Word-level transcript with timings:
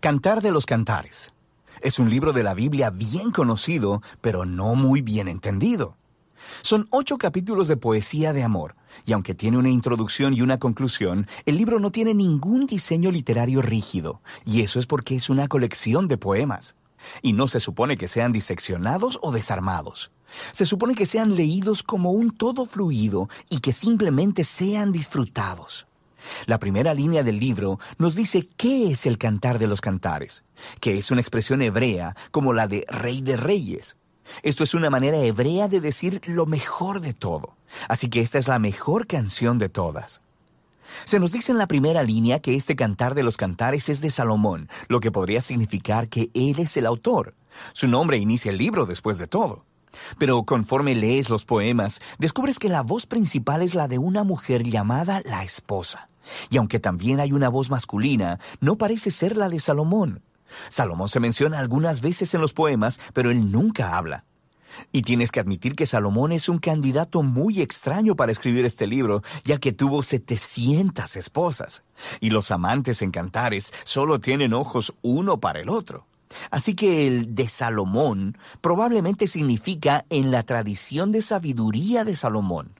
Cantar 0.00 0.42
de 0.42 0.52
los 0.52 0.64
Cantares. 0.64 1.32
Es 1.80 1.98
un 1.98 2.08
libro 2.08 2.32
de 2.32 2.44
la 2.44 2.54
Biblia 2.54 2.90
bien 2.90 3.32
conocido, 3.32 4.00
pero 4.20 4.44
no 4.44 4.76
muy 4.76 5.02
bien 5.02 5.26
entendido. 5.26 5.96
Son 6.62 6.86
ocho 6.90 7.18
capítulos 7.18 7.66
de 7.66 7.76
poesía 7.76 8.32
de 8.32 8.44
amor, 8.44 8.76
y 9.04 9.12
aunque 9.12 9.34
tiene 9.34 9.58
una 9.58 9.70
introducción 9.70 10.34
y 10.34 10.40
una 10.40 10.60
conclusión, 10.60 11.26
el 11.46 11.56
libro 11.56 11.80
no 11.80 11.90
tiene 11.90 12.14
ningún 12.14 12.66
diseño 12.66 13.10
literario 13.10 13.60
rígido, 13.60 14.22
y 14.44 14.62
eso 14.62 14.78
es 14.78 14.86
porque 14.86 15.16
es 15.16 15.30
una 15.30 15.48
colección 15.48 16.06
de 16.06 16.16
poemas. 16.16 16.76
Y 17.20 17.32
no 17.32 17.48
se 17.48 17.58
supone 17.58 17.96
que 17.96 18.06
sean 18.06 18.30
diseccionados 18.30 19.18
o 19.20 19.32
desarmados. 19.32 20.12
Se 20.52 20.64
supone 20.64 20.94
que 20.94 21.06
sean 21.06 21.34
leídos 21.34 21.82
como 21.82 22.12
un 22.12 22.30
todo 22.30 22.66
fluido 22.66 23.28
y 23.50 23.58
que 23.58 23.72
simplemente 23.72 24.44
sean 24.44 24.92
disfrutados. 24.92 25.88
La 26.46 26.58
primera 26.58 26.94
línea 26.94 27.22
del 27.22 27.38
libro 27.38 27.78
nos 27.98 28.14
dice 28.14 28.48
qué 28.56 28.90
es 28.90 29.06
el 29.06 29.18
cantar 29.18 29.58
de 29.58 29.66
los 29.66 29.80
cantares, 29.80 30.44
que 30.80 30.98
es 30.98 31.10
una 31.10 31.20
expresión 31.20 31.62
hebrea 31.62 32.16
como 32.30 32.52
la 32.52 32.66
de 32.66 32.84
rey 32.88 33.22
de 33.22 33.36
reyes. 33.36 33.96
Esto 34.42 34.64
es 34.64 34.74
una 34.74 34.90
manera 34.90 35.18
hebrea 35.18 35.68
de 35.68 35.80
decir 35.80 36.20
lo 36.26 36.46
mejor 36.46 37.00
de 37.00 37.14
todo, 37.14 37.56
así 37.88 38.08
que 38.08 38.20
esta 38.20 38.38
es 38.38 38.48
la 38.48 38.58
mejor 38.58 39.06
canción 39.06 39.58
de 39.58 39.68
todas. 39.68 40.20
Se 41.04 41.20
nos 41.20 41.32
dice 41.32 41.52
en 41.52 41.58
la 41.58 41.66
primera 41.66 42.02
línea 42.02 42.40
que 42.40 42.54
este 42.54 42.76
cantar 42.76 43.14
de 43.14 43.22
los 43.22 43.36
cantares 43.36 43.88
es 43.88 44.00
de 44.00 44.10
Salomón, 44.10 44.68
lo 44.88 45.00
que 45.00 45.10
podría 45.10 45.40
significar 45.40 46.08
que 46.08 46.30
él 46.34 46.58
es 46.58 46.76
el 46.76 46.86
autor. 46.86 47.34
Su 47.72 47.88
nombre 47.88 48.18
inicia 48.18 48.50
el 48.50 48.58
libro 48.58 48.86
después 48.86 49.18
de 49.18 49.26
todo. 49.26 49.64
Pero 50.18 50.44
conforme 50.44 50.94
lees 50.94 51.30
los 51.30 51.44
poemas, 51.44 52.00
descubres 52.18 52.58
que 52.58 52.68
la 52.68 52.82
voz 52.82 53.06
principal 53.06 53.62
es 53.62 53.74
la 53.74 53.88
de 53.88 53.98
una 53.98 54.24
mujer 54.24 54.62
llamada 54.62 55.22
la 55.24 55.42
esposa. 55.42 56.08
Y 56.50 56.56
aunque 56.56 56.78
también 56.78 57.20
hay 57.20 57.32
una 57.32 57.48
voz 57.48 57.70
masculina, 57.70 58.38
no 58.60 58.76
parece 58.76 59.10
ser 59.10 59.36
la 59.36 59.48
de 59.48 59.60
Salomón. 59.60 60.22
Salomón 60.68 61.08
se 61.08 61.20
menciona 61.20 61.58
algunas 61.58 62.00
veces 62.00 62.34
en 62.34 62.40
los 62.40 62.52
poemas, 62.52 63.00
pero 63.12 63.30
él 63.30 63.50
nunca 63.52 63.96
habla. 63.96 64.24
Y 64.92 65.02
tienes 65.02 65.32
que 65.32 65.40
admitir 65.40 65.74
que 65.74 65.86
Salomón 65.86 66.32
es 66.32 66.48
un 66.48 66.58
candidato 66.58 67.22
muy 67.22 67.60
extraño 67.60 68.16
para 68.16 68.32
escribir 68.32 68.64
este 68.64 68.86
libro, 68.86 69.22
ya 69.44 69.58
que 69.58 69.72
tuvo 69.72 70.02
700 70.02 71.16
esposas. 71.16 71.84
Y 72.20 72.30
los 72.30 72.50
amantes 72.50 73.02
en 73.02 73.10
cantares 73.10 73.72
solo 73.84 74.20
tienen 74.20 74.52
ojos 74.52 74.94
uno 75.02 75.40
para 75.40 75.60
el 75.60 75.68
otro. 75.68 76.06
Así 76.50 76.74
que 76.74 77.06
el 77.06 77.34
de 77.34 77.48
Salomón 77.48 78.36
probablemente 78.60 79.26
significa 79.26 80.04
en 80.10 80.30
la 80.30 80.42
tradición 80.42 81.10
de 81.12 81.22
sabiduría 81.22 82.04
de 82.04 82.16
Salomón. 82.16 82.77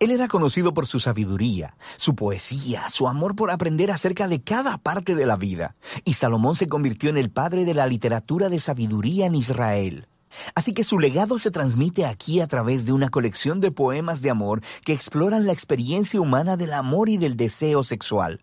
Él 0.00 0.10
era 0.10 0.28
conocido 0.28 0.74
por 0.74 0.86
su 0.86 1.00
sabiduría, 1.00 1.76
su 1.96 2.14
poesía, 2.14 2.88
su 2.88 3.08
amor 3.08 3.34
por 3.34 3.50
aprender 3.50 3.90
acerca 3.90 4.28
de 4.28 4.42
cada 4.42 4.78
parte 4.78 5.14
de 5.14 5.26
la 5.26 5.36
vida, 5.36 5.76
y 6.04 6.14
Salomón 6.14 6.56
se 6.56 6.66
convirtió 6.68 7.10
en 7.10 7.16
el 7.16 7.30
padre 7.30 7.64
de 7.64 7.74
la 7.74 7.86
literatura 7.86 8.48
de 8.48 8.60
sabiduría 8.60 9.26
en 9.26 9.34
Israel. 9.34 10.08
Así 10.54 10.72
que 10.72 10.84
su 10.84 10.98
legado 10.98 11.38
se 11.38 11.50
transmite 11.50 12.06
aquí 12.06 12.40
a 12.40 12.46
través 12.46 12.86
de 12.86 12.92
una 12.92 13.10
colección 13.10 13.60
de 13.60 13.70
poemas 13.70 14.22
de 14.22 14.30
amor 14.30 14.62
que 14.84 14.92
exploran 14.92 15.46
la 15.46 15.52
experiencia 15.52 16.20
humana 16.20 16.56
del 16.56 16.72
amor 16.72 17.08
y 17.08 17.18
del 17.18 17.36
deseo 17.36 17.82
sexual. 17.84 18.40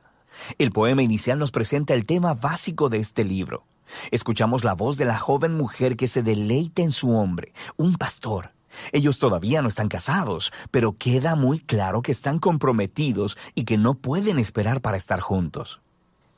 El 0.58 0.72
poema 0.72 1.02
inicial 1.02 1.40
nos 1.40 1.52
presenta 1.52 1.94
el 1.94 2.06
tema 2.06 2.34
básico 2.34 2.90
de 2.90 3.00
este 3.00 3.24
libro. 3.24 3.66
Escuchamos 4.12 4.64
la 4.64 4.76
voz 4.76 4.98
de 4.98 5.06
la 5.06 5.18
joven 5.18 5.58
mujer 5.58 5.98
que 5.98 6.08
se 6.08 6.22
deleita 6.22 6.84
en 6.84 6.92
su 6.92 7.12
hombre, 7.12 7.54
un 7.76 7.96
pastor. 7.96 8.52
Ellos 8.92 9.20
todavía 9.20 9.62
no 9.62 9.70
están 9.70 9.88
casados, 9.88 10.52
pero 10.72 10.94
queda 10.94 11.36
muy 11.36 11.60
claro 11.60 12.02
que 12.02 12.12
están 12.12 12.40
comprometidos 12.40 13.38
y 13.56 13.64
que 13.64 13.78
no 13.78 13.96
pueden 13.96 14.40
esperar 14.40 14.82
para 14.82 14.98
estar 14.98 15.20
juntos. 15.20 15.82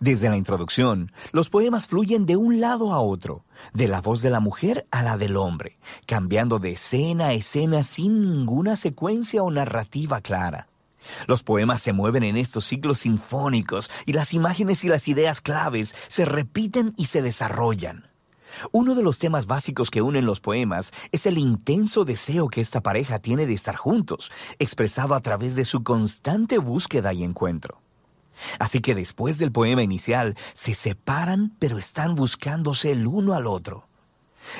Desde 0.01 0.29
la 0.29 0.37
introducción, 0.37 1.11
los 1.31 1.49
poemas 1.49 1.87
fluyen 1.87 2.25
de 2.25 2.35
un 2.35 2.59
lado 2.59 2.91
a 2.91 3.01
otro, 3.01 3.45
de 3.73 3.87
la 3.87 4.01
voz 4.01 4.23
de 4.23 4.31
la 4.31 4.39
mujer 4.39 4.87
a 4.89 5.03
la 5.03 5.15
del 5.15 5.37
hombre, 5.37 5.75
cambiando 6.07 6.57
de 6.57 6.71
escena 6.71 7.27
a 7.27 7.33
escena 7.33 7.83
sin 7.83 8.19
ninguna 8.21 8.75
secuencia 8.75 9.43
o 9.43 9.51
narrativa 9.51 10.19
clara. 10.21 10.67
Los 11.27 11.43
poemas 11.43 11.81
se 11.81 11.93
mueven 11.93 12.23
en 12.23 12.35
estos 12.35 12.65
ciclos 12.65 12.99
sinfónicos 12.99 13.91
y 14.07 14.13
las 14.13 14.33
imágenes 14.33 14.83
y 14.83 14.87
las 14.87 15.07
ideas 15.07 15.39
claves 15.39 15.93
se 16.07 16.25
repiten 16.25 16.93
y 16.97 17.05
se 17.05 17.21
desarrollan. 17.21 18.10
Uno 18.71 18.95
de 18.95 19.03
los 19.03 19.19
temas 19.19 19.45
básicos 19.45 19.89
que 19.91 20.01
unen 20.01 20.25
los 20.25 20.39
poemas 20.39 20.91
es 21.11 21.25
el 21.25 21.37
intenso 21.37 22.05
deseo 22.05 22.47
que 22.47 22.61
esta 22.61 22.81
pareja 22.81 23.19
tiene 23.19 23.45
de 23.45 23.53
estar 23.53 23.75
juntos, 23.75 24.31
expresado 24.59 25.15
a 25.15 25.21
través 25.21 25.55
de 25.55 25.65
su 25.65 25.83
constante 25.83 26.57
búsqueda 26.57 27.13
y 27.13 27.23
encuentro. 27.23 27.81
Así 28.59 28.79
que 28.79 28.95
después 28.95 29.37
del 29.37 29.51
poema 29.51 29.83
inicial, 29.83 30.35
se 30.53 30.73
separan 30.73 31.55
pero 31.59 31.77
están 31.77 32.15
buscándose 32.15 32.91
el 32.91 33.07
uno 33.07 33.33
al 33.33 33.47
otro. 33.47 33.87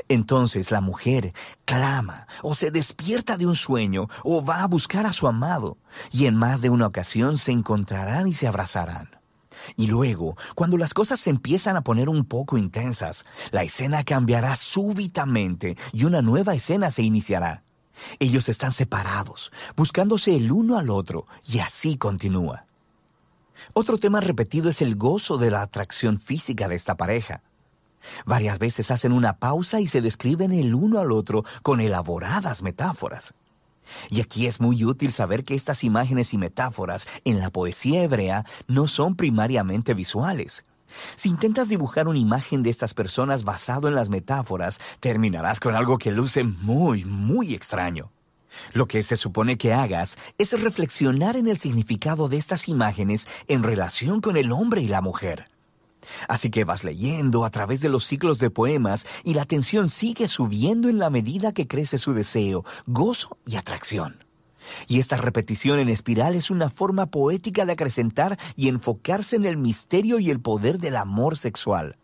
Entonces 0.07 0.71
la 0.71 0.81
mujer 0.81 1.33
clama 1.65 2.27
o 2.43 2.55
se 2.55 2.71
despierta 2.71 3.37
de 3.37 3.47
un 3.47 3.55
sueño 3.55 4.07
o 4.23 4.43
va 4.43 4.61
a 4.61 4.67
buscar 4.67 5.05
a 5.05 5.13
su 5.13 5.27
amado 5.27 5.77
y 6.11 6.27
en 6.27 6.35
más 6.35 6.61
de 6.61 6.69
una 6.69 6.87
ocasión 6.87 7.37
se 7.37 7.51
encontrarán 7.51 8.27
y 8.27 8.33
se 8.33 8.47
abrazarán. 8.47 9.20
Y 9.75 9.87
luego, 9.87 10.35
cuando 10.55 10.77
las 10.77 10.93
cosas 10.93 11.19
se 11.19 11.29
empiezan 11.29 11.75
a 11.75 11.81
poner 11.81 12.09
un 12.09 12.25
poco 12.25 12.57
intensas, 12.57 13.25
la 13.51 13.63
escena 13.63 14.03
cambiará 14.03 14.55
súbitamente 14.55 15.77
y 15.93 16.05
una 16.05 16.21
nueva 16.21 16.53
escena 16.53 16.91
se 16.91 17.03
iniciará. 17.03 17.63
Ellos 18.19 18.49
están 18.49 18.71
separados, 18.71 19.51
buscándose 19.75 20.35
el 20.35 20.51
uno 20.51 20.77
al 20.77 20.89
otro, 20.89 21.27
y 21.45 21.59
así 21.59 21.97
continúa. 21.97 22.65
Otro 23.73 23.97
tema 23.97 24.21
repetido 24.21 24.69
es 24.69 24.81
el 24.81 24.95
gozo 24.95 25.37
de 25.37 25.51
la 25.51 25.61
atracción 25.61 26.19
física 26.19 26.67
de 26.67 26.75
esta 26.75 26.95
pareja. 26.95 27.43
Varias 28.25 28.57
veces 28.57 28.89
hacen 28.89 29.11
una 29.11 29.37
pausa 29.37 29.79
y 29.79 29.87
se 29.87 30.01
describen 30.01 30.51
el 30.51 30.73
uno 30.73 30.99
al 30.99 31.11
otro 31.11 31.43
con 31.61 31.81
elaboradas 31.81 32.63
metáforas. 32.63 33.35
Y 34.09 34.21
aquí 34.21 34.47
es 34.47 34.59
muy 34.59 34.83
útil 34.85 35.11
saber 35.11 35.43
que 35.43 35.55
estas 35.55 35.83
imágenes 35.83 36.33
y 36.33 36.37
metáforas 36.37 37.07
en 37.25 37.39
la 37.39 37.49
poesía 37.49 38.03
hebrea 38.03 38.45
no 38.67 38.87
son 38.87 39.15
primariamente 39.15 39.93
visuales. 39.93 40.65
Si 41.15 41.29
intentas 41.29 41.69
dibujar 41.69 42.07
una 42.07 42.19
imagen 42.19 42.63
de 42.63 42.69
estas 42.69 42.93
personas 42.93 43.43
basado 43.43 43.87
en 43.87 43.95
las 43.95 44.09
metáforas, 44.09 44.79
terminarás 44.99 45.59
con 45.59 45.75
algo 45.75 45.97
que 45.97 46.11
luce 46.11 46.43
muy, 46.43 47.05
muy 47.05 47.53
extraño. 47.53 48.11
Lo 48.73 48.85
que 48.87 49.01
se 49.03 49.15
supone 49.15 49.57
que 49.57 49.73
hagas 49.73 50.17
es 50.37 50.59
reflexionar 50.59 51.37
en 51.37 51.47
el 51.47 51.57
significado 51.57 52.27
de 52.27 52.37
estas 52.37 52.67
imágenes 52.67 53.27
en 53.47 53.63
relación 53.63 54.21
con 54.21 54.37
el 54.37 54.51
hombre 54.51 54.81
y 54.81 54.87
la 54.87 55.01
mujer. 55.01 55.50
Así 56.27 56.49
que 56.49 56.63
vas 56.63 56.83
leyendo 56.83 57.45
a 57.45 57.49
través 57.49 57.81
de 57.81 57.89
los 57.89 58.05
ciclos 58.05 58.39
de 58.39 58.49
poemas 58.49 59.07
y 59.23 59.33
la 59.33 59.45
tensión 59.45 59.89
sigue 59.89 60.27
subiendo 60.27 60.89
en 60.89 60.99
la 60.99 61.09
medida 61.09 61.53
que 61.53 61.67
crece 61.67 61.97
su 61.97 62.13
deseo, 62.13 62.65
gozo 62.85 63.37
y 63.45 63.55
atracción. 63.55 64.23
Y 64.87 64.99
esta 64.99 65.17
repetición 65.17 65.79
en 65.79 65.89
espiral 65.89 66.35
es 66.35 66.51
una 66.51 66.69
forma 66.69 67.07
poética 67.07 67.65
de 67.65 67.73
acrecentar 67.73 68.37
y 68.55 68.67
enfocarse 68.67 69.35
en 69.35 69.45
el 69.45 69.57
misterio 69.57 70.19
y 70.19 70.29
el 70.29 70.39
poder 70.39 70.77
del 70.77 70.95
amor 70.95 71.37
sexual. 71.37 71.97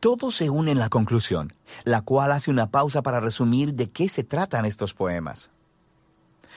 Todo 0.00 0.30
se 0.30 0.50
une 0.50 0.72
en 0.72 0.78
la 0.78 0.88
conclusión, 0.88 1.52
la 1.84 2.02
cual 2.02 2.32
hace 2.32 2.50
una 2.50 2.70
pausa 2.70 3.02
para 3.02 3.20
resumir 3.20 3.74
de 3.74 3.90
qué 3.90 4.08
se 4.08 4.22
tratan 4.22 4.66
estos 4.66 4.94
poemas. 4.94 5.50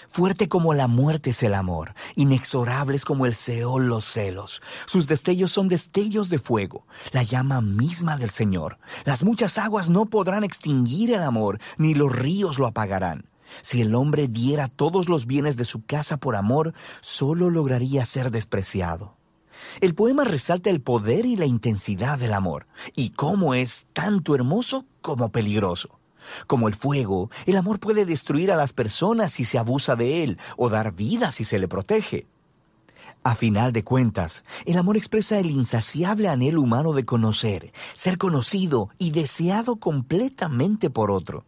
Fuerte 0.08 0.48
como 0.48 0.74
la 0.74 0.88
muerte 0.88 1.32
es 1.32 1.44
el 1.44 1.54
amor, 1.54 1.94
inexorables 2.16 3.06
como 3.06 3.26
el 3.26 3.36
Seol 3.36 3.88
los 3.88 4.06
celos. 4.06 4.62
Sus 4.86 5.08
destellos 5.08 5.52
son 5.52 5.68
destellos 5.68 6.30
de 6.30 6.40
fuego, 6.40 6.86
la 7.12 7.24
llama 7.24 7.62
misma 7.62 8.18
del 8.18 8.30
Señor. 8.30 8.80
Las 9.06 9.24
muchas 9.24 9.58
aguas 9.58 9.90
no 9.90 10.06
podrán 10.06 10.44
extinguir 10.44 11.14
el 11.14 11.24
amor, 11.24 11.60
ni 11.78 11.94
los 11.94 12.12
ríos 12.12 12.60
lo 12.60 12.68
apagarán. 12.68 13.30
Si 13.62 13.82
el 13.82 13.96
hombre 13.96 14.28
diera 14.28 14.68
todos 14.68 15.10
los 15.10 15.26
bienes 15.26 15.58
de 15.58 15.66
su 15.66 15.86
casa 15.86 16.18
por 16.18 16.36
amor, 16.36 16.74
solo 17.02 17.50
lograría 17.50 18.06
ser 18.06 18.32
despreciado. 18.32 19.16
El 19.82 19.96
poema 19.96 20.24
resalta 20.24 20.70
el 20.70 20.82
poder 20.82 21.26
y 21.26 21.36
la 21.36 21.46
intensidad 21.46 22.20
del 22.20 22.34
amor, 22.34 22.68
y 22.96 23.12
cómo 23.12 23.54
es 23.54 23.88
tanto 23.94 24.36
hermoso 24.36 24.86
como 25.02 25.32
peligroso. 25.32 26.00
Como 26.48 26.68
el 26.68 26.76
fuego, 26.76 27.30
el 27.46 27.58
amor 27.58 27.80
puede 27.80 28.06
destruir 28.06 28.52
a 28.52 28.56
las 28.56 28.74
personas 28.74 29.32
si 29.32 29.46
se 29.46 29.58
abusa 29.58 29.96
de 29.96 30.24
él 30.24 30.38
o 30.58 30.70
dar 30.70 30.94
vida 30.94 31.32
si 31.32 31.44
se 31.44 31.60
le 31.60 31.68
protege. 31.68 32.28
A 33.24 33.36
final 33.36 33.74
de 33.74 33.84
cuentas, 33.84 34.44
el 34.66 34.78
amor 34.78 34.96
expresa 34.96 35.38
el 35.38 35.52
insaciable 35.52 36.30
anhelo 36.30 36.62
humano 36.62 36.94
de 36.94 37.04
conocer, 37.04 37.74
ser 37.94 38.18
conocido 38.18 38.90
y 38.98 39.12
deseado 39.12 39.78
completamente 39.78 40.90
por 40.90 41.12
otro. 41.12 41.44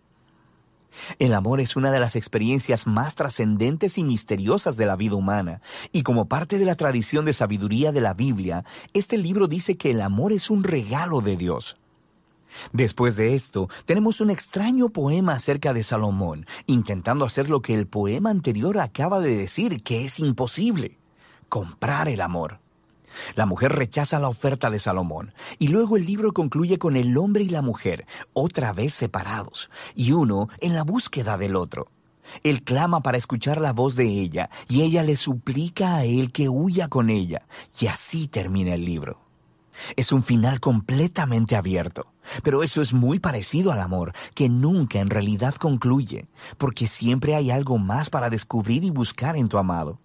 El 1.20 1.34
amor 1.34 1.62
es 1.62 1.76
una 1.76 1.92
de 1.92 2.00
las 2.00 2.16
experiencias 2.16 2.88
más 2.88 3.16
trascendentes 3.16 3.98
y 3.98 4.04
misteriosas 4.04 4.76
de 4.76 4.88
la 4.88 4.96
vida 4.96 5.16
humana, 5.16 5.62
y 5.92 6.04
como 6.04 6.26
parte 6.26 6.58
de 6.58 6.66
la 6.66 6.76
tradición 6.76 7.26
de 7.26 7.34
sabiduría 7.34 7.92
de 7.92 8.02
la 8.02 8.14
Biblia, 8.14 8.66
este 8.94 9.18
libro 9.18 9.48
dice 9.48 9.78
que 9.78 9.92
el 9.92 10.02
amor 10.02 10.34
es 10.34 10.50
un 10.50 10.64
regalo 10.64 11.22
de 11.22 11.38
Dios. 11.38 11.78
Después 12.74 13.16
de 13.16 13.36
esto, 13.36 13.70
tenemos 13.86 14.22
un 14.22 14.30
extraño 14.30 14.90
poema 14.90 15.34
acerca 15.34 15.74
de 15.74 15.84
Salomón, 15.84 16.46
intentando 16.66 17.26
hacer 17.26 17.50
lo 17.50 17.62
que 17.62 17.74
el 17.74 17.88
poema 17.88 18.30
anterior 18.30 18.80
acaba 18.80 19.20
de 19.20 19.36
decir 19.36 19.84
que 19.84 20.06
es 20.06 20.20
imposible, 20.20 21.00
comprar 21.48 22.10
el 22.10 22.22
amor. 22.22 22.60
La 23.36 23.46
mujer 23.46 23.74
rechaza 23.74 24.20
la 24.20 24.30
oferta 24.30 24.70
de 24.70 24.80
Salomón 24.80 25.34
y 25.58 25.70
luego 25.70 25.98
el 25.98 26.06
libro 26.06 26.34
concluye 26.34 26.78
con 26.78 26.96
el 26.96 27.18
hombre 27.18 27.44
y 27.44 27.50
la 27.50 27.62
mujer 27.62 28.06
otra 28.34 28.72
vez 28.74 28.94
separados 28.94 29.70
y 29.96 30.12
uno 30.12 30.50
en 30.60 30.76
la 30.76 30.84
búsqueda 30.84 31.38
del 31.38 31.56
otro. 31.56 31.90
Él 32.44 32.64
clama 32.64 33.02
para 33.02 33.18
escuchar 33.18 33.60
la 33.60 33.74
voz 33.74 33.96
de 33.96 34.06
ella 34.06 34.50
y 34.68 34.84
ella 34.84 35.04
le 35.04 35.16
suplica 35.16 35.96
a 35.96 36.06
él 36.06 36.32
que 36.32 36.50
huya 36.50 36.88
con 36.88 37.10
ella 37.10 37.48
y 37.80 37.88
así 37.88 38.28
termina 38.28 38.76
el 38.76 38.86
libro. 38.86 39.29
Es 39.96 40.12
un 40.12 40.24
final 40.24 40.60
completamente 40.60 41.56
abierto, 41.56 42.08
pero 42.44 42.64
eso 42.64 42.82
es 42.82 42.94
muy 42.94 43.20
parecido 43.20 43.72
al 43.72 43.82
amor, 43.82 44.14
que 44.34 44.50
nunca 44.50 45.00
en 45.00 45.10
realidad 45.10 45.56
concluye, 45.56 46.28
porque 46.58 46.88
siempre 46.88 47.36
hay 47.36 47.52
algo 47.52 47.78
más 47.78 48.10
para 48.10 48.30
descubrir 48.30 48.84
y 48.84 48.90
buscar 48.90 49.36
en 49.36 49.48
tu 49.48 49.58
amado. 49.58 50.00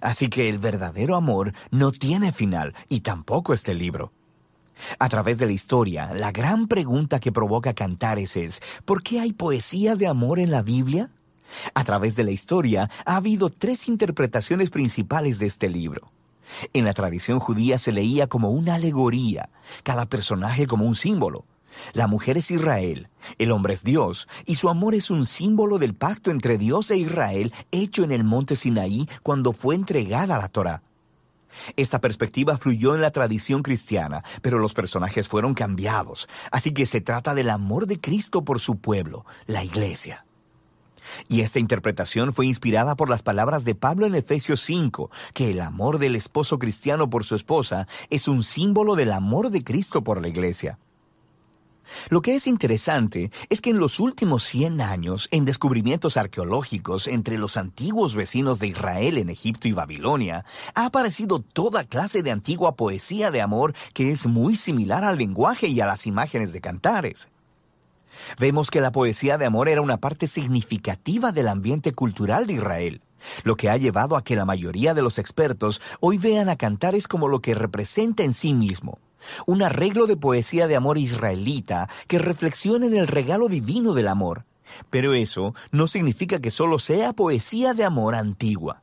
Así 0.00 0.28
que 0.28 0.48
el 0.48 0.58
verdadero 0.58 1.16
amor 1.16 1.52
no 1.70 1.92
tiene 1.92 2.32
final 2.32 2.74
y 2.88 3.00
tampoco 3.00 3.52
este 3.52 3.74
libro. 3.74 4.12
A 4.98 5.08
través 5.08 5.38
de 5.38 5.46
la 5.46 5.52
historia, 5.52 6.12
la 6.14 6.30
gran 6.30 6.68
pregunta 6.68 7.20
que 7.20 7.32
provoca 7.32 7.74
Cantares 7.74 8.36
es, 8.36 8.60
¿por 8.84 9.02
qué 9.02 9.20
hay 9.20 9.32
poesía 9.32 9.96
de 9.96 10.06
amor 10.06 10.38
en 10.38 10.50
la 10.50 10.62
Biblia? 10.62 11.10
A 11.74 11.84
través 11.84 12.14
de 12.14 12.24
la 12.24 12.30
historia 12.30 12.90
ha 13.04 13.16
habido 13.16 13.48
tres 13.48 13.88
interpretaciones 13.88 14.70
principales 14.70 15.38
de 15.38 15.46
este 15.46 15.68
libro. 15.68 16.12
En 16.72 16.84
la 16.84 16.92
tradición 16.92 17.40
judía 17.40 17.78
se 17.78 17.92
leía 17.92 18.26
como 18.26 18.50
una 18.50 18.74
alegoría, 18.74 19.50
cada 19.82 20.06
personaje 20.06 20.66
como 20.66 20.84
un 20.84 20.94
símbolo. 20.94 21.44
La 21.92 22.06
mujer 22.06 22.38
es 22.38 22.50
Israel, 22.50 23.08
el 23.38 23.52
hombre 23.52 23.74
es 23.74 23.84
Dios, 23.84 24.26
y 24.46 24.54
su 24.56 24.68
amor 24.68 24.94
es 24.94 25.10
un 25.10 25.26
símbolo 25.26 25.78
del 25.78 25.94
pacto 25.94 26.30
entre 26.30 26.58
Dios 26.58 26.90
e 26.90 26.96
Israel 26.96 27.52
hecho 27.70 28.04
en 28.04 28.12
el 28.12 28.24
monte 28.24 28.56
Sinaí 28.56 29.08
cuando 29.22 29.52
fue 29.52 29.74
entregada 29.74 30.38
la 30.38 30.48
Torá. 30.48 30.82
Esta 31.76 32.00
perspectiva 32.00 32.56
fluyó 32.56 32.94
en 32.94 33.00
la 33.00 33.10
tradición 33.10 33.62
cristiana, 33.62 34.22
pero 34.42 34.58
los 34.58 34.74
personajes 34.74 35.28
fueron 35.28 35.54
cambiados, 35.54 36.28
así 36.50 36.72
que 36.72 36.86
se 36.86 37.00
trata 37.00 37.34
del 37.34 37.50
amor 37.50 37.86
de 37.86 38.00
Cristo 38.00 38.44
por 38.44 38.60
su 38.60 38.76
pueblo, 38.78 39.24
la 39.46 39.64
iglesia. 39.64 40.24
Y 41.28 41.40
esta 41.40 41.58
interpretación 41.58 42.32
fue 42.32 42.46
inspirada 42.46 42.96
por 42.96 43.10
las 43.10 43.22
palabras 43.22 43.64
de 43.64 43.74
Pablo 43.74 44.06
en 44.06 44.14
Efesios 44.14 44.60
5, 44.60 45.10
que 45.34 45.50
el 45.50 45.60
amor 45.60 45.98
del 45.98 46.16
esposo 46.16 46.58
cristiano 46.58 47.10
por 47.10 47.24
su 47.24 47.34
esposa 47.34 47.86
es 48.10 48.28
un 48.28 48.42
símbolo 48.42 48.96
del 48.96 49.12
amor 49.12 49.50
de 49.50 49.64
Cristo 49.64 50.02
por 50.02 50.20
la 50.20 50.28
iglesia. 50.28 50.78
Lo 52.10 52.22
que 52.22 52.34
es 52.34 52.46
interesante 52.46 53.30
es 53.48 53.60
que 53.60 53.70
en 53.70 53.78
los 53.78 54.00
últimos 54.00 54.44
100 54.44 54.80
años, 54.80 55.28
en 55.30 55.44
descubrimientos 55.44 56.16
arqueológicos 56.16 57.08
entre 57.08 57.38
los 57.38 57.56
antiguos 57.56 58.14
vecinos 58.14 58.58
de 58.58 58.68
Israel 58.68 59.18
en 59.18 59.30
Egipto 59.30 59.68
y 59.68 59.72
Babilonia, 59.72 60.44
ha 60.74 60.86
aparecido 60.86 61.40
toda 61.40 61.84
clase 61.84 62.22
de 62.22 62.30
antigua 62.30 62.76
poesía 62.76 63.30
de 63.30 63.40
amor 63.40 63.74
que 63.94 64.10
es 64.10 64.26
muy 64.26 64.56
similar 64.56 65.04
al 65.04 65.18
lenguaje 65.18 65.68
y 65.68 65.80
a 65.80 65.86
las 65.86 66.06
imágenes 66.06 66.52
de 66.52 66.60
cantares. 66.60 67.28
Vemos 68.38 68.70
que 68.70 68.80
la 68.80 68.92
poesía 68.92 69.38
de 69.38 69.46
amor 69.46 69.68
era 69.68 69.82
una 69.82 69.98
parte 69.98 70.26
significativa 70.26 71.32
del 71.32 71.48
ambiente 71.48 71.92
cultural 71.92 72.46
de 72.46 72.54
Israel, 72.54 73.00
lo 73.44 73.56
que 73.56 73.70
ha 73.70 73.76
llevado 73.76 74.16
a 74.16 74.24
que 74.24 74.36
la 74.36 74.44
mayoría 74.44 74.94
de 74.94 75.02
los 75.02 75.18
expertos 75.18 75.80
hoy 76.00 76.18
vean 76.18 76.48
a 76.48 76.56
Cantares 76.56 77.08
como 77.08 77.28
lo 77.28 77.40
que 77.40 77.54
representa 77.54 78.22
en 78.22 78.32
sí 78.32 78.54
mismo, 78.54 78.98
un 79.46 79.62
arreglo 79.62 80.06
de 80.06 80.16
poesía 80.16 80.66
de 80.68 80.76
amor 80.76 80.98
israelita 80.98 81.88
que 82.06 82.18
reflexiona 82.18 82.86
en 82.86 82.96
el 82.96 83.06
regalo 83.06 83.48
divino 83.48 83.94
del 83.94 84.08
amor. 84.08 84.44
Pero 84.90 85.14
eso 85.14 85.54
no 85.70 85.86
significa 85.86 86.40
que 86.40 86.50
solo 86.50 86.78
sea 86.78 87.14
poesía 87.14 87.74
de 87.74 87.84
amor 87.84 88.14
antigua. 88.14 88.82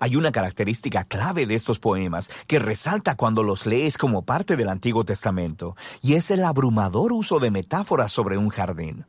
Hay 0.00 0.16
una 0.16 0.32
característica 0.32 1.04
clave 1.04 1.46
de 1.46 1.54
estos 1.54 1.78
poemas 1.78 2.30
que 2.46 2.58
resalta 2.58 3.16
cuando 3.16 3.42
los 3.42 3.66
lees 3.66 3.98
como 3.98 4.22
parte 4.22 4.56
del 4.56 4.68
Antiguo 4.68 5.04
Testamento, 5.04 5.76
y 6.02 6.14
es 6.14 6.30
el 6.30 6.44
abrumador 6.44 7.12
uso 7.12 7.38
de 7.38 7.50
metáforas 7.50 8.12
sobre 8.12 8.38
un 8.38 8.48
jardín. 8.48 9.06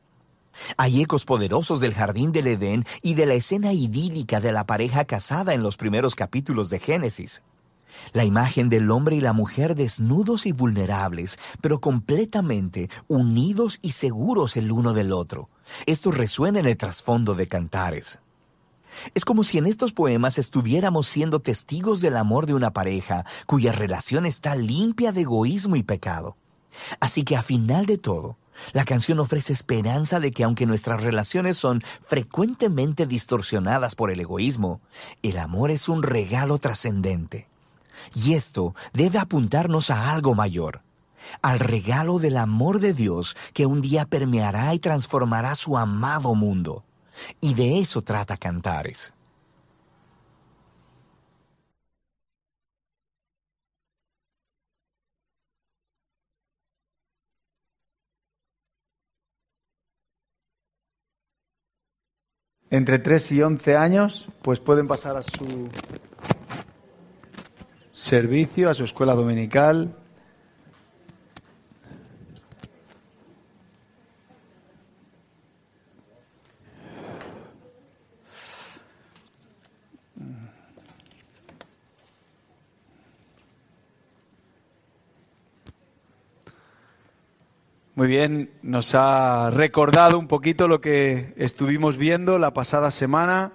Hay 0.78 1.02
ecos 1.02 1.26
poderosos 1.26 1.80
del 1.80 1.94
jardín 1.94 2.32
del 2.32 2.48
Edén 2.48 2.86
y 3.02 3.16
de 3.16 3.26
la 3.26 3.34
escena 3.34 3.74
idílica 3.74 4.40
de 4.40 4.54
la 4.54 4.66
pareja 4.66 5.06
casada 5.06 5.54
en 5.54 5.64
los 5.64 5.78
primeros 5.78 6.16
capítulos 6.16 6.70
de 6.70 6.80
Génesis. 6.80 7.42
La 8.14 8.26
imagen 8.26 8.70
del 8.70 8.92
hombre 8.92 9.16
y 9.16 9.22
la 9.22 9.34
mujer 9.34 9.76
desnudos 9.76 10.46
y 10.46 10.52
vulnerables, 10.52 11.40
pero 11.62 11.80
completamente 11.80 12.90
unidos 13.08 13.80
y 13.82 13.92
seguros 13.92 14.58
el 14.58 14.72
uno 14.72 14.94
del 14.94 15.12
otro. 15.12 15.50
Esto 15.86 16.12
resuena 16.12 16.60
en 16.60 16.68
el 16.68 16.78
trasfondo 16.78 17.36
de 17.36 17.48
Cantares. 17.48 18.20
Es 19.14 19.26
como 19.26 19.44
si 19.44 19.58
en 19.58 19.66
estos 19.66 19.94
poemas 19.94 20.38
estuviéramos 20.38 21.08
siendo 21.08 21.40
testigos 21.40 22.02
del 22.02 22.18
amor 22.18 22.46
de 22.46 22.54
una 22.54 22.72
pareja 22.72 23.26
cuya 23.46 23.72
relación 23.72 24.26
está 24.26 24.56
limpia 24.56 25.12
de 25.12 25.22
egoísmo 25.22 25.76
y 25.76 25.84
pecado. 25.84 26.38
Así 27.00 27.24
que 27.24 27.36
a 27.36 27.44
final 27.44 27.86
de 27.86 27.98
todo, 27.98 28.38
la 28.74 28.86
canción 28.86 29.20
ofrece 29.20 29.54
esperanza 29.54 30.20
de 30.20 30.32
que 30.32 30.44
aunque 30.44 30.66
nuestras 30.66 31.04
relaciones 31.04 31.58
son 31.58 31.84
frecuentemente 32.02 33.06
distorsionadas 33.06 33.96
por 33.96 34.12
el 34.12 34.20
egoísmo, 34.20 34.82
el 35.24 35.38
amor 35.38 35.72
es 35.72 35.90
un 35.90 36.04
regalo 36.04 36.58
trascendente. 36.58 37.48
Y 38.14 38.34
esto 38.34 38.76
debe 38.94 39.20
apuntarnos 39.20 39.90
a 39.90 40.12
algo 40.12 40.36
mayor, 40.36 40.82
al 41.42 41.60
regalo 41.60 42.20
del 42.20 42.38
amor 42.38 42.80
de 42.80 42.94
Dios 42.94 43.36
que 43.54 43.66
un 43.66 43.82
día 43.82 44.06
permeará 44.06 44.74
y 44.74 44.80
transformará 44.80 45.56
su 45.56 45.78
amado 45.78 46.36
mundo. 46.36 46.84
Y 47.42 47.54
de 47.54 47.80
eso 47.80 48.02
trata 48.02 48.38
Cantares. 48.38 49.14
Entre 62.72 63.00
3 63.00 63.32
y 63.32 63.42
11 63.42 63.78
años, 63.78 64.28
pues 64.42 64.60
pueden 64.60 64.88
pasar 64.88 65.16
a 65.16 65.22
su 65.22 65.70
servicio, 67.94 68.70
a 68.70 68.74
su 68.74 68.84
escuela 68.84 69.14
dominical, 69.14 69.96
Muy 87.96 88.10
bien, 88.10 88.52
nos 88.62 88.94
ha 88.94 89.50
recordado 89.52 90.20
un 90.20 90.28
poquito 90.28 90.68
lo 90.68 90.82
que 90.82 91.34
estuvimos 91.38 91.96
viendo 91.96 92.38
la 92.38 92.54
pasada 92.54 92.92
semana 92.92 93.54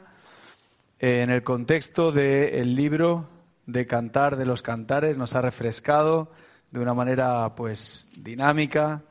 eh, 0.99 1.21
en 1.21 1.29
el 1.29 1.43
contexto 1.43 2.11
del 2.11 2.75
libro 2.75 3.29
de 3.67 3.87
Cantar 3.87 4.37
de 4.37 4.47
los 4.47 4.63
Cantares. 4.63 5.19
Nos 5.19 5.35
ha 5.35 5.43
refrescado 5.43 6.33
de 6.71 6.81
una 6.81 6.95
manera 6.95 7.55
pues 7.55 8.09
dinámica 8.17 9.03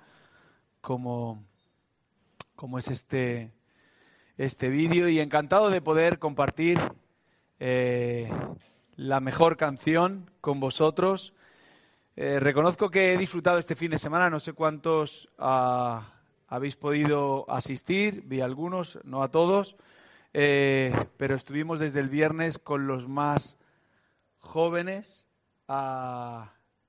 como, 0.81 1.43
como 2.55 2.79
es 2.79 2.87
este, 2.87 3.51
este 4.35 4.67
vídeo 4.69 5.09
y 5.09 5.19
encantado 5.19 5.69
de 5.69 5.79
poder 5.79 6.17
compartir 6.17 6.79
eh, 7.59 8.31
la 8.95 9.19
mejor 9.19 9.57
canción 9.57 10.31
con 10.41 10.59
vosotros 10.59 11.33
eh, 12.21 12.37
reconozco 12.37 12.89
que 12.89 13.13
he 13.13 13.17
disfrutado 13.17 13.59
este 13.59 13.77
fin 13.77 13.91
de 13.91 13.97
semana, 13.97 14.29
no 14.29 14.41
sé 14.41 14.51
cuántos 14.51 15.29
ah, 15.37 16.19
habéis 16.49 16.75
podido 16.75 17.49
asistir, 17.49 18.23
vi 18.25 18.41
algunos, 18.41 18.99
no 19.05 19.23
a 19.23 19.31
todos, 19.31 19.77
eh, 20.33 20.93
pero 21.15 21.35
estuvimos 21.35 21.79
desde 21.79 22.01
el 22.01 22.09
viernes 22.09 22.59
con 22.59 22.87
los 22.87 23.07
más 23.07 23.57
jóvenes, 24.37 25.27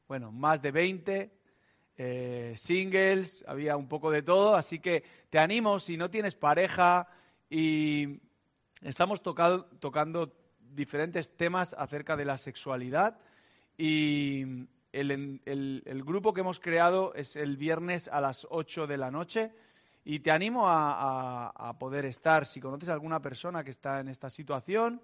bueno, 0.09 0.33
más 0.33 0.63
de 0.63 0.73
20, 0.73 1.31
eh, 1.97 2.55
singles, 2.57 3.45
había 3.47 3.77
un 3.77 3.87
poco 3.87 4.11
de 4.11 4.23
todo, 4.23 4.57
así 4.57 4.81
que 4.81 5.05
te 5.31 5.39
animo, 5.39 5.79
si 5.79 5.97
no 5.97 6.11
tienes 6.11 6.35
pareja 6.35 7.07
y 7.49 8.19
estamos 8.83 9.23
tocando 9.23 10.35
diferentes 10.59 11.37
temas 11.37 11.73
acerca 11.79 12.17
de 12.17 12.25
la 12.25 12.37
sexualidad 12.37 13.17
y 13.79 14.67
el, 14.93 16.03
grupo 16.05 16.35
que 16.35 16.41
hemos 16.41 16.61
creado 16.61 17.15
es 17.15 17.37
el 17.37 17.57
viernes 17.57 18.09
a 18.09 18.21
las 18.21 18.47
8 18.51 18.87
de 18.87 18.97
la 18.97 19.11
noche 19.11 19.53
y 20.05 20.21
te 20.21 20.31
animo 20.31 20.65
a, 20.67 21.77
poder 21.79 22.05
estar. 22.05 22.47
Si 22.47 22.61
conoces 22.61 22.89
a 22.89 22.95
alguna 22.95 23.21
persona 23.21 23.63
que 23.65 23.71
está 23.71 24.01
en 24.01 24.09
esta 24.09 24.31
situación, 24.31 25.01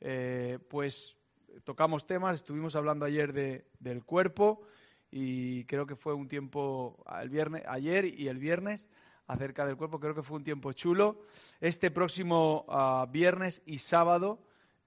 eh, 0.00 0.58
pues 0.68 1.16
tocamos 1.64 2.06
temas. 2.06 2.36
Estuvimos 2.36 2.76
hablando 2.76 3.04
ayer 3.04 3.32
del 3.32 4.04
cuerpo 4.04 4.62
y 5.10 5.64
creo 5.64 5.86
que 5.86 5.96
fue 5.96 6.14
un 6.14 6.28
tiempo 6.28 7.02
el 7.20 7.30
viernes, 7.30 7.62
ayer 7.66 8.04
y 8.04 8.28
el 8.28 8.38
viernes 8.38 8.88
acerca 9.26 9.64
del 9.64 9.76
cuerpo. 9.76 10.00
Creo 10.00 10.14
que 10.14 10.22
fue 10.22 10.36
un 10.36 10.44
tiempo 10.44 10.72
chulo. 10.72 11.24
Este 11.60 11.90
próximo 11.90 12.66
ah, 12.68 13.06
viernes 13.10 13.62
y 13.64 13.78
sábado 13.78 14.40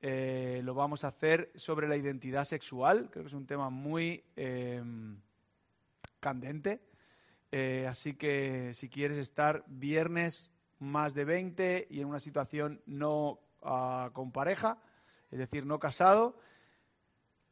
eh, 0.06 0.60
lo 0.66 0.74
vamos 0.74 1.06
a 1.06 1.08
hacer 1.08 1.50
sobre 1.56 1.88
la 1.88 1.96
identidad 1.96 2.44
sexual. 2.44 3.10
Creo 3.10 3.24
que 3.24 3.30
es 3.30 3.34
un 3.34 3.48
tema 3.48 3.70
muy 3.70 4.22
em, 4.36 5.18
candente. 6.20 6.82
Eh, 7.54 7.88
así 7.88 8.16
que 8.16 8.74
si 8.74 8.90
quieres 8.90 9.18
estar 9.18 9.64
viernes 9.66 10.52
más 10.80 11.14
de 11.14 11.24
20 11.24 11.88
y 11.90 12.02
en 12.02 12.08
una 12.10 12.20
situación 12.20 12.82
no 12.86 13.40
ah, 13.62 14.10
con 14.12 14.34
pareja, 14.34 14.78
es 15.32 15.40
decir, 15.40 15.66
no 15.66 15.80
casado, 15.80 16.38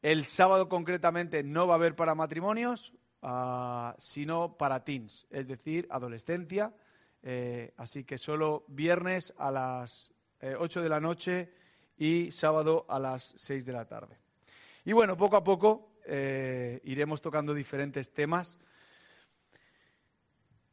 el 0.02 0.26
sábado 0.26 0.68
concretamente 0.68 1.44
no 1.44 1.68
va 1.68 1.76
a 1.76 1.78
haber 1.78 1.96
para 1.96 2.16
matrimonios, 2.16 2.92
ah, 3.22 3.96
sino 3.98 4.58
para 4.58 4.84
teens, 4.84 5.26
es 5.30 5.48
decir, 5.48 5.88
adolescencia. 5.90 6.74
Eh, 7.24 7.74
así 7.78 8.04
que 8.04 8.18
solo 8.18 8.66
viernes 8.68 9.34
a 9.38 9.52
las 9.52 10.12
8 10.42 10.80
eh, 10.80 10.84
de 10.84 10.90
la 10.90 11.00
noche 11.00 11.61
y 12.02 12.32
sábado 12.32 12.88
a 12.90 12.98
las 12.98 13.36
6 13.38 13.64
de 13.64 13.74
la 13.74 13.86
tarde. 13.86 14.18
Y 14.86 14.92
bueno, 14.92 15.16
poco 15.16 15.36
a 15.36 15.44
poco 15.44 15.92
eh, 16.08 16.82
iremos 16.84 17.22
tocando 17.22 17.54
diferentes 17.54 18.12
temas. 18.12 18.58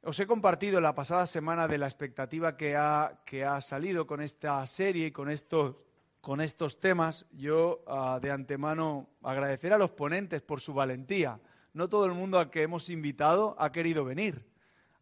Os 0.02 0.18
he 0.18 0.26
compartido 0.26 0.80
la 0.80 0.94
pasada 0.94 1.26
semana 1.26 1.68
de 1.68 1.76
la 1.76 1.85
expectativa 1.85 2.56
que 2.56 2.76
ha, 2.76 3.20
que 3.26 3.44
ha 3.44 3.61
salido 3.61 4.06
con 4.06 4.23
esta 4.23 4.66
serie 4.66 5.08
y 5.08 5.11
con 5.11 5.28
estos, 5.28 5.76
con 6.23 6.40
estos 6.40 6.80
temas. 6.80 7.26
Yo 7.32 7.85
ah, 7.87 8.18
de 8.23 8.30
antemano 8.30 9.11
agradecer 9.23 9.75
a 9.75 9.78
los 9.78 9.90
ponentes 9.90 10.40
por 10.40 10.62
su 10.62 10.73
valentía. 10.73 11.38
No 11.75 11.90
todo 11.90 12.06
el 12.06 12.14
mundo 12.14 12.38
al 12.38 12.49
que 12.49 12.62
hemos 12.62 12.88
invitado 12.88 13.54
ha 13.58 13.70
querido 13.70 14.02
venir. 14.02 14.47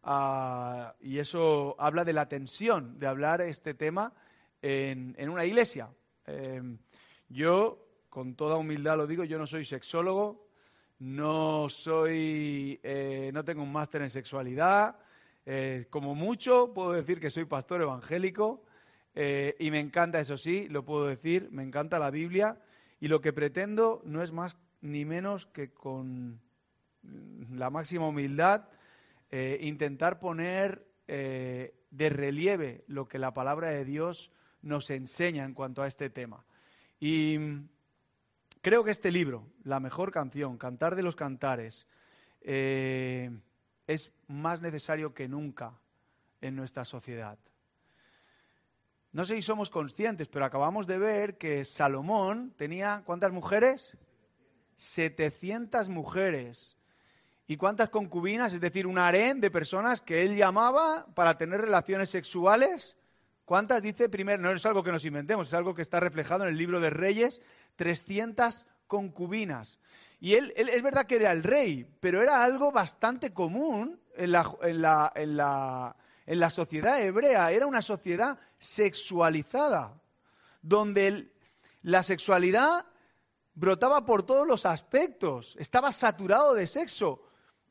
Ah, 0.03 0.97
y 0.99 1.21
eso 1.21 1.77
habla 1.79 2.05
de 2.05 2.15
la 2.15 2.29
tensión 2.29 2.99
de 2.99 3.07
hablar 3.07 3.43
este 3.43 3.75
tema 3.75 4.13
en, 4.61 5.31
una 5.31 5.45
iglesia. 5.45 5.89
Em, 6.27 6.79
yo, 7.29 7.87
con 8.09 8.35
toda 8.35 8.57
humildad 8.57 8.97
lo 8.97 9.07
digo, 9.07 9.25
yo 9.25 9.39
no 9.39 9.47
soy 9.47 9.65
sexólogo, 9.65 10.47
no 10.99 11.69
soy, 11.69 12.81
eh, 12.83 13.31
no 13.33 13.45
tengo 13.45 13.63
un 13.63 13.73
máster 13.73 14.03
en 14.03 14.11
sexualidad. 14.11 14.99
Eh, 15.45 15.87
como 15.91 16.15
mucho 16.15 16.73
puedo 16.75 16.93
decir 16.93 17.21
que 17.21 17.31
soy 17.31 17.45
pastor 17.45 17.83
evangélico 17.83 18.65
eh, 19.15 19.55
y 19.59 19.71
me 19.71 19.79
encanta, 19.79 20.21
eso 20.21 20.37
sí, 20.37 20.67
lo 20.69 20.85
puedo 20.85 21.07
decir, 21.07 21.49
me 21.53 21.63
encanta 21.63 21.99
la 21.99 22.11
Biblia 22.11 22.59
y 22.99 23.09
lo 23.09 23.21
que 23.21 23.33
pretendo 23.33 24.03
no 24.05 24.23
es 24.23 24.33
más 24.33 24.57
ni 24.81 25.05
menos 25.05 25.47
que 25.47 25.73
con 25.73 26.41
la 27.53 27.71
máxima 27.71 28.09
humildad 28.09 28.69
intentar 29.61 30.19
poner 30.19 30.87
de 31.07 32.09
relieve 32.11 32.85
lo 32.87 33.07
que 33.07 33.19
la 33.19 33.35
palabra 33.35 33.71
de 33.71 33.85
Dios 33.85 34.33
nos 34.67 34.91
enseña 34.91 35.45
en 35.45 35.55
cuanto 35.55 35.83
a 35.83 35.87
este 35.87 36.11
tema. 36.11 36.45
Y 36.99 37.39
creo 38.61 38.85
que 38.85 38.91
este 38.91 39.11
libro, 39.11 39.47
La 39.65 39.81
mejor 39.81 40.11
canción, 40.13 40.59
Cantar 40.59 40.97
de 40.97 41.03
los 41.03 41.17
Cantares, 41.17 41.87
eh, 42.41 43.31
es 43.87 44.13
más 44.27 44.61
necesario 44.63 45.15
que 45.15 45.29
nunca 45.29 45.73
en 46.41 46.57
nuestra 46.57 46.85
sociedad. 46.85 47.39
No 49.13 49.25
sé 49.25 49.37
si 49.37 49.43
somos 49.43 49.71
conscientes, 49.71 50.29
pero 50.29 50.45
acabamos 50.45 50.87
de 50.87 50.99
ver 50.99 51.39
que 51.39 51.65
Salomón 51.65 52.53
tenía, 52.57 53.03
¿cuántas 53.07 53.33
mujeres? 53.33 53.97
700 54.77 55.89
mujeres. 55.89 56.77
¿Y 57.47 57.57
cuántas 57.57 57.89
concubinas? 57.89 58.53
Es 58.53 58.61
decir, 58.61 58.87
un 58.87 58.99
harén 58.99 59.41
de 59.41 59.51
personas 59.51 60.03
que 60.03 60.25
él 60.25 60.37
llamaba 60.37 61.07
para 61.15 61.39
tener 61.39 61.61
relaciones 61.61 62.11
sexuales. 62.11 62.97
¿Cuántas 63.47 63.81
dice 63.81 64.11
primero? 64.11 64.43
No 64.43 64.51
es 64.51 64.67
algo 64.67 64.83
que 64.83 64.93
nos 64.93 65.07
inventemos, 65.07 65.49
es 65.49 65.55
algo 65.55 65.75
que 65.75 65.81
está 65.81 65.99
reflejado 65.99 66.45
en 66.45 66.51
el 66.51 66.59
libro 66.59 66.79
de 66.81 66.91
Reyes. 66.91 67.41
300 67.77 68.67
concubinas. 68.87 69.79
Y 70.21 70.35
él, 70.35 70.53
es 70.57 70.83
verdad 70.83 71.07
que 71.07 71.17
era 71.17 71.33
el 71.33 71.43
rey, 71.43 71.91
pero 72.01 72.23
era 72.23 72.45
algo 72.45 72.71
bastante 72.73 73.33
común 73.33 73.99
en 74.15 74.33
la, 74.33 75.13
en 75.15 76.41
la 76.41 76.51
sociedad 76.51 77.01
hebrea. 77.01 77.51
Era 77.53 77.67
una 77.67 77.81
sociedad 77.81 78.39
sexualizada, 78.59 79.99
donde 80.61 81.33
la 81.83 82.03
sexualidad 82.03 82.85
brotaba 83.57 84.05
por 84.05 84.23
todos 84.23 84.47
los 84.47 84.67
aspectos, 84.67 85.57
estaba 85.59 85.91
saturado 85.91 86.55
de 86.55 86.67
sexo. 86.67 87.23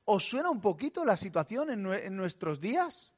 ¿Os 0.04 0.28
suena 0.28 0.50
un 0.50 0.60
poquito 0.60 1.06
la 1.06 1.16
situación 1.16 1.70
en, 1.70 2.16
nuestros 2.16 2.60
días? 2.60 3.12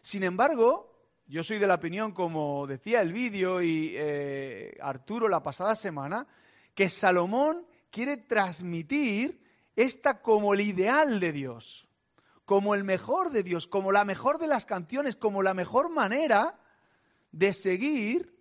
Sin 0.00 0.22
embargo, 0.22 0.91
yo 1.26 1.42
soy 1.42 1.58
de 1.58 1.66
la 1.66 1.76
opinión, 1.76 2.12
como 2.12 2.66
decía 2.66 3.00
el 3.00 3.12
vídeo 3.12 3.62
y 3.62 3.94
eh, 3.96 4.76
Arturo 4.80 5.28
la 5.28 5.42
pasada 5.42 5.74
semana, 5.74 6.26
que 6.74 6.88
Salomón 6.88 7.66
quiere 7.90 8.16
transmitir 8.16 9.42
esta 9.76 10.20
como 10.20 10.54
el 10.54 10.60
ideal 10.60 11.20
de 11.20 11.32
Dios, 11.32 11.88
como 12.44 12.74
el 12.74 12.84
mejor 12.84 13.30
de 13.30 13.42
Dios, 13.42 13.66
como 13.66 13.92
la 13.92 14.04
mejor 14.04 14.38
de 14.38 14.46
las 14.46 14.66
canciones, 14.66 15.16
como 15.16 15.42
la 15.42 15.54
mejor 15.54 15.90
manera 15.90 16.58
de 17.30 17.52
seguir 17.52 18.36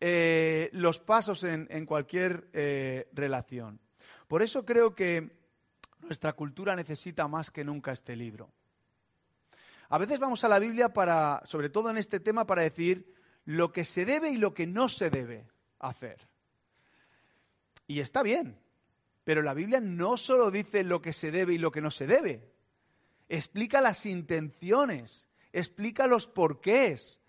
eh, 0.00 0.70
los 0.72 1.00
pasos 1.00 1.44
en, 1.44 1.86
cualquier 1.86 2.48
eh, 2.52 3.08
relación. 3.12 3.80
Por 4.26 4.42
eso 4.42 4.64
creo 4.64 4.94
que 4.94 5.36
nuestra 6.00 6.32
cultura 6.34 6.76
necesita 6.76 7.26
más 7.28 7.50
que 7.50 7.64
nunca 7.64 7.92
este 7.92 8.14
libro. 8.16 8.52
A 9.88 9.98
veces 9.98 10.18
vamos 10.18 10.44
a 10.44 10.48
la 10.48 10.58
Biblia 10.58 10.92
para, 10.92 11.42
sobre 11.44 11.70
todo 11.70 11.90
en 11.90 11.96
este 11.96 12.20
tema, 12.20 12.46
para 12.46 12.62
decir 12.62 13.14
lo 13.44 13.72
que 13.72 13.84
se 13.84 14.04
debe 14.04 14.30
y 14.30 14.36
lo 14.36 14.54
que 14.54 14.66
no 14.66 14.88
se 14.88 15.10
debe 15.10 15.48
hacer. 15.78 16.28
Y 17.86 18.00
está 18.00 18.22
bien, 18.22 18.58
pero 19.24 19.42
la 19.42 19.54
Biblia 19.54 19.80
no 19.80 20.16
solo 20.16 20.50
dice 20.50 20.84
lo 20.84 21.00
que 21.00 21.12
se 21.12 21.30
debe 21.30 21.54
y 21.54 21.58
lo 21.58 21.70
que 21.70 21.80
no 21.80 21.90
se 21.90 22.06
debe, 22.06 22.52
explica 23.28 23.80
las 23.80 24.04
intenciones, 24.04 25.26
explica 25.52 26.06
los 26.06 26.26
porqués, 26.26 27.20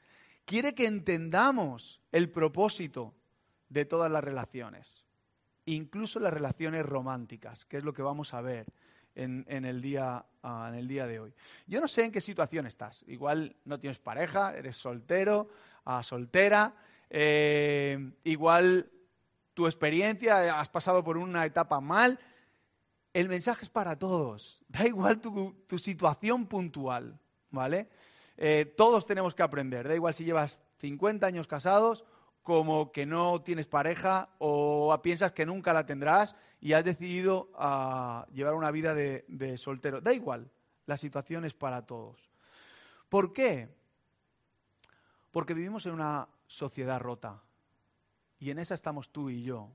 quiere 0.44 0.76
que 0.76 0.86
entendamos 0.86 2.02
el 2.12 2.30
propósito 2.30 3.16
de 3.70 3.86
todas 3.86 4.12
las 4.12 4.24
relaciones 4.24 5.06
incluso 5.76 6.20
las 6.20 6.34
relaciones 6.34 6.86
románticas, 6.86 7.66
que 7.66 7.78
es 7.78 7.84
lo 7.84 7.94
que 7.94 8.02
vamos 8.02 8.34
a 8.34 8.42
ver 8.42 8.66
en, 9.16 9.66
el, 9.66 9.82
día, 9.82 10.26
ah, 10.44 10.68
en 10.70 10.76
el 10.76 10.88
día 10.88 11.06
de 11.08 11.20
hoy. 11.20 11.34
Yo 11.68 11.82
no 11.82 11.88
sé 11.88 12.06
en 12.06 12.12
qué 12.12 12.22
situación 12.22 12.66
estás. 12.66 13.04
Igual 13.08 13.56
no 13.66 13.80
tienes 13.80 14.00
pareja, 14.00 14.56
eres 14.56 14.78
soltero, 14.78 15.50
uh, 15.86 16.02
soltera. 16.04 16.74
Eh, 17.10 18.12
igual 18.24 18.90
tu 19.54 19.68
experiencia, 19.68 20.60
has 20.60 20.70
pasado 20.70 21.04
por 21.04 21.18
una 21.18 21.46
etapa 21.46 21.82
mal. 21.82 22.20
El 23.14 23.28
mensaje 23.28 23.64
es 23.64 23.70
para 23.70 23.98
todos. 23.98 24.64
Da 24.70 24.86
igual 24.86 25.20
tu, 25.20 25.80
situación 25.80 26.46
puntual, 26.46 27.20
¿vale? 27.50 27.90
Eh, 28.38 28.72
todos 28.78 29.06
tenemos 29.08 29.34
que 29.34 29.42
aprender. 29.42 29.88
Da 29.88 29.96
igual 29.96 30.14
si 30.14 30.24
llevas 30.24 30.62
50 30.78 31.26
años 31.26 31.48
casados 31.48 32.06
como 32.44 32.92
que 32.92 33.06
no 33.06 33.42
tienes 33.42 33.68
pareja 33.68 34.30
o 34.40 34.98
piensas 35.02 35.32
que 35.32 35.46
nunca 35.46 35.74
la 35.74 35.86
tendrás 35.86 36.36
y 36.62 36.74
has 36.74 36.84
decidido 36.84 37.50
ah, 37.56 38.26
llevar 38.34 38.54
una 38.54 38.72
vida 38.72 38.94
de, 38.94 39.26
de 39.28 39.58
soltero. 39.58 40.02
Da 40.02 40.14
igual, 40.14 40.50
la 40.86 40.98
situación 40.98 41.46
es 41.46 41.54
para 41.54 41.86
todos. 41.86 42.30
¿Por 43.08 43.34
qué? 43.34 43.70
Porque 45.32 45.54
vivimos 45.54 45.86
en 45.86 45.94
una 45.94 46.28
sociedad 46.48 47.00
rota 47.00 47.42
y 48.40 48.52
en 48.52 48.60
esa 48.60 48.74
estamos 48.74 49.10
tú 49.10 49.30
y 49.30 49.44
yo. 49.44 49.70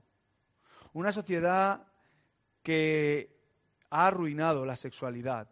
Una 0.93 1.11
sociedad 1.11 1.87
que 2.63 3.35
ha 3.89 4.07
arruinado 4.07 4.65
la 4.65 4.75
sexualidad 4.75 5.49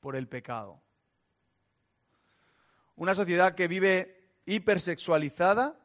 por 0.00 0.14
el 0.14 0.28
pecado. 0.28 0.80
Una 2.96 3.14
sociedad 3.14 3.54
que 3.54 3.68
vive 3.68 4.32
hipersexualizada 4.46 5.77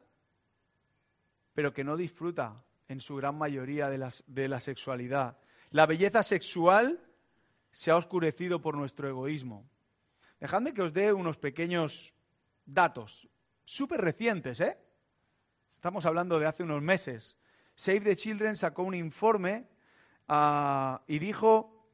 pero 1.54 1.72
que 1.72 1.84
no 1.84 1.96
disfruta 1.96 2.62
en 2.88 3.00
su 3.00 3.16
gran 3.16 3.38
mayoría 3.38 3.88
de, 3.88 4.48
la 4.48 4.60
sexualidad. 4.60 5.38
La 5.70 5.86
belleza 5.86 6.22
sexual 6.22 7.00
se 7.70 7.90
ha 7.90 7.96
oscurecido 7.96 8.60
por 8.60 8.76
nuestro 8.76 9.08
egoísmo. 9.08 9.64
Dejadme 10.40 10.74
que 10.74 10.82
os 10.82 10.92
dé 10.92 11.12
unos 11.12 11.38
pequeños 11.38 12.12
datos, 12.66 13.28
súper 13.64 14.00
recientes, 14.00 14.60
¿eh? 14.60 14.78
Estamos 15.76 16.04
hablando 16.06 16.38
de 16.38 16.46
hace 16.46 16.62
unos 16.62 16.82
meses. 16.82 17.38
Save 17.74 18.00
the 18.00 18.16
Children 18.16 18.56
sacó 18.56 18.82
un 18.82 18.94
informe 18.94 19.66
ah, 20.28 21.02
y 21.06 21.18
dijo, 21.18 21.88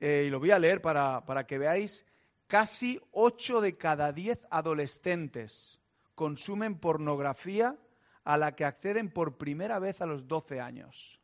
eh, 0.00 0.24
y 0.26 0.30
lo 0.30 0.40
voy 0.40 0.50
a 0.50 0.58
leer 0.58 0.80
para, 0.80 1.24
para 1.24 1.46
que 1.46 1.58
veáis, 1.58 2.06
casi 2.46 3.00
8 3.12 3.60
de 3.60 3.76
cada 3.76 4.12
10 4.12 4.46
adolescentes 4.50 5.78
consumen 6.14 6.78
pornografía 6.78 7.78
a 8.24 8.36
la 8.36 8.54
que 8.54 8.64
acceden 8.64 9.10
por 9.10 9.36
primera 9.36 9.78
vez 9.78 10.00
a 10.00 10.06
los 10.06 10.28
12 10.28 10.60
años. 10.60 11.20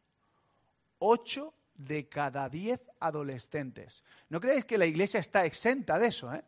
Ocho 0.98 1.54
de 1.74 2.08
cada 2.08 2.48
diez 2.48 2.80
adolescentes. 3.00 4.02
No 4.28 4.40
creéis 4.40 4.64
que 4.64 4.78
la 4.78 4.86
iglesia 4.86 5.20
está 5.20 5.44
exenta 5.44 5.98
de 5.98 6.06
eso, 6.06 6.32
¿eh? 6.32 6.42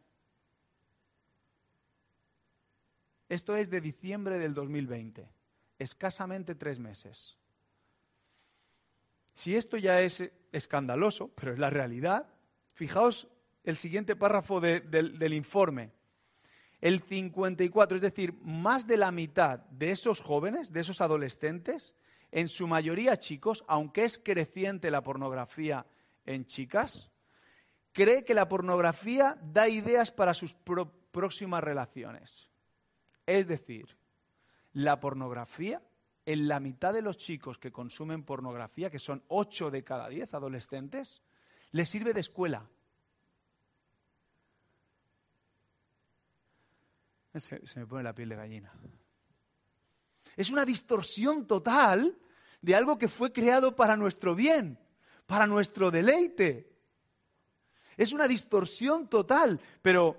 Esto 3.28 3.56
es 3.56 3.68
de 3.68 3.80
diciembre 3.80 4.38
del 4.38 4.54
2020. 4.54 5.28
escasamente 5.78 6.56
tres 6.56 6.78
meses. 6.80 7.36
Si 9.34 9.54
esto 9.54 9.76
ya 9.76 10.00
es 10.00 10.28
escandaloso, 10.50 11.28
pero 11.28 11.52
es 11.52 11.58
la 11.60 11.70
realidad, 11.70 12.26
fijaos 12.72 13.28
el 13.62 13.76
siguiente 13.76 14.16
párrafo 14.16 14.60
del 14.60 15.32
informe. 15.34 15.92
El 16.80 17.00
54, 17.02 17.96
es 17.96 18.02
decir, 18.02 18.34
más 18.42 18.86
de 18.86 18.96
la 18.96 19.10
mitad 19.10 19.60
de 19.70 19.90
esos 19.90 20.20
jóvenes, 20.20 20.72
de 20.72 20.80
esos 20.80 21.00
adolescentes, 21.00 21.94
en 22.30 22.48
su 22.48 22.66
mayoría 22.66 23.18
chicos, 23.18 23.64
aunque 23.66 24.04
es 24.04 24.18
creciente 24.18 24.90
la 24.90 25.02
pornografía 25.02 25.86
en 26.24 26.46
chicas, 26.46 27.10
cree 27.92 28.24
que 28.24 28.34
la 28.34 28.48
pornografía 28.48 29.38
da 29.42 29.68
ideas 29.68 30.12
para 30.12 30.34
sus 30.34 30.54
próximas 31.10 31.64
relaciones. 31.64 32.48
Es 33.26 33.48
decir, 33.48 33.96
la 34.72 35.00
pornografía, 35.00 35.82
en 36.26 36.46
la 36.46 36.60
mitad 36.60 36.92
de 36.92 37.02
los 37.02 37.16
chicos 37.16 37.58
que 37.58 37.72
consumen 37.72 38.22
pornografía, 38.22 38.90
que 38.90 38.98
son 38.98 39.24
8 39.28 39.70
de 39.70 39.82
cada 39.82 40.08
10 40.08 40.34
adolescentes, 40.34 41.22
les 41.72 41.88
sirve 41.88 42.12
de 42.12 42.20
escuela. 42.20 42.68
Se, 47.40 47.60
me 47.76 47.86
pone 47.86 48.02
la 48.02 48.14
piel 48.14 48.28
de 48.28 48.36
gallina. 48.36 48.72
Es 50.36 50.50
una 50.50 50.64
distorsión 50.64 51.46
total 51.46 52.16
de 52.60 52.74
algo 52.74 52.98
que 52.98 53.08
fue 53.08 53.32
creado 53.32 53.74
para 53.74 53.96
nuestro 53.96 54.34
bien, 54.34 54.78
para 55.26 55.46
nuestro 55.46 55.90
deleite. 55.90 56.72
Es 57.96 58.12
una 58.12 58.28
distorsión 58.28 59.08
total, 59.08 59.60
pero 59.82 60.16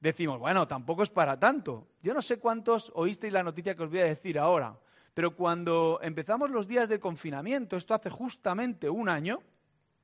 decimos, 0.00 0.38
bueno, 0.38 0.68
tampoco 0.68 1.02
es 1.02 1.10
para 1.10 1.38
tanto. 1.38 1.88
Yo 2.02 2.14
no 2.14 2.22
sé 2.22 2.38
cuántos 2.38 2.92
oísteis 2.94 3.32
la 3.32 3.42
noticia 3.42 3.74
que 3.74 3.82
os 3.82 3.90
voy 3.90 4.00
a 4.00 4.06
decir 4.06 4.38
ahora, 4.38 4.78
pero 5.14 5.34
cuando 5.34 5.98
empezamos 6.02 6.50
los 6.50 6.68
días 6.68 6.88
de 6.88 7.00
confinamiento, 7.00 7.76
esto 7.76 7.94
hace 7.94 8.10
justamente 8.10 8.90
un 8.90 9.08
año, 9.08 9.42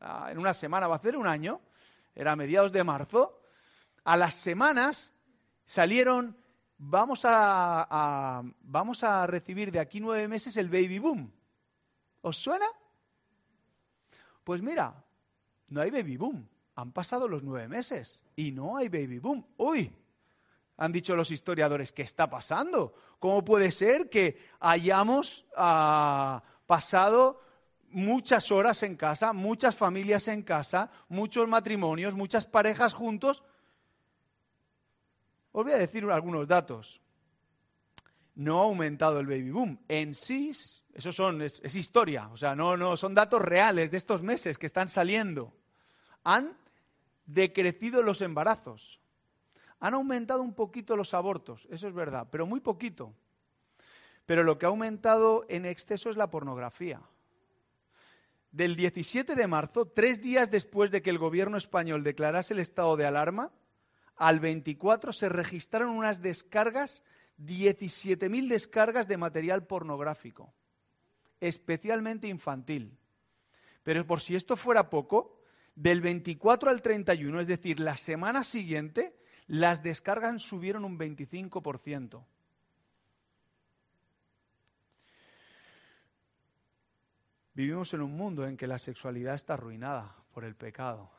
ah, 0.01 0.29
en 0.31 0.39
una 0.39 0.55
semana 0.55 0.89
va 0.89 0.97
a 0.97 1.01
ser 1.01 1.17
un 1.17 1.27
año, 1.27 1.61
era 2.15 2.37
mediados 2.37 2.73
de 2.73 2.85
marzo, 2.85 3.41
a 4.05 4.17
las 4.17 4.35
semanas 4.35 5.13
salieron, 5.71 6.37
vamos 6.79 7.21
a, 7.23 8.43
vamos 8.63 9.05
a 9.05 9.25
recibir 9.29 9.71
de 9.71 9.79
aquí 9.79 10.01
nueve 10.01 10.27
meses 10.27 10.57
el 10.57 10.69
baby 10.69 10.99
boom. 10.99 11.33
¿Os 12.23 12.39
suena? 12.39 12.67
Pues 14.43 14.63
mira, 14.63 15.05
no 15.69 15.81
hay 15.81 15.93
baby 15.93 16.17
boom. 16.17 16.49
Han 16.75 16.91
pasado 16.91 17.29
los 17.29 17.45
nueve 17.45 17.69
meses 17.69 18.21
y 18.35 18.51
no 18.51 18.79
hay 18.79 18.89
baby 18.89 19.21
boom. 19.21 19.47
¡Uy! 19.59 19.93
Han 20.79 20.91
dicho 20.91 21.15
los 21.15 21.31
historiadores, 21.31 21.93
¿qué 21.93 22.03
está 22.03 22.29
pasando? 22.29 22.93
¿Cómo 23.21 23.45
puede 23.45 23.71
ser 23.71 24.11
que 24.11 24.49
hayamos 24.59 25.47
ah, 25.57 26.43
pasado 26.67 27.43
muchas 27.91 28.51
horas 28.51 28.83
en 28.83 28.97
casa, 28.97 29.33
muchas 29.33 29.77
familias 29.77 30.27
en 30.27 30.43
casa, 30.43 30.91
muchos 31.09 31.47
matrimonios, 31.47 32.17
muchas 32.17 32.45
parejas 32.45 32.93
juntos? 32.93 33.45
Os 35.53 35.65
voy 35.65 35.73
a 35.73 35.79
decir 35.79 36.05
algunos 36.05 36.47
datos. 36.47 37.01
No 38.35 38.61
ha 38.61 38.65
aumentado 38.65 39.21
el 39.21 39.27
baby 39.27 39.51
boom. 39.51 39.79
En 39.89 40.15
sí, 40.15 40.53
eso 40.95 41.13
son, 41.13 41.43
es, 41.43 41.61
es 41.65 41.75
historia, 41.77 42.29
o 42.29 42.37
sea, 42.37 42.55
no, 42.55 42.77
no, 42.77 42.97
son 42.97 43.15
datos 43.15 43.43
reales 43.43 43.91
de 43.91 43.99
estos 43.99 44.23
meses 44.23 44.59
que 44.59 44.67
están 44.67 44.89
saliendo. 44.89 45.53
Han 46.25 46.57
decrecido 47.27 48.03
los 48.03 48.23
embarazos. 48.23 49.01
Han 49.81 49.95
aumentado 49.95 50.43
un 50.43 50.55
poquito 50.55 50.97
los 50.97 51.15
abortos, 51.15 51.67
eso 51.71 51.89
es 51.89 51.95
verdad, 51.95 52.29
pero 52.31 52.47
muy 52.47 52.61
poquito. 52.61 53.15
Pero 54.27 54.45
lo 54.45 54.59
que 54.59 54.67
ha 54.67 54.69
aumentado 54.69 55.47
en 55.49 55.65
exceso 55.65 56.11
es 56.11 56.17
la 56.17 56.31
pornografía. 56.31 57.01
Del 58.53 58.77
17 58.77 59.35
de 59.35 59.47
marzo, 59.47 59.87
tres 59.87 60.21
días 60.21 60.51
después 60.51 60.91
de 60.91 61.03
que 61.03 61.11
el 61.11 61.19
gobierno 61.19 61.57
español 61.57 62.05
declarase 62.05 62.53
el 62.53 62.61
estado 62.61 62.97
de 62.97 63.07
alarma, 63.07 63.53
al 64.21 64.39
24 64.39 65.15
se 65.15 65.31
registraron 65.31 65.89
unas 65.97 66.21
descargas, 66.21 67.03
17.000 67.39 68.49
descargas 68.49 69.09
de 69.09 69.17
material 69.17 69.67
pornográfico, 69.67 70.53
especialmente 71.41 72.29
infantil. 72.29 72.99
Pero 73.83 74.07
por 74.07 74.21
si 74.21 74.37
esto 74.37 74.59
fuera 74.59 74.91
poco, 74.91 75.41
del 75.75 76.03
24 76.03 76.69
al 76.69 76.83
31, 76.83 77.41
es 77.41 77.47
decir, 77.47 77.81
la 77.81 77.97
semana 77.97 78.45
siguiente, 78.45 79.17
las 79.47 79.83
descargas 79.83 80.43
subieron 80.43 80.85
un 80.85 80.99
25%. 80.99 82.23
Vivimos 87.55 87.95
en 87.95 88.03
un 88.03 88.15
mundo 88.15 88.47
en 88.47 88.59
que 88.59 88.67
la 88.67 88.77
sexualidad 88.77 89.35
está 89.35 89.55
arruinada 89.55 90.15
por 90.35 90.45
el 90.45 90.57
pecado. 90.57 91.11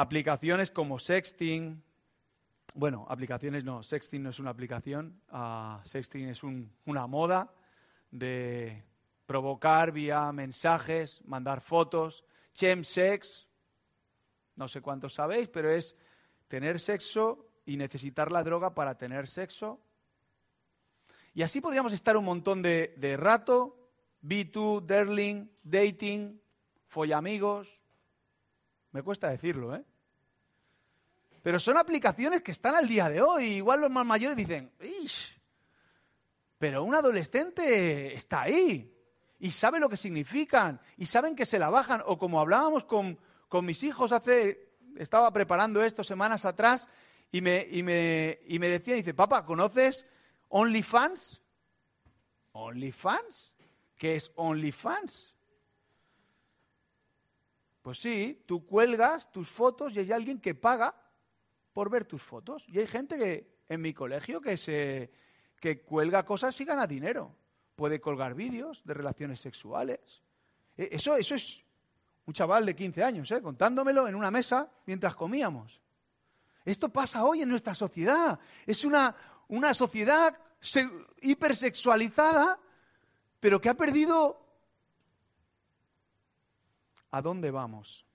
Aplicaciones 0.00 0.70
como 0.70 0.98
sexting, 0.98 1.84
bueno, 2.72 3.04
aplicaciones 3.10 3.64
no, 3.64 3.82
sexting 3.82 4.22
no 4.22 4.30
es 4.30 4.38
una 4.38 4.48
aplicación, 4.48 5.20
uh, 5.30 5.76
sexting 5.84 6.26
es 6.30 6.42
una 6.42 7.06
moda 7.06 7.52
de 8.10 8.82
provocar 9.26 9.92
vía 9.92 10.32
mensajes, 10.32 11.20
mandar 11.26 11.60
fotos, 11.60 12.24
chemsex, 12.54 13.46
no 14.56 14.68
sé 14.68 14.80
cuántos 14.80 15.12
sabéis, 15.12 15.50
pero 15.50 15.70
es 15.70 15.94
tener 16.48 16.80
sexo 16.80 17.50
y 17.66 17.76
necesitar 17.76 18.32
la 18.32 18.42
droga 18.42 18.74
para 18.74 18.96
tener 18.96 19.28
sexo. 19.28 19.82
Y 21.34 21.42
así 21.42 21.60
podríamos 21.60 21.92
estar 21.92 22.16
un 22.16 22.24
montón 22.24 22.62
de, 22.62 22.94
de 22.96 23.18
rato, 23.18 23.76
B2, 24.22 24.80
Derling, 24.80 25.52
dating, 25.62 26.40
follamigos. 26.86 27.78
Me 28.92 29.02
cuesta 29.02 29.28
decirlo, 29.28 29.76
¿eh? 29.76 29.84
Pero 31.42 31.58
son 31.58 31.76
aplicaciones 31.76 32.42
que 32.42 32.52
están 32.52 32.76
al 32.76 32.86
día 32.86 33.08
de 33.08 33.22
hoy. 33.22 33.44
Igual 33.44 33.80
los 33.80 33.90
más 33.90 34.04
mayores 34.04 34.36
dicen, 34.36 34.72
¡Ish! 34.80 35.40
Pero 36.58 36.84
un 36.84 36.94
adolescente 36.94 38.14
está 38.14 38.42
ahí 38.42 38.94
y 39.38 39.50
sabe 39.50 39.80
lo 39.80 39.88
que 39.88 39.96
significan 39.96 40.78
y 40.98 41.06
saben 41.06 41.34
que 41.34 41.46
se 41.46 41.58
la 41.58 41.70
bajan. 41.70 42.02
O 42.04 42.18
como 42.18 42.38
hablábamos 42.38 42.84
con, 42.84 43.18
con 43.48 43.64
mis 43.64 43.82
hijos 43.82 44.12
hace, 44.12 44.74
estaba 44.96 45.32
preparando 45.32 45.82
esto 45.82 46.04
semanas 46.04 46.44
atrás 46.44 46.86
y 47.32 47.40
me, 47.40 47.66
y 47.70 47.82
me, 47.82 48.40
y 48.46 48.58
me 48.58 48.68
decía, 48.68 48.94
dice, 48.94 49.14
papá, 49.14 49.46
¿conoces 49.46 50.04
OnlyFans? 50.48 51.40
¿OnlyFans? 52.52 53.54
¿Qué 53.96 54.16
es 54.16 54.30
OnlyFans? 54.34 55.34
Pues 57.80 57.98
sí, 57.98 58.44
tú 58.46 58.66
cuelgas 58.66 59.32
tus 59.32 59.48
fotos 59.48 59.96
y 59.96 60.00
hay 60.00 60.12
alguien 60.12 60.38
que 60.38 60.54
paga 60.54 60.94
por 61.72 61.90
ver 61.90 62.04
tus 62.04 62.22
fotos. 62.22 62.64
Y 62.68 62.78
hay 62.78 62.86
gente 62.86 63.16
que 63.18 63.60
en 63.68 63.80
mi 63.80 63.92
colegio 63.92 64.40
que 64.40 64.56
se 64.56 65.10
que 65.60 65.82
cuelga 65.82 66.24
cosas 66.24 66.58
y 66.60 66.64
gana 66.64 66.86
dinero 66.86 67.36
puede 67.76 68.00
colgar 68.00 68.34
vídeos 68.34 68.82
de 68.84 68.94
relaciones 68.94 69.40
sexuales. 69.40 70.22
E, 70.76 70.88
eso, 70.92 71.16
eso 71.16 71.34
es 71.34 71.62
un 72.26 72.34
chaval 72.34 72.66
de 72.66 72.74
15 72.74 73.04
años, 73.04 73.30
¿eh? 73.30 73.42
contándomelo 73.42 74.08
en 74.08 74.14
una 74.14 74.30
mesa 74.30 74.70
mientras 74.86 75.14
comíamos. 75.14 75.80
Esto 76.64 76.88
pasa 76.88 77.24
hoy 77.24 77.42
en 77.42 77.48
nuestra 77.48 77.74
sociedad. 77.74 78.38
Es 78.66 78.84
una, 78.84 79.14
una 79.48 79.74
sociedad 79.74 80.36
hipersexualizada, 81.20 82.58
pero 83.38 83.60
que 83.60 83.68
ha 83.68 83.74
perdido... 83.74 84.46
¿A 87.12 87.20
dónde 87.20 87.50
vamos? 87.50 88.06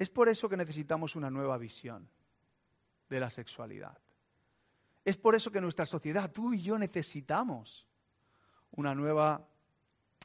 Es 0.00 0.08
por 0.08 0.30
eso 0.30 0.48
que 0.48 0.56
necesitamos 0.56 1.14
una 1.14 1.28
nueva 1.28 1.58
visión 1.58 2.08
de 3.10 3.20
la 3.20 3.28
sexualidad. 3.28 3.98
Es 5.04 5.18
por 5.18 5.34
eso 5.34 5.50
que 5.50 5.60
nuestra 5.60 5.84
sociedad, 5.84 6.32
tú 6.32 6.54
y 6.54 6.62
yo 6.62 6.78
necesitamos 6.78 7.86
una 8.70 8.94
nueva 8.94 9.46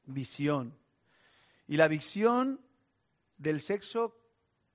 visión. 0.06 0.74
Y 1.68 1.76
la 1.76 1.90
visión 1.90 2.62
del 3.38 3.60
sexo 3.60 4.18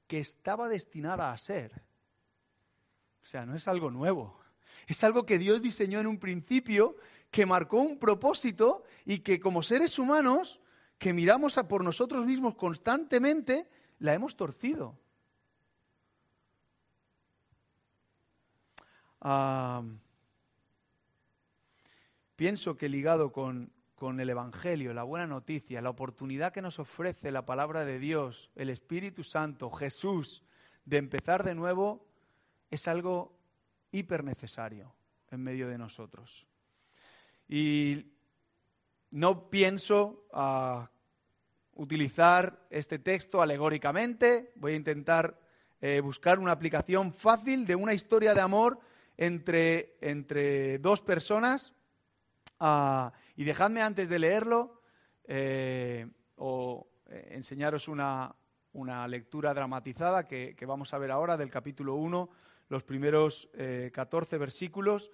que 0.07 0.19
estaba 0.19 0.69
destinada 0.69 1.33
a 1.33 1.39
ser. 1.39 1.81
O 3.23 3.27
sea, 3.27 3.47
no 3.47 3.57
es 3.57 3.69
algo 3.69 3.91
nuevo. 3.91 4.39
Es 4.87 5.03
algo 5.03 5.25
que 5.25 5.39
Dios 5.39 5.63
diseñó 5.63 5.99
en 6.01 6.09
un 6.09 6.19
principio, 6.19 6.99
que 7.31 7.47
marcó 7.47 7.79
un 7.79 7.99
propósito 7.99 8.85
y 9.07 9.21
que 9.21 9.41
como 9.41 9.63
seres 9.63 9.99
humanos 9.99 10.61
que 10.99 11.15
miramos 11.15 11.57
a 11.57 11.69
por 11.69 11.83
nosotros 11.83 12.27
mismos 12.27 12.55
constantemente, 12.55 13.67
la 14.01 14.13
hemos 14.15 14.37
torcido. 14.37 14.99
Ah, 19.21 19.83
Pienso 22.41 22.75
que 22.79 22.89
ligado 22.89 23.33
con, 23.33 23.71
el 24.19 24.31
Evangelio, 24.31 24.95
la 24.95 25.03
buena 25.03 25.27
noticia, 25.27 25.83
la 25.83 25.91
oportunidad 25.91 26.55
que 26.55 26.63
nos 26.63 26.79
ofrece 26.79 27.31
la 27.31 27.45
palabra 27.45 27.85
de 27.85 27.99
Dios, 27.99 28.49
el 28.55 28.71
Espíritu 28.71 29.25
Santo, 29.25 29.69
Jesús, 29.71 30.43
de 30.87 30.97
empezar 30.97 31.45
de 31.45 31.55
nuevo, 31.55 32.09
es 32.71 32.89
algo 32.89 33.37
hiper 33.93 34.25
necesario 34.25 34.95
en 35.31 35.43
medio 35.43 35.69
de 35.69 35.77
nosotros. 35.77 36.47
y 37.47 38.07
no 39.11 39.51
pienso 39.51 40.25
ah, 40.33 40.91
utilizar 41.81 42.67
este 42.69 42.99
texto 42.99 43.41
alegóricamente, 43.41 44.53
voy 44.57 44.75
a 44.75 44.77
intentar 44.77 45.41
eh, 45.81 46.01
buscar 46.01 46.39
una 46.39 46.53
aplicación 46.53 47.15
fácil 47.15 47.65
de 47.65 47.75
una 47.75 47.95
historia 47.95 48.35
de 48.35 48.43
amor 48.43 48.79
entre, 49.17 49.97
entre 50.03 50.79
dos 50.79 51.01
personas. 51.01 51.73
Ah, 52.59 53.15
y 53.35 53.45
dejadme 53.45 53.81
antes 53.81 54.11
de 54.11 54.19
leerlo 54.19 54.83
eh, 55.25 56.07
o 56.37 56.87
eh, 57.07 57.29
enseñaros 57.31 57.89
una, 57.89 58.37
una 58.75 59.09
lectura 59.09 59.55
dramatizada 59.55 60.29
que, 60.29 60.55
vamos 60.67 60.93
a 60.93 60.99
ver 60.99 61.11
ahora 61.11 61.39
del 61.39 61.49
capítulo 61.49 61.95
1, 61.95 62.29
los 62.69 62.83
primeros 62.83 63.49
14 63.93 64.37
versículos. 64.37 65.11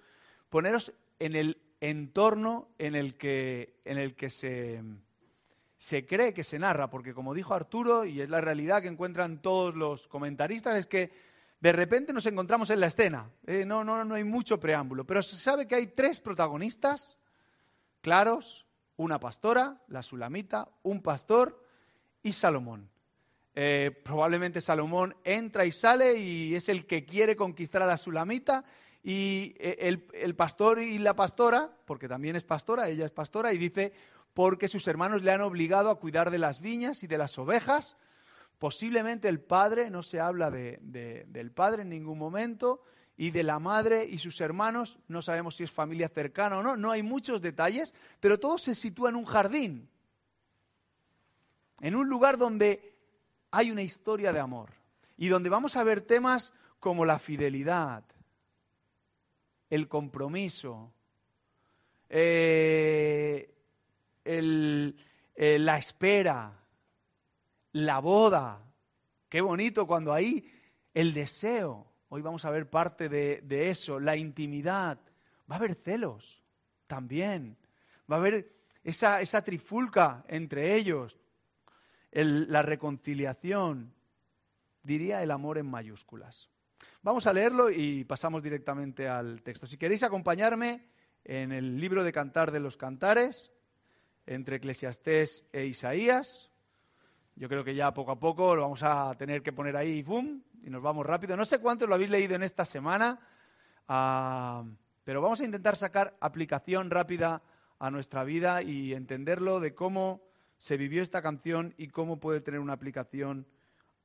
Poneros 0.49 0.93
en 1.17 1.37
el 1.37 1.61
entorno 1.79 2.71
en 2.77 2.95
el 2.95 3.15
que, 3.15 3.79
en 3.85 3.97
el 3.97 4.15
que 4.15 4.29
se, 4.29 4.83
se 5.77 6.05
cree 6.05 6.33
que 6.33 6.43
se 6.43 6.59
narra, 6.59 6.89
porque 6.89 7.13
como 7.13 7.33
dijo 7.33 7.53
Arturo, 7.53 8.05
y 8.05 8.21
es 8.21 8.29
la 8.29 8.41
realidad 8.41 8.81
que 8.81 8.87
encuentran 8.87 9.41
todos 9.41 9.75
los 9.75 10.07
comentaristas, 10.07 10.75
es 10.75 10.87
que 10.87 11.11
de 11.59 11.71
repente 11.71 12.13
nos 12.13 12.25
encontramos 12.25 12.69
en 12.69 12.79
la 12.79 12.87
escena. 12.87 13.29
Eh, 13.45 13.65
no, 13.65 13.83
no, 13.83 14.03
no 14.03 14.15
hay 14.15 14.23
mucho 14.23 14.59
preámbulo, 14.59 15.05
pero 15.05 15.21
se 15.21 15.35
sabe 15.35 15.67
que 15.67 15.75
hay 15.75 15.87
tres 15.87 16.19
protagonistas 16.19 17.19
claros, 18.01 18.65
una 18.95 19.19
pastora, 19.19 19.81
la 19.87 20.01
Sulamita, 20.01 20.69
un 20.83 21.01
pastor 21.01 21.63
y 22.23 22.31
Salomón. 22.31 22.89
Eh, 23.53 23.91
probablemente 24.03 24.61
Salomón 24.61 25.15
entra 25.23 25.65
y 25.65 25.71
sale 25.71 26.19
y 26.19 26.53
es 26.53 26.69
el 26.69 26.85
que 26.85 27.05
quiere 27.05 27.35
conquistar 27.35 27.81
a 27.81 27.87
la 27.87 27.97
Sulamita 27.97 28.63
y 29.03 29.55
eh, 29.57 29.97
el, 30.13 30.35
pastor 30.35 30.79
y 30.79 30.97
la 30.99 31.15
pastora, 31.15 31.71
porque 31.85 32.07
también 32.07 32.35
es 32.35 32.43
pastora, 32.43 32.89
ella 32.89 33.05
es 33.05 33.11
pastora, 33.11 33.53
y 33.53 33.57
dice, 33.57 33.93
porque 34.37 34.67
sus 34.67 34.87
hermanos 34.87 35.23
le 35.23 35.31
han 35.31 35.41
obligado 35.41 35.89
a 35.89 35.99
cuidar 35.99 36.29
de 36.29 36.37
las 36.37 36.61
viñas 36.61 37.01
y 37.01 37.07
de 37.07 37.17
las 37.17 37.39
ovejas. 37.39 37.97
Posiblemente 38.59 39.27
el 39.29 39.39
padre, 39.39 39.89
no 39.89 40.03
se 40.03 40.19
habla 40.19 40.51
del 40.51 41.51
padre 41.51 41.81
en 41.81 41.89
ningún 41.89 42.19
momento, 42.19 42.83
y 43.17 43.31
de 43.31 43.41
la 43.41 43.57
madre 43.57 44.05
y 44.05 44.19
sus 44.19 44.39
hermanos, 44.39 44.99
no 45.07 45.23
sabemos 45.23 45.55
si 45.55 45.63
es 45.63 45.71
familia 45.71 46.07
cercana 46.07 46.59
o 46.59 46.61
no, 46.61 46.77
no 46.77 46.91
hay 46.91 47.01
muchos 47.01 47.41
detalles, 47.41 47.95
pero 48.19 48.39
todo 48.39 48.59
se 48.59 48.75
sitúa 48.75 49.09
en 49.09 49.15
un 49.15 49.25
jardín, 49.25 49.89
en 51.81 51.95
un 51.95 52.07
lugar 52.07 52.37
donde 52.37 52.93
hay 53.49 53.71
una 53.71 53.81
historia 53.81 54.31
de 54.33 54.39
amor 54.39 54.69
y 55.17 55.29
donde 55.29 55.49
vamos 55.49 55.75
a 55.77 55.83
ver 55.83 56.01
temas 56.01 56.53
como 56.79 57.05
la 57.05 57.17
fidelidad, 57.17 58.03
el 59.71 59.87
compromiso, 59.87 60.93
eh, 62.07 63.55
eh, 64.27 65.59
la 65.59 65.77
espera, 65.77 66.53
la 67.73 67.99
boda. 67.99 68.61
Qué 69.29 69.41
bonito 69.41 69.87
cuando 69.87 70.13
hay 70.13 70.51
el 70.93 71.13
deseo. 71.13 71.87
Hoy 72.09 72.21
vamos 72.21 72.45
a 72.45 72.49
ver 72.49 72.69
parte 72.69 73.09
de, 73.09 73.69
eso, 73.69 73.99
la 73.99 74.15
intimidad. 74.15 74.99
Va 75.49 75.55
a 75.55 75.59
haber 75.59 75.75
celos 75.75 76.43
también. 76.87 77.57
Va 78.09 78.15
a 78.15 78.19
haber 78.19 78.51
esa, 78.83 79.21
esa 79.21 79.43
trifulca 79.43 80.23
entre 80.27 80.75
ellos. 80.75 81.17
la 82.11 82.61
reconciliación. 82.61 83.93
Diría 84.83 85.21
el 85.21 85.31
amor 85.31 85.57
en 85.57 85.69
mayúsculas. 85.69 86.49
Vamos 87.01 87.27
a 87.27 87.33
leerlo 87.33 87.69
y 87.69 88.03
pasamos 88.05 88.41
directamente 88.41 89.07
al 89.07 89.41
texto. 89.41 89.67
Si 89.67 89.77
queréis 89.77 90.03
acompañarme 90.03 90.87
en 91.23 91.51
el 91.51 91.79
libro 91.79 92.03
de 92.03 92.11
Cantar 92.11 92.51
de 92.51 92.59
los 92.59 92.77
Cantares, 92.77 93.51
entre 94.27 94.57
Eclesiastés 94.57 95.47
e 95.51 95.65
Isaías, 95.65 96.51
yo 97.35 97.47
creo 97.47 97.63
que 97.63 97.75
ya 97.75 97.93
poco 97.93 98.11
a 98.11 98.19
poco 98.19 98.55
lo 98.55 98.63
vamos 98.63 98.83
a 98.83 99.13
tener 99.15 99.41
que 99.41 99.53
poner 99.53 99.77
ahí, 99.77 100.03
¡bum! 100.03 100.41
Y 100.63 100.69
nos 100.69 100.81
vamos 100.81 101.05
rápido. 101.05 101.37
No 101.37 101.45
sé 101.45 101.59
cuántos 101.59 101.87
lo 101.87 101.95
habéis 101.95 102.09
leído 102.09 102.35
en 102.35 102.43
esta 102.43 102.65
semana, 102.65 103.19
ah, 103.87 104.63
pero 105.03 105.21
vamos 105.21 105.39
a 105.41 105.45
intentar 105.45 105.77
sacar 105.77 106.17
aplicación 106.19 106.89
rápida 106.89 107.41
a 107.79 107.91
nuestra 107.91 108.23
vida 108.23 108.61
y 108.63 108.93
entenderlo 108.93 109.59
de 109.59 109.75
cómo 109.75 110.21
se 110.57 110.77
vivió 110.77 111.03
esta 111.03 111.21
canción 111.21 111.73
y 111.77 111.89
cómo 111.89 112.19
puede 112.19 112.41
tener 112.41 112.59
una 112.59 112.73
aplicación 112.73 113.45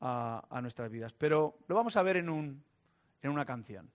a, 0.00 0.44
a 0.50 0.61
nuestras 0.61 0.90
vidas. 0.90 1.14
Pero 1.14 1.58
lo 1.68 1.74
vamos 1.74 1.96
a 1.96 2.02
ver 2.02 2.18
en 2.18 2.28
un, 2.28 2.62
en 3.22 3.30
una 3.30 3.46
canción. 3.46 3.90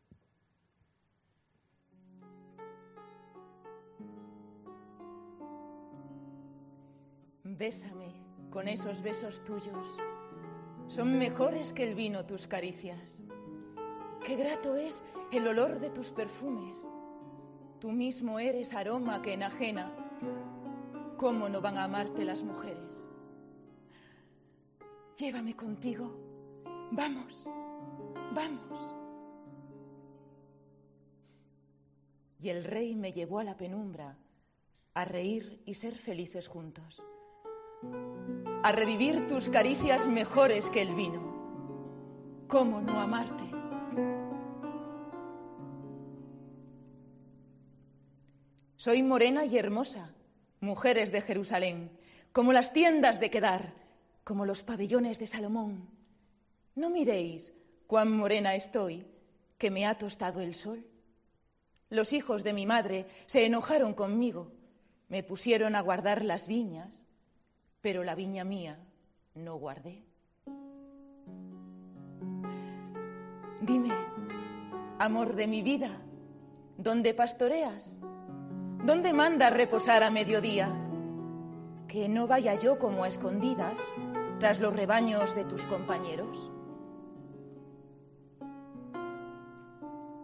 Bésame 7.55 8.13
con 8.49 8.67
esos 8.67 9.01
besos 9.01 9.43
tuyos. 9.45 9.97
Son 10.87 11.17
mejores 11.17 11.71
que 11.71 11.83
el 11.83 11.95
vino 11.95 12.25
tus 12.25 12.47
caricias. 12.47 13.23
Qué 14.25 14.35
grato 14.35 14.75
es 14.75 15.03
el 15.31 15.47
olor 15.47 15.79
de 15.79 15.89
tus 15.89 16.11
perfumes. 16.11 16.89
Tú 17.79 17.91
mismo 17.91 18.39
eres 18.39 18.73
aroma 18.73 19.21
que 19.21 19.33
enajena. 19.33 19.93
¿Cómo 21.17 21.47
no 21.47 21.61
van 21.61 21.77
a 21.77 21.83
amarte 21.83 22.25
las 22.25 22.43
mujeres? 22.43 23.05
Llévame 25.17 25.55
contigo. 25.55 26.11
Vamos, 26.91 27.49
vamos. 28.33 28.97
y 32.39 32.49
el 32.49 32.63
rey 32.63 32.95
me 32.95 33.13
llevó 33.13 33.39
a 33.39 33.43
la 33.43 33.57
penumbra, 33.57 34.17
a 34.93 35.05
reír 35.05 35.61
y 35.65 35.73
ser 35.73 35.95
felices 35.95 36.47
juntos, 36.47 37.03
a 38.63 38.71
revivir 38.71 39.27
tus 39.27 39.49
caricias 39.49 40.07
mejores 40.07 40.69
que 40.69 40.81
el 40.81 40.93
vino. 40.93 42.45
¿Cómo 42.47 42.81
no 42.81 42.99
amarte? 42.99 43.43
Soy 48.75 49.03
morena 49.03 49.45
y 49.45 49.57
hermosa, 49.57 50.13
mujeres 50.59 51.11
de 51.11 51.21
Jerusalén, 51.21 51.91
como 52.31 52.53
las 52.53 52.73
tiendas 52.73 53.19
de 53.19 53.29
Kedar, 53.29 53.73
como 54.23 54.45
los 54.45 54.63
pabellones 54.63 55.19
de 55.19 55.27
Salomón. 55.27 55.89
No 56.75 56.89
miréis 56.89 57.53
cuán 57.87 58.11
morena 58.11 58.55
estoy, 58.55 59.07
que 59.57 59.71
me 59.71 59.87
ha 59.87 59.97
tostado 59.97 60.41
el 60.41 60.53
sol. 60.53 60.85
Los 61.89 62.13
hijos 62.13 62.43
de 62.43 62.53
mi 62.53 62.65
madre 62.65 63.07
se 63.25 63.45
enojaron 63.45 63.93
conmigo, 63.93 64.51
me 65.09 65.23
pusieron 65.23 65.75
a 65.75 65.81
guardar 65.81 66.23
las 66.23 66.47
viñas, 66.47 67.06
pero 67.81 68.03
la 68.03 68.15
viña 68.15 68.43
mía 68.43 68.79
no 69.35 69.55
guardé. 69.57 70.03
Dime, 73.61 73.89
amor 74.99 75.35
de 75.35 75.47
mi 75.47 75.61
vida, 75.61 75.89
¿dónde 76.77 77.13
pastoreas? 77.13 77.97
¿Dónde 78.83 79.13
mandas 79.13 79.53
reposar 79.53 80.03
a 80.03 80.11
mediodía? 80.11 80.69
Que 81.87 82.07
no 82.07 82.27
vaya 82.27 82.53
yo 82.55 82.77
como 82.77 83.03
a 83.03 83.07
escondidas 83.07 83.81
tras 84.39 84.59
los 84.59 84.75
rebaños 84.75 85.35
de 85.35 85.45
tus 85.45 85.65
compañeros. 85.65 86.51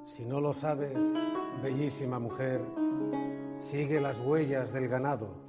Si 0.05 0.23
no 0.25 0.39
lo 0.39 0.53
sabes, 0.53 0.95
bellísima 1.63 2.19
mujer, 2.19 2.61
sigue 3.59 3.99
las 3.99 4.19
huellas 4.19 4.71
del 4.71 4.87
ganado. 4.87 5.42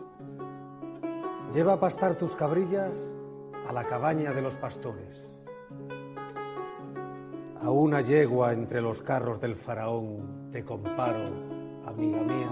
Lleva 1.52 1.74
a 1.74 1.80
pastar 1.80 2.14
tus 2.16 2.35
cabrillas 2.35 2.92
a 3.68 3.72
la 3.72 3.85
cabaña 3.85 4.33
de 4.33 4.42
los 4.42 4.57
pastores. 4.57 5.33
A 7.61 7.70
una 7.70 8.00
yegua 8.00 8.52
entre 8.52 8.80
los 8.80 9.02
carros 9.02 9.40
del 9.40 9.57
faraón 9.57 10.50
te 10.50 10.64
comparo, 10.64 11.24
amiga 11.87 12.20
mía. 12.22 12.50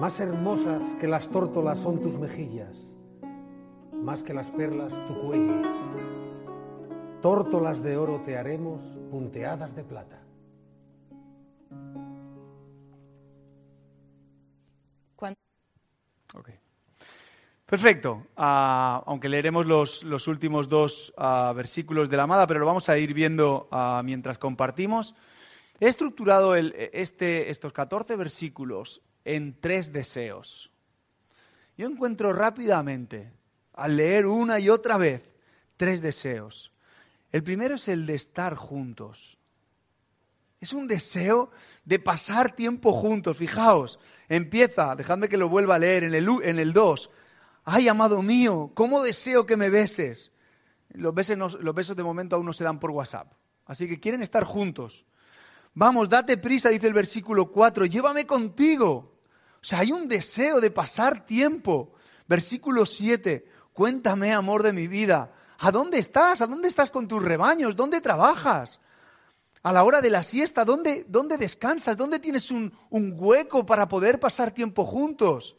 Más 0.00 0.20
hermosas 0.20 0.82
que 1.00 1.08
las 1.08 1.28
tórtolas 1.28 1.78
son 1.78 2.00
tus 2.00 2.18
mejillas, 2.18 2.76
más 3.92 4.22
que 4.22 4.32
las 4.32 4.50
perlas 4.50 4.92
tu 5.08 5.26
cuello 5.26 5.62
Tórtolas 7.20 7.82
de 7.82 7.96
oro 7.96 8.20
te 8.24 8.38
haremos, 8.38 8.80
punteadas 9.10 9.74
de 9.74 9.82
plata. 9.82 10.22
Perfecto. 17.68 18.26
Ah, 18.34 19.02
aunque 19.04 19.28
leeremos 19.28 19.66
los, 19.66 20.26
últimos 20.26 20.70
dos 20.70 21.12
ah, 21.18 21.52
versículos 21.54 22.08
de 22.08 22.16
la 22.16 22.22
amada, 22.22 22.46
pero 22.46 22.60
lo 22.60 22.66
vamos 22.66 22.88
a 22.88 22.96
ir 22.96 23.12
viendo 23.12 23.68
ah, 23.70 24.00
mientras 24.02 24.38
compartimos. 24.38 25.14
He 25.78 25.86
estructurado 25.86 26.56
este, 26.56 27.50
estos 27.50 27.74
14 27.74 28.16
versículos 28.16 29.02
en 29.26 29.60
tres 29.60 29.92
deseos. 29.92 30.72
Yo 31.76 31.86
encuentro 31.86 32.32
rápidamente, 32.32 33.32
al 33.74 33.98
leer 33.98 34.24
una 34.24 34.58
y 34.58 34.70
otra 34.70 34.96
vez, 34.96 35.38
tres 35.76 36.00
deseos. 36.00 36.72
El 37.32 37.42
primero 37.42 37.74
es 37.74 37.86
el 37.88 38.06
de 38.06 38.14
estar 38.14 38.54
juntos. 38.54 39.36
Es 40.58 40.72
un 40.72 40.88
deseo 40.88 41.50
de 41.84 41.98
pasar 41.98 42.56
tiempo 42.56 42.94
juntos. 42.94 43.36
Fijaos, 43.36 44.00
empieza, 44.26 44.96
dejadme 44.96 45.28
que 45.28 45.36
lo 45.36 45.50
vuelva 45.50 45.74
a 45.74 45.78
leer 45.78 46.04
en 46.04 46.14
el, 46.14 46.26
en 46.42 46.58
el 46.58 46.72
2. 46.72 47.10
Ay, 47.70 47.86
amado 47.86 48.22
mío, 48.22 48.70
¿cómo 48.72 49.02
deseo 49.02 49.44
que 49.44 49.54
me 49.54 49.68
beses? 49.68 50.32
Los 50.88 51.12
besos, 51.12 51.58
los 51.60 51.74
besos 51.74 51.94
de 51.94 52.02
momento 52.02 52.34
aún 52.34 52.46
no 52.46 52.54
se 52.54 52.64
dan 52.64 52.80
por 52.80 52.90
WhatsApp. 52.92 53.30
Así 53.66 53.86
que 53.86 54.00
quieren 54.00 54.22
estar 54.22 54.42
juntos. 54.44 55.04
Vamos, 55.74 56.08
date 56.08 56.38
prisa, 56.38 56.70
dice 56.70 56.86
el 56.86 56.94
versículo 56.94 57.52
4, 57.52 57.84
llévame 57.84 58.26
contigo. 58.26 59.18
O 59.60 59.64
sea, 59.64 59.80
hay 59.80 59.92
un 59.92 60.08
deseo 60.08 60.62
de 60.62 60.70
pasar 60.70 61.26
tiempo. 61.26 61.92
Versículo 62.26 62.86
7, 62.86 63.46
cuéntame, 63.74 64.32
amor 64.32 64.62
de 64.62 64.72
mi 64.72 64.88
vida, 64.88 65.30
¿a 65.58 65.70
dónde 65.70 65.98
estás? 65.98 66.40
¿A 66.40 66.46
dónde 66.46 66.68
estás 66.68 66.90
con 66.90 67.06
tus 67.06 67.22
rebaños? 67.22 67.76
¿Dónde 67.76 68.00
trabajas? 68.00 68.80
A 69.62 69.74
la 69.74 69.84
hora 69.84 70.00
de 70.00 70.08
la 70.08 70.22
siesta, 70.22 70.64
¿dónde, 70.64 71.04
dónde 71.06 71.36
descansas? 71.36 71.98
¿Dónde 71.98 72.18
tienes 72.18 72.50
un, 72.50 72.72
un, 72.88 73.14
hueco 73.14 73.66
para 73.66 73.86
poder 73.88 74.18
pasar 74.18 74.52
tiempo 74.52 74.86
juntos? 74.86 75.58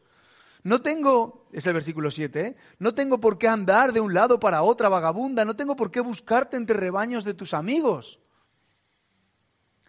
No 0.63 0.81
tengo, 0.81 1.47
es 1.53 1.65
el 1.67 1.73
versículo 1.73 2.11
7, 2.11 2.41
¿eh? 2.41 2.55
no 2.79 2.93
tengo 2.93 3.19
por 3.19 3.37
qué 3.37 3.47
andar 3.47 3.93
de 3.93 4.01
un 4.01 4.13
lado 4.13 4.39
para 4.39 4.61
otra 4.61 4.89
vagabunda, 4.89 5.45
no 5.45 5.55
tengo 5.55 5.75
por 5.75 5.89
qué 5.89 6.01
buscarte 6.01 6.57
entre 6.57 6.75
rebaños 6.75 7.23
de 7.23 7.33
tus 7.33 7.53
amigos. 7.53 8.19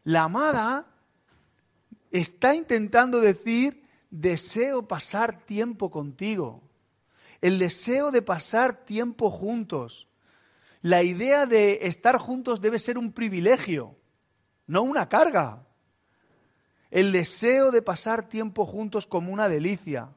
La 0.04 0.24
amada 0.24 0.86
está 2.10 2.54
intentando 2.54 3.20
decir, 3.20 3.88
deseo 4.10 4.86
pasar 4.86 5.38
tiempo 5.44 5.90
contigo. 5.90 6.62
El 7.40 7.58
deseo 7.58 8.10
de 8.10 8.22
pasar 8.22 8.84
tiempo 8.84 9.30
juntos. 9.30 10.08
La 10.82 11.02
idea 11.02 11.46
de 11.46 11.80
estar 11.82 12.16
juntos 12.16 12.60
debe 12.60 12.78
ser 12.78 12.96
un 12.96 13.12
privilegio, 13.12 13.96
no 14.66 14.82
una 14.82 15.08
carga. 15.08 15.66
El 16.90 17.12
deseo 17.12 17.70
de 17.70 17.82
pasar 17.82 18.28
tiempo 18.28 18.66
juntos 18.66 19.06
como 19.06 19.32
una 19.32 19.48
delicia. 19.48 20.10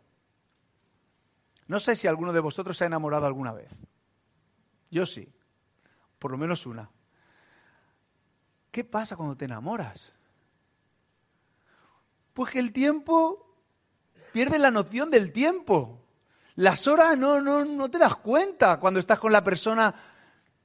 No 1.67 1.79
sé 1.79 1.95
si 1.95 2.07
alguno 2.07 2.33
de 2.33 2.39
vosotros 2.39 2.77
se 2.77 2.83
ha 2.83 2.87
enamorado 2.87 3.25
alguna 3.25 3.53
vez. 3.53 3.71
Yo 4.91 5.05
sí, 5.05 5.27
por 6.19 6.31
lo 6.31 6.37
menos 6.37 6.65
una. 6.65 6.89
¿Qué 8.71 8.83
pasa 8.83 9.15
cuando 9.15 9.37
te 9.37 9.45
enamoras? 9.45 10.11
Pues 12.33 12.51
que 12.51 12.59
el 12.59 12.71
tiempo 12.71 13.55
pierde 14.31 14.57
la 14.59 14.71
noción 14.71 15.11
del 15.11 15.31
tiempo. 15.31 15.99
Las 16.55 16.87
horas 16.87 17.17
no, 17.17 17.41
no, 17.41 17.63
no 17.63 17.89
te 17.89 17.97
das 17.97 18.15
cuenta 18.17 18.79
cuando 18.79 18.99
estás 18.99 19.19
con 19.19 19.31
la 19.31 19.43
persona. 19.43 19.93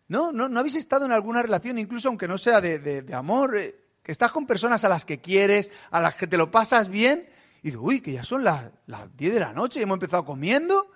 No, 0.09 0.33
no, 0.33 0.49
no 0.49 0.61
habéis 0.61 0.77
estado 0.77 1.05
en 1.05 1.13
alguna 1.13 1.43
relación, 1.43 1.79
incluso 1.79 2.09
aunque 2.09 2.27
no 2.27 2.39
sea 2.39 2.61
de, 2.61 2.79
de, 2.79 3.15
amor, 3.15 3.59
eh, 3.59 3.79
que 4.03 4.13
estás 4.13 4.33
con 4.33 4.47
personas 4.47 4.85
a 4.85 4.89
las 4.89 5.05
que 5.05 5.21
quieres, 5.21 5.71
a 5.91 6.01
las 6.01 6.17
que 6.17 6.27
te 6.27 6.39
lo 6.39 6.51
pasas 6.51 6.89
bien, 6.89 7.29
y 7.63 7.69
dices, 7.69 7.81
uy, 7.83 8.01
que 8.01 8.13
ya 8.13 8.25
son 8.25 8.45
las, 8.45 8.71
las 8.87 9.17
10 9.17 9.35
de 9.35 9.41
la 9.41 9.53
noche 9.53 9.81
y 9.81 9.83
hemos 9.83 9.97
empezado 9.97 10.25
comiendo. 10.25 10.91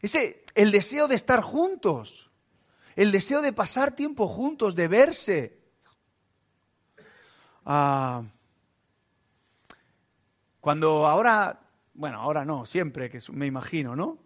Ese, 0.00 0.44
el 0.54 0.70
deseo 0.70 1.08
de 1.08 1.14
estar 1.14 1.40
juntos, 1.40 2.30
el 2.96 3.12
deseo 3.12 3.42
de 3.42 3.52
pasar 3.52 3.92
tiempo 3.92 4.28
juntos, 4.28 4.74
de 4.74 4.88
verse, 4.88 5.62
Ah, 7.64 8.22
cuando 10.60 11.06
ahora, 11.06 11.60
bueno, 11.94 12.20
ahora 12.20 12.44
no, 12.44 12.66
siempre, 12.66 13.10
que 13.10 13.20
me 13.32 13.46
imagino, 13.46 13.94
¿no? 13.94 14.18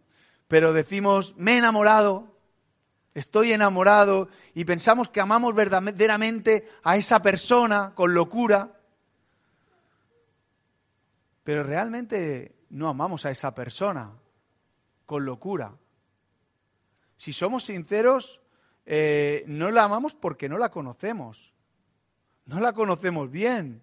Pero 0.49 0.73
decimos, 0.73 1.35
me 1.37 1.55
he 1.55 1.59
enamorado, 1.59 2.35
estoy 3.15 3.53
enamorado, 3.53 4.29
y 4.55 4.65
pensamos 4.65 5.09
que 5.09 5.21
amamos 5.21 5.55
verdaderamente 5.55 6.69
a 6.83 6.97
esa 6.97 7.21
persona 7.21 7.93
con 7.95 8.15
locura, 8.15 8.76
pero 11.47 11.63
realmente 11.63 12.57
no 12.71 12.89
amamos 12.89 13.25
a 13.25 13.31
esa 13.31 13.55
persona 13.55 14.13
con 15.07 15.25
locura. 15.25 15.77
Si 17.17 17.33
somos 17.33 17.67
sinceros, 17.67 18.41
eh, 18.85 19.45
no 19.47 19.71
la 19.71 19.85
amamos 19.85 20.13
porque 20.13 20.49
no 20.49 20.59
la 20.59 20.73
conocemos. 20.73 21.53
No 22.47 22.59
la 22.59 22.73
conocemos 22.73 23.31
bien. 23.31 23.81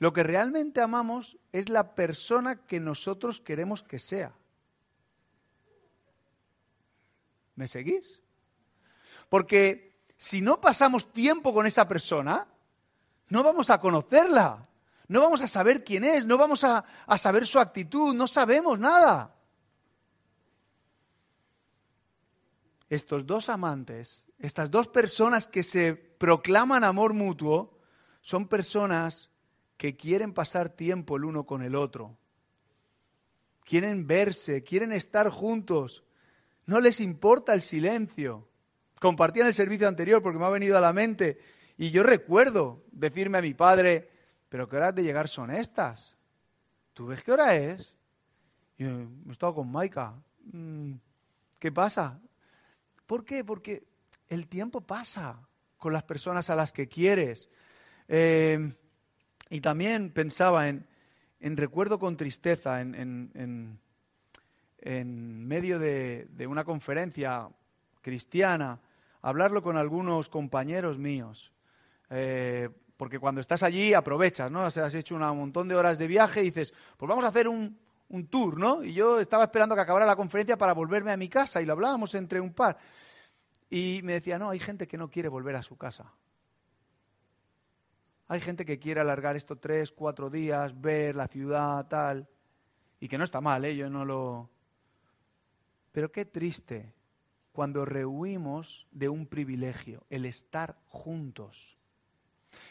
Lo 0.00 0.12
que 0.12 0.24
realmente 0.24 0.80
amamos 0.80 1.38
es 1.52 1.68
la 1.68 1.94
persona 1.94 2.56
que 2.66 2.80
nosotros 2.80 3.40
queremos 3.40 3.84
que 3.84 4.00
sea. 4.00 4.34
¿Me 7.54 7.68
seguís? 7.68 8.20
Porque 9.28 9.96
si 10.16 10.40
no 10.40 10.60
pasamos 10.60 11.12
tiempo 11.12 11.54
con 11.54 11.66
esa 11.66 11.86
persona, 11.86 12.48
no 13.28 13.44
vamos 13.44 13.70
a 13.70 13.80
conocerla, 13.80 14.66
no 15.10 15.20
vamos 15.20 15.42
a 15.42 15.48
saber 15.48 15.82
quién 15.82 16.04
es, 16.04 16.24
no 16.24 16.38
vamos 16.38 16.62
a, 16.62 16.84
a 17.04 17.18
saber 17.18 17.44
su 17.44 17.58
actitud, 17.58 18.14
no 18.14 18.28
sabemos 18.28 18.78
nada. 18.78 19.34
Estos 22.88 23.26
dos 23.26 23.48
amantes, 23.48 24.28
estas 24.38 24.70
dos 24.70 24.86
personas 24.86 25.48
que 25.48 25.64
se 25.64 25.94
proclaman 25.94 26.84
amor 26.84 27.12
mutuo, 27.12 27.76
son 28.20 28.46
personas 28.46 29.30
que 29.76 29.96
quieren 29.96 30.32
pasar 30.32 30.68
tiempo 30.68 31.16
el 31.16 31.24
uno 31.24 31.44
con 31.44 31.64
el 31.64 31.74
otro. 31.74 32.16
Quieren 33.64 34.06
verse, 34.06 34.62
quieren 34.62 34.92
estar 34.92 35.28
juntos. 35.28 36.04
No 36.66 36.80
les 36.80 37.00
importa 37.00 37.52
el 37.52 37.62
silencio. 37.62 38.48
Compartían 39.00 39.48
el 39.48 39.54
servicio 39.54 39.88
anterior 39.88 40.22
porque 40.22 40.38
me 40.38 40.44
ha 40.44 40.50
venido 40.50 40.78
a 40.78 40.80
la 40.80 40.92
mente. 40.92 41.40
Y 41.76 41.90
yo 41.90 42.04
recuerdo 42.04 42.84
decirme 42.92 43.38
a 43.38 43.42
mi 43.42 43.54
padre, 43.54 44.19
pero 44.50 44.68
¿qué 44.68 44.76
horas 44.76 44.94
de 44.94 45.04
llegar 45.04 45.28
son 45.28 45.50
estas? 45.50 46.16
¿Tú 46.92 47.06
ves 47.06 47.22
qué 47.22 47.32
hora 47.32 47.54
es? 47.54 47.94
Y 48.76 48.84
he 48.84 49.06
estado 49.30 49.54
con 49.54 49.70
Maika. 49.70 50.12
Mm, 50.52 50.94
¿Qué 51.58 51.70
pasa? 51.70 52.20
¿Por 53.06 53.24
qué? 53.24 53.44
Porque 53.44 53.84
el 54.28 54.48
tiempo 54.48 54.80
pasa 54.80 55.40
con 55.78 55.92
las 55.92 56.02
personas 56.02 56.50
a 56.50 56.56
las 56.56 56.72
que 56.72 56.88
quieres. 56.88 57.48
Eh, 58.08 58.74
y 59.50 59.60
también 59.60 60.10
pensaba 60.10 60.68
en, 60.68 60.86
recuerdo 61.40 62.00
con 62.00 62.16
tristeza, 62.16 62.80
en, 62.80 63.78
medio 65.46 65.78
de, 65.78 66.46
una 66.48 66.64
conferencia 66.64 67.48
cristiana, 68.02 68.80
hablarlo 69.22 69.62
con 69.62 69.76
algunos 69.76 70.28
compañeros 70.28 70.98
míos. 70.98 71.52
Eh, 72.10 72.68
porque 73.00 73.18
cuando 73.18 73.40
estás 73.40 73.62
allí 73.62 73.94
aprovechas, 73.94 74.52
¿no? 74.52 74.62
has 74.66 74.94
hecho 74.94 75.14
un 75.14 75.22
montón 75.22 75.68
de 75.68 75.74
horas 75.74 75.98
de 75.98 76.06
viaje 76.06 76.42
y 76.42 76.50
dices, 76.50 76.74
pues 76.98 77.08
vamos 77.08 77.24
a 77.24 77.28
hacer 77.28 77.48
un, 77.48 77.78
un 78.10 78.26
tour, 78.26 78.58
¿no? 78.58 78.84
Y 78.84 78.92
yo 78.92 79.20
estaba 79.20 79.44
esperando 79.44 79.74
que 79.74 79.80
acabara 79.80 80.04
la 80.04 80.16
conferencia 80.16 80.58
para 80.58 80.74
volverme 80.74 81.10
a 81.10 81.16
mi 81.16 81.30
casa 81.30 81.62
y 81.62 81.64
lo 81.64 81.72
hablábamos 81.72 82.14
entre 82.14 82.42
un 82.42 82.52
par. 82.52 82.76
Y 83.70 84.00
me 84.04 84.12
decía, 84.12 84.38
no, 84.38 84.50
hay 84.50 84.58
gente 84.58 84.86
que 84.86 84.98
no 84.98 85.08
quiere 85.08 85.30
volver 85.30 85.56
a 85.56 85.62
su 85.62 85.78
casa. 85.78 86.12
Hay 88.28 88.40
gente 88.40 88.66
que 88.66 88.78
quiere 88.78 89.00
alargar 89.00 89.34
esto 89.34 89.56
tres, 89.56 89.92
cuatro 89.92 90.28
días, 90.28 90.78
ver 90.78 91.16
la 91.16 91.26
ciudad, 91.26 91.88
tal. 91.88 92.28
Y 93.00 93.08
que 93.08 93.16
no 93.16 93.24
está 93.24 93.40
mal, 93.40 93.64
¿eh? 93.64 93.76
yo 93.76 93.88
no 93.88 94.04
lo... 94.04 94.50
Pero 95.90 96.12
qué 96.12 96.26
triste 96.26 96.92
cuando 97.52 97.86
rehuimos 97.86 98.86
de 98.90 99.08
un 99.08 99.26
privilegio, 99.26 100.04
el 100.10 100.26
estar 100.26 100.76
juntos. 100.86 101.79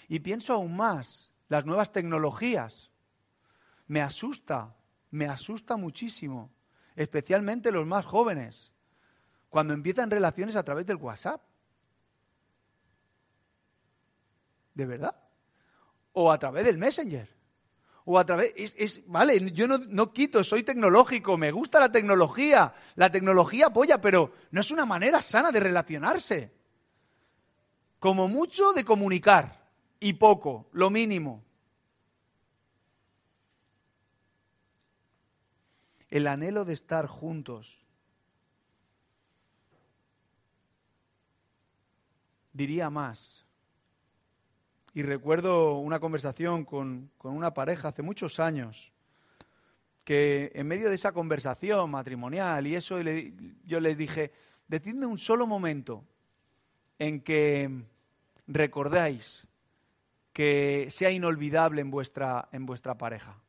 Y 0.08 0.20
pienso 0.20 0.54
aún 0.54 0.76
más, 0.76 1.32
las 1.48 1.66
nuevas 1.66 1.92
tecnologías. 1.92 2.92
Me 3.88 4.02
asusta, 4.02 4.76
me 5.12 5.26
asusta 5.26 5.78
muchísimo, 5.78 6.52
especialmente 6.96 7.72
los 7.72 7.86
más 7.86 8.06
jóvenes, 8.06 8.72
cuando 9.50 9.74
empiezan 9.74 10.12
relaciones 10.12 10.56
a 10.56 10.64
través 10.64 10.86
del 10.86 10.98
WhatsApp. 10.98 11.42
¿De 14.74 14.86
verdad? 14.86 15.30
o 16.14 16.32
a 16.32 16.38
través 16.38 16.66
del 16.66 16.78
Messenger. 16.78 17.30
O 18.06 18.18
a 18.18 18.26
través, 18.26 18.54
es, 18.56 19.08
vale, 19.08 19.52
yo 19.52 19.68
no, 19.68 19.78
no, 19.78 20.12
quito, 20.12 20.44
soy 20.44 20.64
tecnológico, 20.64 21.38
me 21.38 21.52
gusta 21.52 21.80
la 21.80 21.92
tecnología, 21.92 22.74
la 22.96 23.12
tecnología 23.12 23.68
apoya, 23.68 24.02
pero 24.02 24.34
no 24.52 24.62
es 24.62 24.72
una 24.72 24.86
manera 24.86 25.22
sana 25.22 25.52
de 25.52 25.60
relacionarse. 25.60 26.52
Como 28.00 28.28
mucho 28.28 28.74
de 28.74 28.84
comunicar, 28.84 29.59
y 30.00 30.14
poco, 30.14 30.68
lo 30.72 30.90
mínimo. 30.90 31.44
El 36.10 36.28
anhelo 36.28 36.66
de 36.66 36.74
estar 36.74 37.06
juntos. 37.06 37.86
Diría 42.54 42.90
más, 42.90 43.46
y 44.94 45.04
recuerdo 45.04 45.78
una 45.78 46.00
conversación 46.00 46.66
con, 46.66 47.12
una 47.22 47.54
pareja 47.54 47.90
hace 47.90 48.02
muchos 48.02 48.40
años, 48.40 48.92
que 50.04 50.52
en 50.56 50.68
medio 50.68 50.90
de 50.90 50.96
esa 50.96 51.12
conversación 51.12 51.92
matrimonial 51.92 52.66
y 52.66 52.76
eso, 52.76 53.00
yo 53.00 53.80
les 53.80 53.98
dije, 53.98 54.32
decidme 54.68 55.06
un 55.06 55.18
solo 55.18 55.46
momento 55.46 56.04
en 56.98 57.22
que 57.22 57.84
recordáis 58.48 59.48
que 60.34 60.88
sea 60.90 61.12
inolvidable 61.12 61.82
en 61.82 61.92
vuestra, 61.92 62.50
en 62.52 62.66
vuestra 62.66 62.98
pareja? 62.98 63.42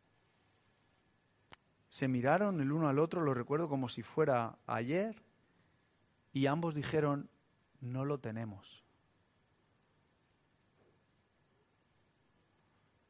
Se 1.88 2.08
miraron 2.08 2.60
el 2.60 2.72
uno 2.72 2.88
al 2.88 2.98
otro, 2.98 3.20
lo 3.20 3.34
recuerdo 3.34 3.68
como 3.68 3.88
si 3.88 4.02
fuera 4.02 4.58
ayer, 4.66 5.22
y 6.32 6.46
ambos 6.46 6.74
dijeron, 6.74 7.28
no 7.80 8.04
lo 8.04 8.18
tenemos. 8.20 8.84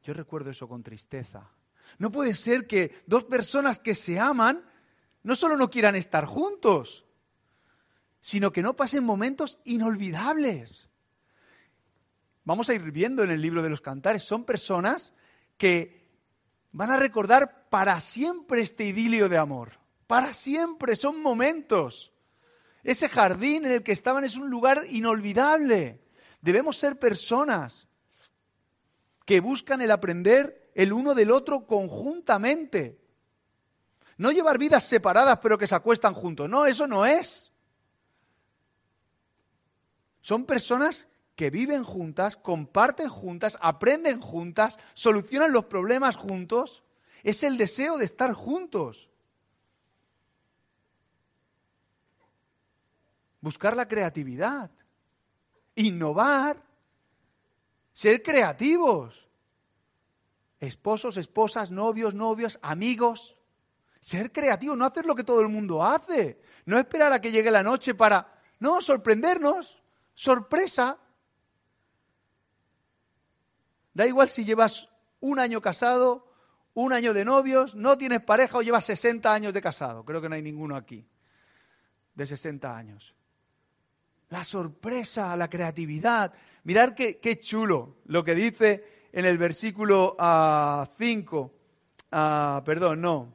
Yo 0.03 0.13
recuerdo 0.13 0.49
eso 0.49 0.67
con 0.67 0.81
tristeza. 0.81 1.49
No 1.99 2.11
puede 2.11 2.33
ser 2.33 2.65
que 2.65 3.03
dos 3.05 3.23
personas 3.25 3.79
que 3.79 3.95
se 3.95 4.19
aman 4.19 4.63
no 5.23 5.35
solo 5.35 5.55
no 5.55 5.69
quieran 5.69 5.95
estar 5.95 6.25
juntos, 6.25 7.05
sino 8.19 8.51
que 8.51 8.63
no 8.63 8.75
pasen 8.75 9.03
momentos 9.03 9.59
inolvidables. 9.65 10.89
Vamos 12.51 12.67
a 12.67 12.73
ir 12.73 12.91
viendo 12.91 13.23
en 13.23 13.31
el 13.31 13.41
libro 13.41 13.63
de 13.63 13.69
los 13.69 13.79
cantares, 13.79 14.23
son 14.23 14.43
personas 14.43 15.13
que 15.57 16.05
van 16.73 16.91
a 16.91 16.97
recordar 16.97 17.69
para 17.69 17.97
siempre 18.01 18.59
este 18.59 18.83
idilio 18.83 19.29
de 19.29 19.37
amor. 19.37 19.79
Para 20.05 20.33
siempre, 20.33 20.97
son 20.97 21.21
momentos. 21.21 22.11
Ese 22.83 23.07
jardín 23.07 23.65
en 23.65 23.71
el 23.71 23.83
que 23.83 23.93
estaban 23.93 24.25
es 24.25 24.35
un 24.35 24.49
lugar 24.49 24.83
inolvidable. 24.89 26.01
Debemos 26.41 26.75
ser 26.75 26.99
personas 26.99 27.87
que 29.23 29.39
buscan 29.39 29.79
el 29.79 29.89
aprender 29.89 30.73
el 30.75 30.91
uno 30.91 31.15
del 31.15 31.31
otro 31.31 31.65
conjuntamente. 31.65 32.99
No 34.17 34.29
llevar 34.29 34.57
vidas 34.57 34.83
separadas 34.83 35.39
pero 35.41 35.57
que 35.57 35.67
se 35.67 35.75
acuestan 35.75 36.13
juntos. 36.13 36.49
No, 36.49 36.65
eso 36.65 36.85
no 36.85 37.05
es. 37.05 37.49
Son 40.19 40.45
personas 40.45 41.07
que 41.41 41.49
viven 41.49 41.83
juntas, 41.83 42.37
comparten 42.37 43.09
juntas, 43.09 43.57
aprenden 43.63 44.21
juntas, 44.21 44.77
solucionan 44.93 45.51
los 45.51 45.65
problemas 45.65 46.15
juntos. 46.15 46.83
Es 47.23 47.41
el 47.41 47.57
deseo 47.57 47.97
de 47.97 48.05
estar 48.05 48.31
juntos. 48.33 49.09
Buscar 53.39 53.75
la 53.75 53.87
creatividad, 53.87 54.69
innovar, 55.73 56.61
ser 57.91 58.21
creativos. 58.21 59.27
Esposos, 60.59 61.17
esposas, 61.17 61.71
novios, 61.71 62.13
novias, 62.13 62.59
amigos. 62.61 63.35
Ser 63.99 64.31
creativos, 64.31 64.77
no 64.77 64.85
hacer 64.85 65.07
lo 65.07 65.15
que 65.15 65.23
todo 65.23 65.41
el 65.41 65.49
mundo 65.49 65.83
hace. 65.83 66.39
No 66.65 66.77
esperar 66.77 67.11
a 67.11 67.19
que 67.19 67.31
llegue 67.31 67.49
la 67.49 67.63
noche 67.63 67.95
para, 67.95 68.31
no, 68.59 68.79
sorprendernos. 68.79 69.81
Sorpresa. 70.13 70.99
Da 73.93 74.05
igual 74.05 74.29
si 74.29 74.45
llevas 74.45 74.89
un 75.19 75.39
año 75.39 75.61
casado, 75.61 76.27
un 76.73 76.93
año 76.93 77.13
de 77.13 77.25
novios, 77.25 77.75
no 77.75 77.97
tienes 77.97 78.21
pareja 78.21 78.57
o 78.57 78.61
llevas 78.61 78.85
60 78.85 79.33
años 79.33 79.53
de 79.53 79.61
casado. 79.61 80.05
Creo 80.05 80.21
que 80.21 80.29
no 80.29 80.35
hay 80.35 80.41
ninguno 80.41 80.75
aquí 80.75 81.05
de 82.15 82.25
60 82.25 82.75
años. 82.75 83.13
La 84.29 84.43
sorpresa, 84.43 85.35
la 85.35 85.49
creatividad. 85.49 86.33
Mirar 86.63 86.95
qué, 86.95 87.39
chulo 87.39 87.97
lo 88.05 88.23
que 88.23 88.35
dice 88.35 89.09
en 89.11 89.25
el 89.25 89.37
versículo 89.37 90.15
5. 90.17 90.17
Ah, 90.19 90.87
ah, 92.11 92.63
perdón, 92.65 93.01
no. 93.01 93.33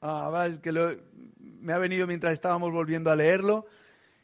Ah, 0.00 0.48
que 0.62 0.72
me 1.60 1.72
ha 1.72 1.78
venido 1.78 2.06
mientras 2.06 2.32
estábamos 2.32 2.72
volviendo 2.72 3.10
a 3.10 3.16
leerlo. 3.16 3.66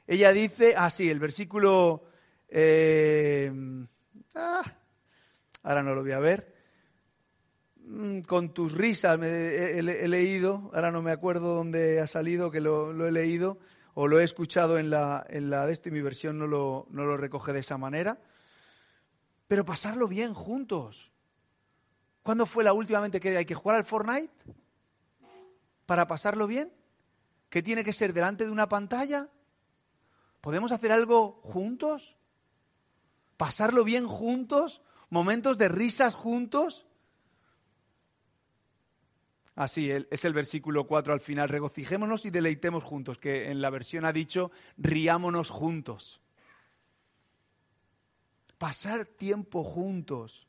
Ella 0.07 0.33
dice, 0.33 0.75
ah, 0.77 0.91
sí, 0.91 1.11
el 1.11 1.21
versículo... 1.21 2.05
Eh, 2.49 3.53
ahora 5.63 5.83
no 5.83 5.95
lo 5.95 6.03
voy 6.03 6.13
a 6.13 6.19
ver. 6.19 6.55
Mm, 7.77 8.21
con 8.21 8.53
tus 8.53 8.73
risas 8.73 9.21
he, 9.23 9.83
leído, 9.83 10.71
ahora 10.75 10.91
no 10.91 11.03
me 11.03 11.13
acuerdo 11.13 11.55
dónde 11.55 12.01
ha 12.01 12.07
salido, 12.07 12.51
que 12.51 12.61
lo, 12.61 13.07
he 13.07 13.13
leído 13.13 13.59
o 13.95 14.07
lo 14.07 14.21
he 14.21 14.25
escuchado 14.25 14.79
en 14.79 14.91
la, 14.91 15.27
en 15.29 15.51
la 15.51 15.67
de 15.67 15.73
esto 15.73 15.89
y 15.89 15.93
mi 15.93 16.01
versión 16.01 16.39
no 16.39 16.47
lo, 16.47 16.87
no 16.91 17.05
lo 17.05 17.17
recoge 17.17 17.53
de 17.53 17.61
esa 17.61 17.79
manera. 17.79 18.19
Pero 19.49 19.65
pasarlo 19.65 20.07
bien 20.07 20.35
juntos. 20.35 21.11
¿Cuándo 22.23 22.47
fue 22.47 22.63
la 22.63 22.73
última 22.73 23.01
vez 23.01 23.21
que 23.21 23.37
hay 23.37 23.45
que 23.45 23.55
jugar 23.55 23.77
al 23.77 23.85
Fortnite? 23.85 24.33
¿Para 25.87 26.07
pasarlo 26.07 26.47
bien? 26.47 26.73
¿Qué 27.49 27.63
tiene 27.63 27.83
que 27.83 27.93
ser 27.93 28.13
delante 28.13 28.45
de 28.45 28.51
una 28.51 28.69
pantalla? 28.69 29.29
¿Podemos 30.41 30.71
hacer 30.71 30.93
algo 30.93 31.41
juntos? 31.43 32.17
¿Pasarlo 33.37 33.83
bien 33.83 34.07
juntos? 34.07 34.83
¿Momentos 35.11 35.59
de 35.59 35.69
risas 35.69 36.15
juntos? 36.15 36.87
Así 39.57 39.91
es 39.91 40.25
el 40.25 40.33
versículo 40.33 40.87
4 40.87 41.13
al 41.13 41.21
final. 41.21 41.49
Regocijémonos 41.49 42.25
y 42.25 42.31
deleitemos 42.31 42.85
juntos, 42.85 43.19
que 43.19 43.51
en 43.51 43.61
la 43.61 43.71
versión 43.71 44.07
ha 44.07 44.13
dicho 44.13 44.51
riámonos 44.79 45.51
juntos. 45.51 46.21
Pasar 48.57 49.05
tiempo 49.05 49.65
juntos. 49.65 50.47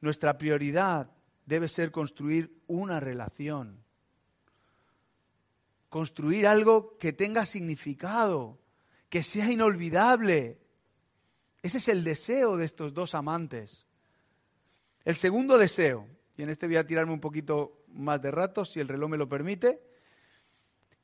Nuestra 0.00 0.36
prioridad 0.36 1.10
debe 1.46 1.68
ser 1.68 1.90
construir 1.90 2.60
una 2.66 3.00
relación. 3.00 3.82
Construir 5.88 6.46
algo 6.46 6.98
que 6.98 7.12
tenga 7.12 7.46
significado, 7.46 8.58
que 9.08 9.22
sea 9.22 9.50
inolvidable. 9.50 10.58
Ese 11.64 11.78
es 11.78 11.88
el 11.88 12.04
deseo 12.04 12.58
de 12.58 12.66
estos 12.66 12.92
dos 12.92 13.14
amantes. 13.14 13.86
El 15.02 15.14
segundo 15.14 15.56
deseo, 15.56 16.06
y 16.36 16.42
en 16.42 16.50
este 16.50 16.66
voy 16.66 16.76
a 16.76 16.86
tirarme 16.86 17.14
un 17.14 17.22
poquito 17.22 17.86
más 17.88 18.20
de 18.20 18.30
rato, 18.30 18.66
si 18.66 18.80
el 18.80 18.88
reloj 18.88 19.08
me 19.08 19.16
lo 19.16 19.30
permite, 19.30 19.80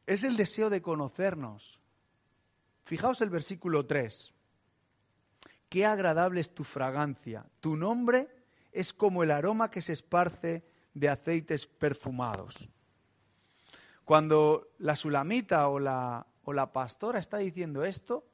es 0.05 0.23
el 0.23 0.37
deseo 0.37 0.69
de 0.69 0.83
conocernos. 0.83 1.81
Fijaos 2.85 3.23
el 3.23 3.31
versículo 3.31 3.87
3. 3.87 4.35
Qué 5.71 5.87
agradable 5.87 6.43
es 6.43 6.55
tu 6.55 6.65
fragancia. 6.65 7.47
Tu 7.61 7.75
nombre 7.75 8.29
es 8.71 8.93
como 8.93 9.23
el 9.23 9.31
aroma 9.31 9.71
que 9.71 9.81
se 9.81 9.95
esparce 9.95 10.63
de 10.93 11.09
aceites 11.09 11.67
perfumados. 11.67 12.69
Cuando 14.05 14.75
la 14.77 14.95
sulamita 14.95 15.69
o 15.69 15.79
la, 15.79 16.27
o 16.43 16.53
la 16.53 16.71
pastora 16.71 17.19
está 17.19 17.39
diciendo 17.39 17.83
esto, 17.83 18.30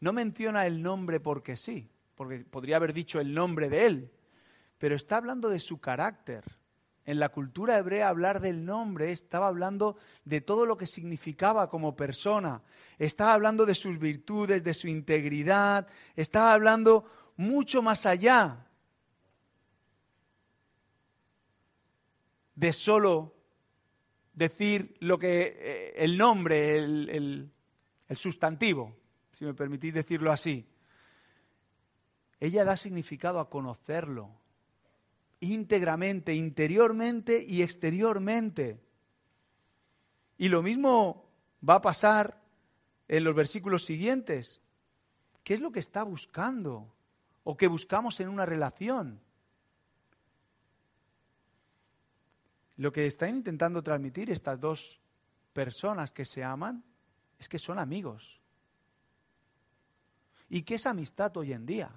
no 0.00 0.12
menciona 0.12 0.66
el 0.66 0.82
nombre 0.82 1.20
porque 1.20 1.56
sí, 1.56 1.88
porque 2.14 2.40
podría 2.40 2.76
haber 2.76 2.92
dicho 2.92 3.20
el 3.20 3.34
nombre 3.34 3.68
de 3.68 3.86
él, 3.86 4.12
pero 4.78 4.94
está 4.94 5.16
hablando 5.16 5.48
de 5.48 5.60
su 5.60 5.80
carácter, 5.80 6.44
en 7.04 7.18
la 7.18 7.30
cultura 7.30 7.78
hebrea 7.78 8.10
hablar 8.10 8.38
del 8.38 8.66
nombre 8.66 9.10
estaba 9.12 9.48
hablando 9.48 9.96
de 10.26 10.42
todo 10.42 10.66
lo 10.66 10.76
que 10.76 10.86
significaba 10.86 11.70
como 11.70 11.96
persona, 11.96 12.62
estaba 12.98 13.32
hablando 13.32 13.64
de 13.64 13.74
sus 13.74 13.98
virtudes, 13.98 14.62
de 14.62 14.74
su 14.74 14.88
integridad, 14.88 15.88
estaba 16.16 16.52
hablando 16.52 17.10
mucho 17.36 17.80
más 17.80 18.04
allá 18.04 18.66
de 22.54 22.72
solo 22.74 23.34
decir 24.34 24.94
lo 25.00 25.18
que 25.18 25.56
eh, 25.58 25.94
el 25.96 26.18
nombre, 26.18 26.76
el, 26.76 27.50
el 28.06 28.16
sustantivo, 28.16 28.94
si 29.32 29.44
me 29.44 29.54
permitís 29.54 29.94
decirlo 29.94 30.32
así. 30.32 30.66
Ella 32.40 32.64
da 32.64 32.76
significado 32.76 33.40
a 33.40 33.50
conocerlo, 33.50 34.30
íntegramente, 35.40 36.34
interiormente 36.34 37.44
y 37.46 37.62
exteriormente. 37.62 38.80
Y 40.36 40.48
lo 40.48 40.62
mismo 40.62 41.28
va 41.68 41.76
a 41.76 41.80
pasar 41.80 42.40
en 43.08 43.24
los 43.24 43.34
versículos 43.34 43.84
siguientes. 43.84 44.60
¿Qué 45.42 45.54
es 45.54 45.60
lo 45.60 45.72
que 45.72 45.80
está 45.80 46.04
buscando 46.04 46.94
o 47.42 47.56
que 47.56 47.66
buscamos 47.66 48.20
en 48.20 48.28
una 48.28 48.46
relación? 48.46 49.20
Lo 52.76 52.92
que 52.92 53.06
están 53.06 53.30
intentando 53.30 53.82
transmitir 53.82 54.30
estas 54.30 54.60
dos 54.60 55.00
personas 55.52 56.12
que 56.12 56.24
se 56.24 56.44
aman 56.44 56.84
es 57.38 57.48
que 57.48 57.58
son 57.58 57.80
amigos. 57.80 58.40
¿Y 60.48 60.62
qué 60.62 60.76
es 60.76 60.86
amistad 60.86 61.36
hoy 61.36 61.52
en 61.52 61.66
día? 61.66 61.90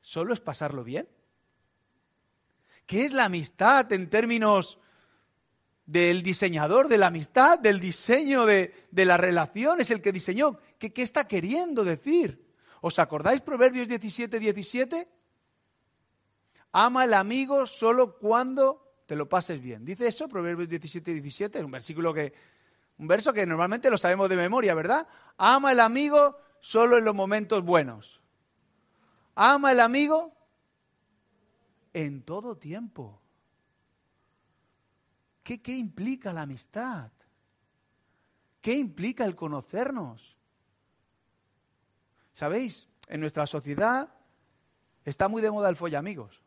¿Solo 0.00 0.32
es 0.32 0.40
pasarlo 0.40 0.84
bien? 0.84 1.08
¿Qué 2.86 3.04
es 3.04 3.12
la 3.12 3.24
amistad 3.24 3.92
en 3.92 4.08
términos 4.08 4.78
del 5.84 6.22
diseñador 6.22 6.88
de 6.88 6.98
la 6.98 7.08
amistad, 7.08 7.58
del 7.58 7.80
diseño 7.80 8.46
de, 8.46 8.72
la 8.92 9.16
relación? 9.16 9.80
Es 9.80 9.90
el 9.90 10.00
que 10.00 10.12
diseñó. 10.12 10.58
¿Qué, 10.78 10.92
¿Qué, 10.92 11.02
está 11.02 11.26
queriendo 11.26 11.84
decir? 11.84 12.46
¿Os 12.80 12.98
acordáis 12.98 13.40
Proverbios 13.40 13.88
17, 13.88 14.38
17? 14.38 15.08
Ama 16.72 17.02
al 17.02 17.14
amigo 17.14 17.66
solo 17.66 18.16
cuando 18.16 19.02
te 19.06 19.16
lo 19.16 19.28
pases 19.28 19.60
bien. 19.60 19.84
¿Dice 19.84 20.06
eso 20.06 20.28
Proverbios 20.28 20.68
17, 20.68 21.12
17? 21.12 21.58
Es 21.58 21.64
un 21.64 21.70
versículo 21.70 22.14
que, 22.14 22.32
un 22.98 23.08
verso 23.08 23.32
que 23.32 23.46
normalmente 23.46 23.90
lo 23.90 23.98
sabemos 23.98 24.28
de 24.28 24.36
memoria, 24.36 24.74
¿verdad? 24.74 25.06
Ama 25.36 25.70
al 25.70 25.80
amigo 25.80 26.38
solo 26.60 26.96
en 26.96 27.04
los 27.04 27.14
momentos 27.14 27.62
buenos. 27.62 28.20
Ama 29.34 29.72
el 29.72 29.80
amigo 29.80 30.32
en 31.92 32.22
todo 32.22 32.56
tiempo. 32.56 33.20
¿Qué, 35.42 35.60
¿Qué, 35.60 35.76
implica 35.76 36.32
la 36.32 36.42
amistad? 36.42 37.12
¿Qué 38.60 38.74
implica 38.74 39.24
el 39.24 39.36
conocernos? 39.36 40.36
¿Sabéis? 42.32 42.88
En 43.08 43.20
nuestra 43.20 43.46
sociedad 43.46 44.12
está 45.04 45.28
muy 45.28 45.42
de 45.42 45.50
moda 45.50 45.68
el 45.68 45.76
follamigos. 45.76 46.42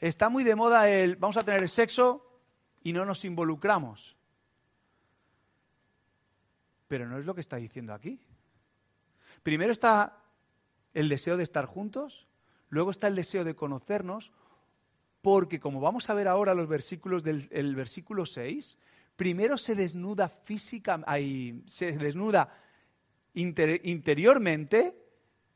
Está 0.00 0.28
muy 0.28 0.42
de 0.42 0.56
moda 0.56 0.88
el 0.88 1.16
vamos 1.16 1.36
a 1.36 1.44
tener 1.44 1.68
sexo 1.68 2.40
y 2.82 2.92
no 2.92 3.04
nos 3.04 3.24
involucramos. 3.24 4.16
Pero 6.88 7.06
no 7.08 7.18
es 7.18 7.24
lo 7.24 7.34
que 7.34 7.40
está 7.40 7.56
diciendo 7.56 7.94
aquí. 7.94 8.20
Primero 9.42 9.72
está 9.72 10.22
el 10.92 11.08
deseo 11.08 11.36
de 11.36 11.42
estar 11.42 11.66
juntos, 11.66 12.26
luego 12.68 12.90
está 12.90 13.08
el 13.08 13.16
deseo 13.16 13.44
de 13.44 13.54
conocernos, 13.54 14.32
porque 15.20 15.60
como 15.60 15.80
vamos 15.80 16.08
a 16.10 16.14
ver 16.14 16.28
ahora 16.28 16.54
los 16.54 16.68
versículos 16.68 17.22
del 17.24 17.74
versículo 17.74 18.26
6, 18.26 18.78
primero 19.16 19.58
se 19.58 19.74
desnuda 19.74 20.28
física, 20.28 21.00
se 21.66 21.92
desnuda 21.92 22.52
interiormente 23.34 24.96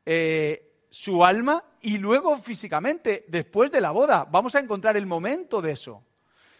eh, 0.05 0.85
su 0.89 1.23
alma 1.23 1.63
y 1.81 1.97
luego 1.97 2.37
físicamente, 2.39 3.25
después 3.27 3.71
de 3.71 3.81
la 3.81 3.91
boda. 3.91 4.25
Vamos 4.25 4.55
a 4.55 4.59
encontrar 4.59 4.97
el 4.97 5.05
momento 5.05 5.61
de 5.61 5.73
eso. 5.73 6.03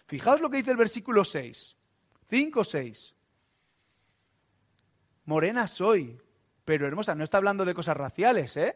Fijaos 0.05 0.41
lo 0.41 0.49
que 0.49 0.57
dice 0.57 0.72
el 0.72 0.78
versículo 0.78 1.24
6, 1.24 1.76
5, 2.30 2.63
6. 2.63 3.15
Morena 5.30 5.67
soy, 5.67 6.19
pero 6.65 6.88
hermosa, 6.88 7.13
no 7.13 7.23
está 7.23 7.38
hablando 7.38 7.63
de 7.63 7.75
cosas 7.75 7.95
raciales, 7.95 8.57
¿eh? 8.57 8.75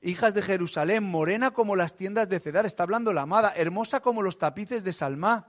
Hijas 0.00 0.32
de 0.32 0.42
Jerusalén, 0.42 1.02
morena 1.02 1.50
como 1.50 1.74
las 1.74 1.96
tiendas 1.96 2.28
de 2.28 2.38
Cedar, 2.38 2.66
está 2.66 2.84
hablando 2.84 3.12
la 3.12 3.22
amada, 3.22 3.52
hermosa 3.56 3.98
como 3.98 4.22
los 4.22 4.38
tapices 4.38 4.84
de 4.84 4.92
Salmá. 4.92 5.48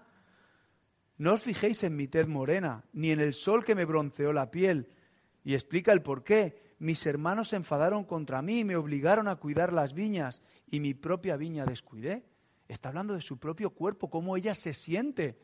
No 1.20 1.34
os 1.34 1.44
fijéis 1.44 1.84
en 1.84 1.96
mi 1.96 2.08
tez 2.08 2.28
morena, 2.28 2.84
ni 2.94 3.12
en 3.12 3.20
el 3.20 3.36
sol 3.36 3.64
que 3.64 3.76
me 3.76 3.86
bronceó 3.86 4.34
la 4.34 4.50
piel. 4.50 4.90
Y 5.44 5.54
explica 5.54 5.92
el 5.92 6.02
por 6.02 6.24
qué. 6.24 6.76
Mis 6.80 7.06
hermanos 7.06 7.50
se 7.50 7.58
enfadaron 7.58 8.04
contra 8.04 8.42
mí 8.42 8.62
y 8.62 8.66
me 8.66 8.78
obligaron 8.78 9.28
a 9.28 9.36
cuidar 9.36 9.72
las 9.72 9.94
viñas, 9.94 10.42
y 10.66 10.80
mi 10.80 10.96
propia 10.96 11.38
viña 11.38 11.68
descuidé. 11.68 12.26
Está 12.68 12.90
hablando 12.90 13.14
de 13.14 13.22
su 13.22 13.38
propio 13.38 13.70
cuerpo, 13.70 14.10
cómo 14.10 14.36
ella 14.36 14.56
se 14.56 14.74
siente. 14.74 15.38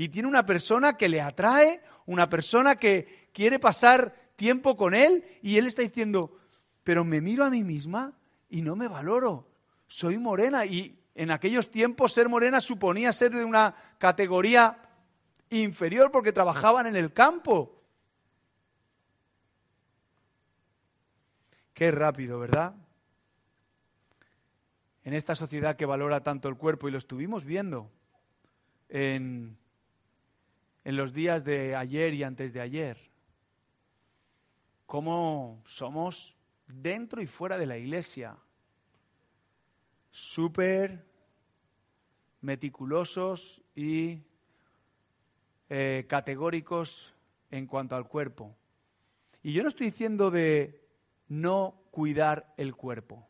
Y 0.00 0.08
tiene 0.08 0.28
una 0.28 0.46
persona 0.46 0.96
que 0.96 1.10
le 1.10 1.20
atrae, 1.20 1.82
una 2.06 2.26
persona 2.26 2.76
que 2.76 3.28
quiere 3.34 3.58
pasar 3.58 4.30
tiempo 4.34 4.74
con 4.74 4.94
Él 4.94 5.22
y 5.42 5.58
Él 5.58 5.66
está 5.66 5.82
diciendo, 5.82 6.38
pero 6.82 7.04
me 7.04 7.20
miro 7.20 7.44
a 7.44 7.50
mí 7.50 7.62
misma 7.62 8.14
y 8.48 8.62
no 8.62 8.76
me 8.76 8.88
valoro. 8.88 9.46
Soy 9.88 10.16
morena 10.16 10.64
y 10.64 10.98
en 11.14 11.30
aquellos 11.30 11.70
tiempos 11.70 12.14
ser 12.14 12.30
morena 12.30 12.62
suponía 12.62 13.12
ser 13.12 13.32
de 13.32 13.44
una 13.44 13.74
categoría 13.98 14.78
inferior 15.50 16.10
porque 16.10 16.32
trabajaban 16.32 16.86
en 16.86 16.96
el 16.96 17.12
campo. 17.12 17.82
Qué 21.74 21.90
rápido, 21.90 22.38
¿verdad? 22.38 22.74
En 25.04 25.12
esta 25.12 25.34
sociedad 25.34 25.76
que 25.76 25.84
valora 25.84 26.22
tanto 26.22 26.48
el 26.48 26.56
cuerpo 26.56 26.88
y 26.88 26.90
lo 26.90 26.96
estuvimos 26.96 27.44
viendo 27.44 27.90
en, 28.88 29.60
en 30.84 30.96
los 30.96 31.12
días 31.12 31.44
de 31.44 31.76
ayer 31.76 32.14
y 32.14 32.22
antes 32.22 32.52
de 32.52 32.60
ayer. 32.60 33.10
Cómo 34.86 35.62
somos 35.64 36.36
dentro 36.66 37.22
y 37.22 37.26
fuera 37.26 37.58
de 37.58 37.66
la 37.66 37.78
iglesia, 37.78 38.36
súper 40.10 41.04
meticulosos 42.40 43.62
y 43.74 44.22
eh, 45.68 46.06
categóricos 46.08 47.14
en 47.50 47.66
cuanto 47.66 47.96
al 47.96 48.08
cuerpo. 48.08 48.56
Y 49.42 49.52
yo 49.52 49.62
no 49.62 49.68
estoy 49.68 49.86
diciendo 49.86 50.30
de 50.30 50.80
no 51.28 51.82
cuidar 51.90 52.52
el 52.56 52.74
cuerpo, 52.74 53.28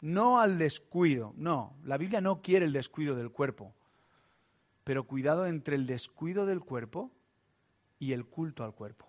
no 0.00 0.38
al 0.38 0.58
descuido, 0.58 1.34
no, 1.36 1.76
la 1.84 1.98
Biblia 1.98 2.20
no 2.20 2.40
quiere 2.40 2.66
el 2.66 2.72
descuido 2.72 3.16
del 3.16 3.30
cuerpo, 3.30 3.74
pero 4.86 5.04
cuidado 5.04 5.46
entre 5.46 5.74
el 5.74 5.86
descuido 5.86 6.46
del 6.46 6.60
cuerpo 6.60 7.10
y 7.98 8.12
el 8.12 8.24
culto 8.24 8.62
al 8.62 8.72
cuerpo 8.72 9.06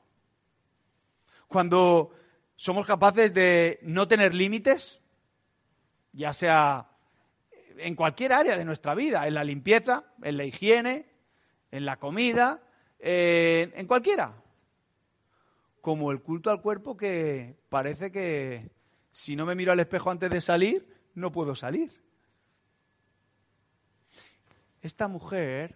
cuando 1.47 2.11
somos 2.55 2.85
capaces 2.85 3.33
de 3.33 3.79
no 3.83 4.07
tener 4.07 4.33
límites, 4.33 4.99
ya 6.11 6.33
sea 6.33 6.89
en 7.77 7.95
cualquier 7.95 8.33
área 8.33 8.57
de 8.57 8.65
nuestra 8.65 8.95
vida, 8.95 9.27
en 9.27 9.33
la 9.33 9.43
limpieza, 9.43 10.05
en 10.23 10.37
la 10.37 10.45
higiene, 10.45 11.05
en 11.71 11.85
la 11.85 11.97
comida, 11.97 12.61
en 12.99 13.87
cualquiera. 13.87 14.33
Como 15.81 16.11
el 16.11 16.21
culto 16.21 16.49
al 16.49 16.61
cuerpo 16.61 16.97
que 16.97 17.55
parece 17.69 18.11
que 18.11 18.71
si 19.11 19.35
no 19.35 19.45
me 19.45 19.55
miro 19.55 19.71
al 19.71 19.79
espejo 19.79 20.11
antes 20.11 20.29
de 20.29 20.41
salir, 20.41 20.87
no 21.15 21.31
puedo 21.31 21.55
salir. 21.55 22.06
Esta 24.87 25.09
mujer 25.09 25.75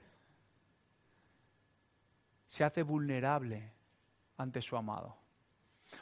se 2.48 2.64
hace 2.64 2.82
vulnerable 2.82 3.74
ante 4.38 4.62
su 4.62 4.78
amado. 4.78 5.18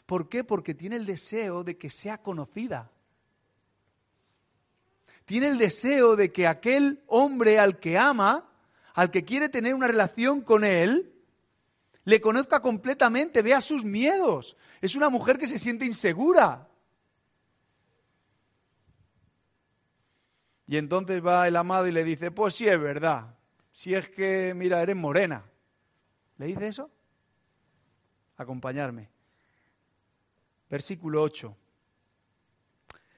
¿Por 0.05 0.30
qué? 0.30 0.43
Porque 0.43 0.76
tiene 0.76 0.95
el 0.95 1.07
deseo 1.07 1.64
de 1.64 1.76
que 1.76 1.89
sea 1.89 2.20
conocida. 2.20 2.91
Tiene 5.26 5.47
el 5.47 5.57
deseo 5.57 6.16
de 6.16 6.32
que 6.32 6.45
aquel 6.45 7.01
hombre 7.07 7.57
al 7.57 7.80
que 7.80 7.97
ama, 7.97 8.47
al 8.93 9.10
que 9.10 9.26
quiere 9.26 9.49
tener 9.49 9.74
una 9.74 9.88
relación 9.88 10.41
con 10.41 10.64
él, 10.64 11.12
le 12.03 12.22
conozca 12.22 12.62
completamente, 12.62 13.41
vea 13.41 13.60
sus 13.60 13.84
miedos. 13.84 14.55
Es 14.82 14.93
una 14.93 15.10
mujer 15.10 15.39
que 15.39 15.47
se 15.47 15.57
siente 15.57 15.84
insegura. 15.84 16.68
Y 20.70 20.78
entonces 20.78 21.26
va 21.26 21.47
el 21.47 21.55
amado 21.55 21.88
y 21.88 21.91
le 21.91 22.03
dice, 22.03 22.30
pues 22.30 22.53
sí 22.53 22.67
es 22.67 22.80
verdad, 22.80 23.36
si 23.72 23.95
es 23.95 24.07
que, 24.07 24.53
mira, 24.55 24.80
eres 24.84 24.95
morena. 24.95 25.43
¿Le 26.38 26.45
dice 26.45 26.67
eso? 26.67 26.91
Acompañarme. 28.38 29.09
Versículo 30.70 31.24
8. 31.24 31.57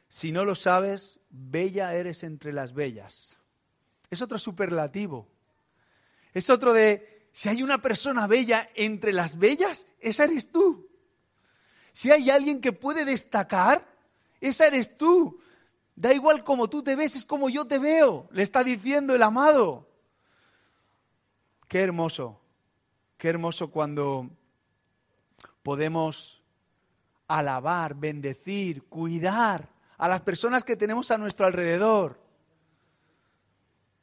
Si 0.07 0.31
no 0.31 0.45
lo 0.45 0.55
sabes, 0.55 1.19
bella 1.29 1.93
eres 1.93 2.23
entre 2.23 2.53
las 2.53 2.71
bellas. 2.71 3.37
Es 4.09 4.21
otro 4.21 4.39
superlativo. 4.39 5.27
Es 6.33 6.49
otro 6.49 6.71
de, 6.71 7.27
si 7.33 7.49
hay 7.49 7.63
una 7.63 7.81
persona 7.81 8.27
bella 8.27 8.69
entre 8.75 9.11
las 9.11 9.37
bellas, 9.37 9.87
esa 9.99 10.23
eres 10.23 10.49
tú. 10.49 10.89
Si 11.91 12.11
hay 12.11 12.29
alguien 12.29 12.61
que 12.61 12.71
puede 12.71 13.03
destacar, 13.03 13.85
esa 14.39 14.67
eres 14.67 14.97
tú. 14.97 15.41
Da 16.01 16.11
igual 16.15 16.43
como 16.43 16.67
tú 16.67 16.81
te 16.81 16.95
ves, 16.95 17.15
es 17.15 17.23
como 17.23 17.47
yo 17.47 17.67
te 17.67 17.77
veo, 17.77 18.27
le 18.31 18.41
está 18.41 18.63
diciendo 18.63 19.13
el 19.13 19.21
amado. 19.21 19.87
Qué 21.67 21.79
hermoso, 21.83 22.41
qué 23.19 23.29
hermoso 23.29 23.69
cuando 23.69 24.27
podemos 25.61 26.41
alabar, 27.27 27.93
bendecir, 27.93 28.83
cuidar 28.85 29.69
a 29.99 30.07
las 30.07 30.21
personas 30.21 30.63
que 30.63 30.75
tenemos 30.75 31.11
a 31.11 31.19
nuestro 31.19 31.45
alrededor. 31.45 32.19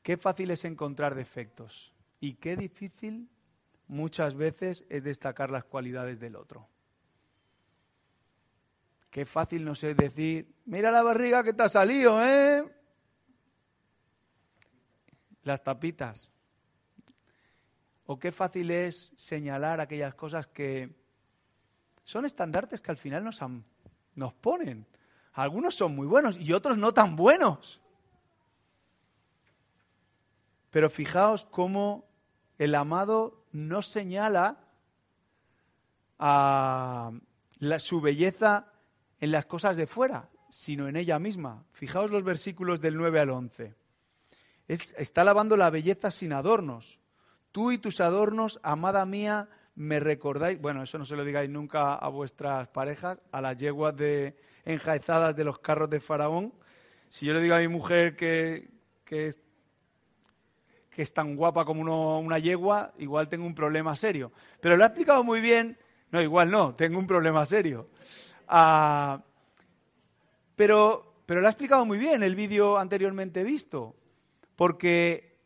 Qué 0.04 0.16
fácil 0.16 0.52
es 0.52 0.64
encontrar 0.64 1.16
defectos 1.16 1.92
y 2.20 2.34
qué 2.34 2.56
difícil 2.56 3.28
muchas 3.88 4.36
veces 4.36 4.84
es 4.88 5.02
destacar 5.02 5.50
las 5.50 5.64
cualidades 5.64 6.20
del 6.20 6.36
otro. 6.36 6.68
Qué 9.18 9.26
fácil 9.26 9.64
no 9.64 9.72
es 9.72 9.96
decir, 9.96 10.54
mira 10.64 10.92
la 10.92 11.02
barriga 11.02 11.42
que 11.42 11.52
te 11.52 11.64
ha 11.64 11.68
salido, 11.68 12.24
¿eh? 12.24 12.64
Las 15.42 15.64
tapitas. 15.64 16.28
O 18.06 18.16
qué 18.16 18.30
fácil 18.30 18.70
es 18.70 19.12
señalar 19.16 19.80
aquellas 19.80 20.14
cosas 20.14 20.46
que 20.46 20.94
son 22.04 22.26
estandartes 22.26 22.80
que 22.80 22.92
al 22.92 22.96
final 22.96 23.24
nos, 23.24 23.40
nos 24.14 24.34
ponen. 24.34 24.86
Algunos 25.32 25.74
son 25.74 25.96
muy 25.96 26.06
buenos 26.06 26.36
y 26.36 26.52
otros 26.52 26.78
no 26.78 26.94
tan 26.94 27.16
buenos. 27.16 27.80
Pero 30.70 30.90
fijaos 30.90 31.44
cómo 31.44 32.08
el 32.56 32.76
amado 32.76 33.44
no 33.50 33.82
señala 33.82 34.60
a 36.20 37.10
su 37.80 38.00
belleza 38.00 38.74
en 39.20 39.32
las 39.32 39.46
cosas 39.46 39.76
de 39.76 39.86
fuera, 39.86 40.28
sino 40.48 40.88
en 40.88 40.96
ella 40.96 41.18
misma. 41.18 41.64
Fijaos 41.72 42.10
los 42.10 42.24
versículos 42.24 42.80
del 42.80 42.96
9 42.96 43.20
al 43.20 43.30
11. 43.30 43.74
está 44.66 45.24
lavando 45.24 45.56
la 45.56 45.70
belleza 45.70 46.10
sin 46.10 46.32
adornos. 46.32 47.00
Tú 47.52 47.72
y 47.72 47.78
tus 47.78 48.00
adornos, 48.00 48.60
amada 48.62 49.04
mía, 49.06 49.48
me 49.74 50.00
recordáis, 50.00 50.60
bueno, 50.60 50.82
eso 50.82 50.98
no 50.98 51.04
se 51.04 51.16
lo 51.16 51.24
digáis 51.24 51.48
nunca 51.48 51.94
a 51.94 52.08
vuestras 52.08 52.68
parejas, 52.68 53.18
a 53.32 53.40
las 53.40 53.56
yeguas 53.56 53.96
de, 53.96 54.36
enjaizadas 54.64 55.34
de 55.36 55.44
los 55.44 55.58
carros 55.58 55.88
de 55.88 56.00
Faraón. 56.00 56.52
Si 57.08 57.26
yo 57.26 57.32
le 57.32 57.40
digo 57.40 57.54
a 57.54 57.60
mi 57.60 57.68
mujer 57.68 58.16
que 58.16 58.68
es 60.98 61.12
tan 61.14 61.36
guapa 61.36 61.64
como 61.64 62.18
una 62.18 62.38
yegua, 62.38 62.92
igual 62.98 63.28
tengo 63.28 63.46
un 63.46 63.54
problema 63.54 63.94
serio. 63.94 64.32
Pero 64.60 64.76
lo 64.76 64.82
ha 64.82 64.88
explicado 64.88 65.22
muy 65.22 65.40
bien, 65.40 65.78
no, 66.10 66.20
igual 66.20 66.50
no, 66.50 66.74
tengo 66.74 66.98
un 66.98 67.06
problema 67.06 67.46
serio. 67.46 67.88
Ah, 68.48 69.22
pero, 70.56 71.22
pero 71.26 71.40
lo 71.40 71.46
ha 71.46 71.50
explicado 71.50 71.84
muy 71.84 71.98
bien 71.98 72.22
el 72.22 72.34
vídeo 72.34 72.78
anteriormente 72.78 73.44
visto, 73.44 73.94
porque 74.56 75.36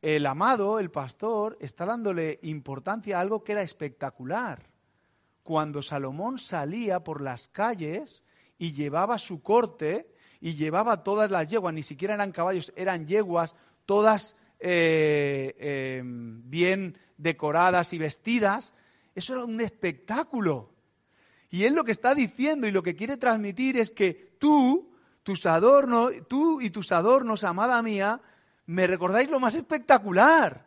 el 0.00 0.24
amado, 0.26 0.78
el 0.78 0.90
pastor, 0.90 1.56
está 1.60 1.84
dándole 1.84 2.38
importancia 2.42 3.18
a 3.18 3.20
algo 3.20 3.42
que 3.42 3.52
era 3.52 3.62
espectacular. 3.62 4.70
Cuando 5.42 5.82
Salomón 5.82 6.38
salía 6.38 7.02
por 7.02 7.20
las 7.20 7.48
calles 7.48 8.24
y 8.58 8.72
llevaba 8.72 9.18
su 9.18 9.42
corte 9.42 10.12
y 10.40 10.54
llevaba 10.54 11.02
todas 11.02 11.30
las 11.30 11.48
yeguas, 11.48 11.74
ni 11.74 11.82
siquiera 11.82 12.14
eran 12.14 12.32
caballos, 12.32 12.72
eran 12.76 13.06
yeguas, 13.06 13.56
todas 13.86 14.36
eh, 14.60 15.98
em, 15.98 16.48
bien 16.48 16.96
decoradas 17.16 17.92
y 17.92 17.98
vestidas, 17.98 18.72
eso 19.14 19.34
era 19.34 19.44
un 19.44 19.60
espectáculo. 19.60 20.71
Y 21.52 21.66
él 21.66 21.74
lo 21.74 21.84
que 21.84 21.92
está 21.92 22.14
diciendo 22.14 22.66
y 22.66 22.70
lo 22.70 22.82
que 22.82 22.96
quiere 22.96 23.18
transmitir 23.18 23.76
es 23.76 23.90
que 23.90 24.36
tú, 24.38 24.90
tus 25.22 25.44
adornos, 25.44 26.10
tú 26.26 26.62
y 26.62 26.70
tus 26.70 26.92
adornos, 26.92 27.44
amada 27.44 27.82
mía, 27.82 28.22
me 28.64 28.86
recordáis 28.86 29.30
lo 29.30 29.38
más 29.38 29.54
espectacular. 29.54 30.66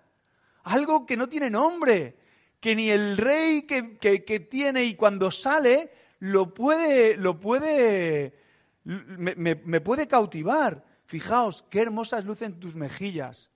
Algo 0.64 1.08
que 1.08 1.18
no 1.18 1.28
tiene 1.28 1.50
nombre, 1.50 2.16
que 2.60 2.76
ni 2.76 2.92
el 2.92 3.18
rey 3.18 3.64
que, 3.64 4.48
tiene 4.48 4.84
y 4.84 4.94
cuando 4.94 5.32
sale 5.32 5.92
lo 6.20 6.54
puede, 6.54 7.18
lo 7.18 7.40
puede, 7.40 8.38
me, 8.84 9.56
me 9.56 9.82
puede 9.82 10.08
cautivar. 10.08 10.86
Fijaos, 11.08 11.66
qué 11.72 11.82
hermosas 11.82 12.26
lucen 12.26 12.60
tus 12.60 12.76
mejillas 12.76 13.50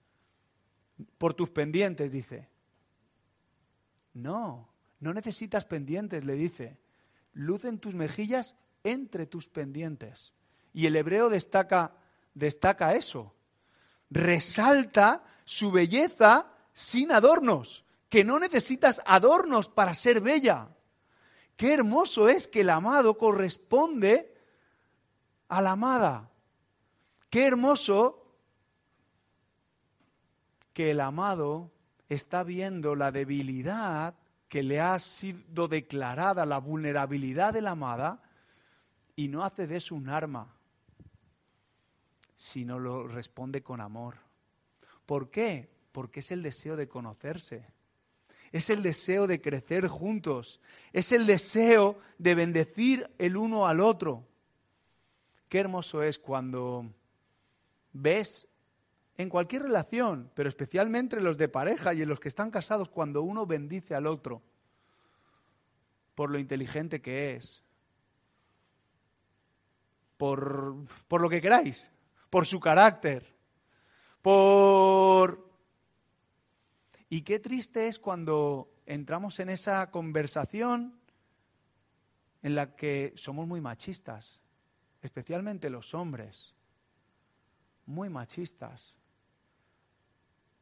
por 1.20 1.36
tus 1.36 1.52
pendientes, 1.52 2.12
dice. 2.12 2.50
No, 4.16 4.68
no 5.00 5.14
necesitas 5.14 5.64
pendientes, 5.66 6.26
le 6.26 6.34
dice 6.34 6.79
lucen 7.34 7.80
tus 7.80 7.96
mejillas 7.96 8.56
entre 8.84 9.26
tus 9.26 9.48
pendientes. 9.48 10.34
Y 10.74 10.86
el 10.86 10.96
hebreo 10.96 11.30
destaca, 11.30 11.96
destaca 12.34 12.96
eso. 12.96 13.34
Resalta 14.10 15.24
su 15.46 15.72
belleza 15.72 16.52
sin 16.74 17.12
adornos, 17.12 17.86
que 18.08 18.24
no 18.24 18.40
necesitas 18.40 19.02
adornos 19.06 19.70
para 19.70 19.94
ser 19.94 20.22
bella. 20.22 20.70
Qué 21.56 21.74
hermoso 21.74 22.30
es 22.30 22.48
que 22.48 22.62
el 22.62 22.70
amado 22.70 23.18
corresponde 23.18 24.34
a 25.48 25.62
la 25.62 25.72
amada. 25.72 26.30
Qué 27.30 27.46
hermoso 27.46 28.26
que 30.74 30.92
el 30.92 31.02
amado 31.02 31.72
está 32.08 32.44
viendo 32.44 32.96
la 32.96 33.12
debilidad 33.12 34.16
que 34.50 34.64
le 34.64 34.82
ha 34.82 34.98
sido 35.00 35.68
declarada 35.68 36.46
la 36.46 36.58
vulnerabilidad 36.58 37.54
de 37.54 37.62
la 37.62 37.72
amada 37.72 38.22
y 39.16 39.28
no 39.28 39.44
hace 39.44 39.68
de 39.68 39.78
eso 39.78 39.94
un 39.94 40.10
arma, 40.10 40.56
sino 42.36 42.80
lo 42.80 43.08
responde 43.08 43.62
con 43.62 43.80
amor. 43.80 44.16
¿Por 45.06 45.30
qué? 45.30 45.70
Porque 45.92 46.22
es 46.22 46.32
el 46.32 46.42
deseo 46.42 46.76
de 46.76 46.88
conocerse, 46.88 47.68
es 48.52 48.72
el 48.72 48.82
deseo 48.82 49.28
de 49.28 49.40
crecer 49.40 49.88
juntos, 49.88 50.60
es 50.94 51.12
el 51.12 51.28
deseo 51.28 52.00
de 52.18 52.34
bendecir 52.34 53.08
el 53.20 53.38
uno 53.38 53.68
al 53.68 53.80
otro. 53.80 54.26
Qué 55.48 55.60
hermoso 55.60 56.02
es 56.02 56.18
cuando 56.18 56.92
ves 57.94 58.49
en 59.20 59.28
cualquier 59.28 59.64
relación, 59.64 60.32
pero 60.34 60.48
especialmente 60.48 61.18
en 61.18 61.26
los 61.26 61.38
de 61.38 61.50
pareja 61.50 61.94
y 61.94 62.02
en 62.02 62.08
los 62.08 62.22
que 62.22 62.30
están 62.30 62.52
casados, 62.52 62.88
cuando 62.88 63.22
uno 63.22 63.46
bendice 63.46 63.94
al 63.94 64.08
otro 64.08 64.42
por 66.16 66.30
lo 66.32 66.40
inteligente 66.40 67.02
que 67.02 67.36
es, 67.36 67.62
por, 70.16 70.86
por 71.10 71.20
lo 71.20 71.30
que 71.30 71.42
queráis, 71.42 71.92
por 72.30 72.46
su 72.46 72.62
carácter, 72.62 73.36
por... 74.22 75.52
Y 77.10 77.24
qué 77.24 77.40
triste 77.40 77.88
es 77.88 78.00
cuando 78.00 78.72
entramos 78.86 79.42
en 79.42 79.50
esa 79.50 79.92
conversación 79.92 80.98
en 82.42 82.56
la 82.56 82.74
que 82.74 83.12
somos 83.18 83.46
muy 83.46 83.60
machistas, 83.60 84.40
especialmente 85.02 85.70
los 85.70 85.94
hombres, 85.94 86.56
muy 87.86 88.08
machistas. 88.08 88.96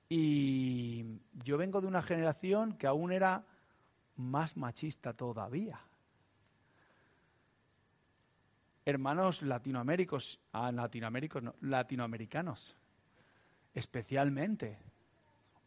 Y 0.10 1.20
yo 1.44 1.58
vengo 1.58 1.82
de 1.82 1.88
una 1.88 2.02
generación 2.02 2.74
que 2.74 2.88
aún 2.88 3.12
era 3.12 3.44
más 4.16 4.56
machista 4.56 5.14
todavía. 5.14 5.80
Hermanos 8.86 9.42
latinoamericanos, 9.42 10.40
ah, 10.54 10.72
latinoamericanos, 10.72 11.56
latinoamericanos, 11.62 12.78
especialmente, 13.74 14.80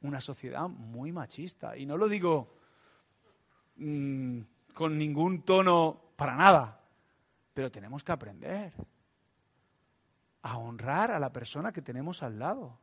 una 0.00 0.22
sociedad 0.22 0.68
muy 0.68 1.12
machista. 1.12 1.76
Y 1.76 1.84
no 1.84 1.98
lo 1.98 2.08
digo 2.08 2.56
mm, 3.76 4.40
con 4.72 4.96
ningún 4.96 5.42
tono 5.42 6.00
para 6.16 6.34
nada, 6.34 6.80
pero 7.52 7.70
tenemos 7.70 8.02
que 8.02 8.12
aprender 8.12 8.72
a 10.42 10.56
honrar 10.56 11.10
a 11.10 11.18
la 11.18 11.30
persona 11.30 11.72
que 11.72 11.82
tenemos 11.82 12.22
al 12.22 12.38
lado 12.38 12.78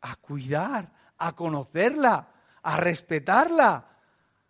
a 0.00 0.16
cuidar, 0.16 0.92
a 1.18 1.34
conocerla, 1.34 2.32
a 2.62 2.76
respetarla, 2.76 3.88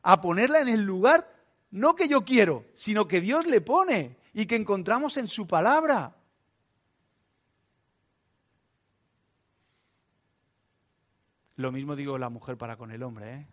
a 0.02 0.20
ponerla 0.20 0.60
en 0.60 0.68
el 0.68 0.82
lugar, 0.82 1.34
no 1.70 1.94
que 1.94 2.08
yo 2.08 2.24
quiero, 2.24 2.66
sino 2.74 3.08
que 3.08 3.20
Dios 3.20 3.46
le 3.46 3.60
pone 3.60 4.16
y 4.32 4.46
que 4.46 4.56
encontramos 4.56 5.16
en 5.16 5.28
su 5.28 5.46
palabra. 5.46 6.14
Lo 11.56 11.72
mismo 11.72 11.96
digo 11.96 12.18
la 12.18 12.28
mujer 12.28 12.56
para 12.56 12.76
con 12.76 12.92
el 12.92 13.02
hombre. 13.02 13.34
¿eh? 13.34 13.46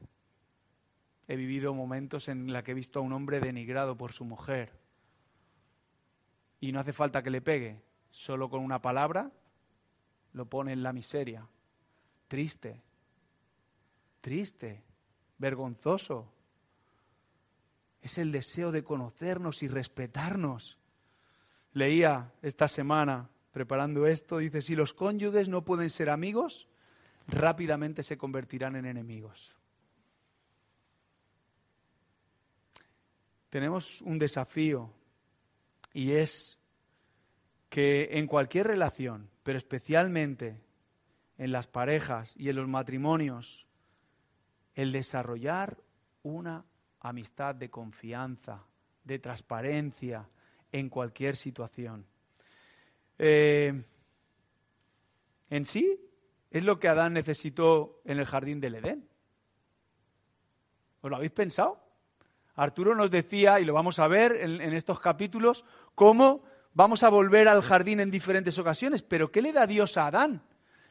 He 1.27 1.35
vivido 1.35 1.73
momentos 1.73 2.27
en 2.27 2.53
los 2.53 2.63
que 2.63 2.71
he 2.71 2.75
visto 2.75 2.99
a 2.99 3.01
un 3.01 3.13
hombre 3.13 3.39
denigrado 3.39 3.97
por 3.97 4.13
su 4.13 4.25
mujer. 4.25 4.79
Y 6.59 6.71
no 6.71 6.79
hace 6.79 6.93
falta 6.93 7.23
que 7.23 7.31
le 7.31 7.41
pegue, 7.41 7.81
solo 8.11 8.49
con 8.49 8.61
una 8.61 8.81
palabra 8.81 9.31
lo 10.33 10.45
pone 10.45 10.73
en 10.73 10.83
la 10.83 10.93
miseria 10.93 11.47
triste, 12.27 12.81
triste, 14.21 14.83
vergonzoso. 15.37 16.31
Es 18.01 18.17
el 18.17 18.31
deseo 18.31 18.71
de 18.71 18.83
conocernos 18.83 19.63
y 19.63 19.67
respetarnos. 19.67 20.77
Leía 21.73 22.31
esta 22.41 22.67
semana, 22.67 23.29
preparando 23.51 24.05
esto, 24.07 24.37
dice, 24.37 24.61
si 24.61 24.75
los 24.75 24.93
cónyuges 24.93 25.49
no 25.49 25.65
pueden 25.65 25.89
ser 25.89 26.09
amigos, 26.09 26.67
rápidamente 27.27 28.03
se 28.03 28.17
convertirán 28.17 28.75
en 28.75 28.85
enemigos. 28.85 29.55
Tenemos 33.49 34.01
un 34.01 34.19
desafío 34.19 34.91
y 35.93 36.11
es 36.11 36.57
que 37.69 38.09
en 38.11 38.27
cualquier 38.27 38.67
relación, 38.67 39.29
pero 39.43 39.57
especialmente 39.57 40.64
en 41.37 41.51
las 41.51 41.67
parejas 41.67 42.35
y 42.37 42.49
en 42.49 42.55
los 42.55 42.67
matrimonios 42.67 43.65
el 44.73 44.91
desarrollar 44.91 45.77
una 46.23 46.65
amistad 46.99 47.55
de 47.55 47.69
confianza, 47.69 48.63
de 49.03 49.19
transparencia 49.19 50.27
en 50.71 50.89
cualquier 50.89 51.35
situación. 51.35 52.05
Eh, 53.17 53.83
en 55.49 55.65
sí, 55.65 55.99
es 56.51 56.63
lo 56.63 56.79
que 56.79 56.87
Adán 56.87 57.13
necesitó 57.13 58.01
en 58.05 58.19
el 58.19 58.25
jardín 58.25 58.59
del 58.59 58.75
Edén. 58.75 59.07
¿Os 61.01 61.09
lo 61.09 61.15
habéis 61.15 61.31
pensado? 61.31 61.79
Arturo 62.55 62.95
nos 62.95 63.11
decía, 63.11 63.59
y 63.59 63.65
lo 63.65 63.73
vamos 63.73 63.99
a 63.99 64.07
ver 64.07 64.35
en, 64.37 64.61
en 64.61 64.73
estos 64.73 64.99
capítulos, 64.99 65.63
cómo 65.93 66.43
vamos 66.73 67.03
a 67.03 67.09
volver 67.09 67.47
al 67.47 67.61
jardín 67.61 67.99
en 67.99 68.09
diferentes 68.09 68.57
ocasiones, 68.57 69.03
pero 69.03 69.31
¿qué 69.31 69.41
le 69.41 69.53
da 69.53 69.67
Dios 69.67 69.97
a 69.97 70.07
Adán? 70.07 70.41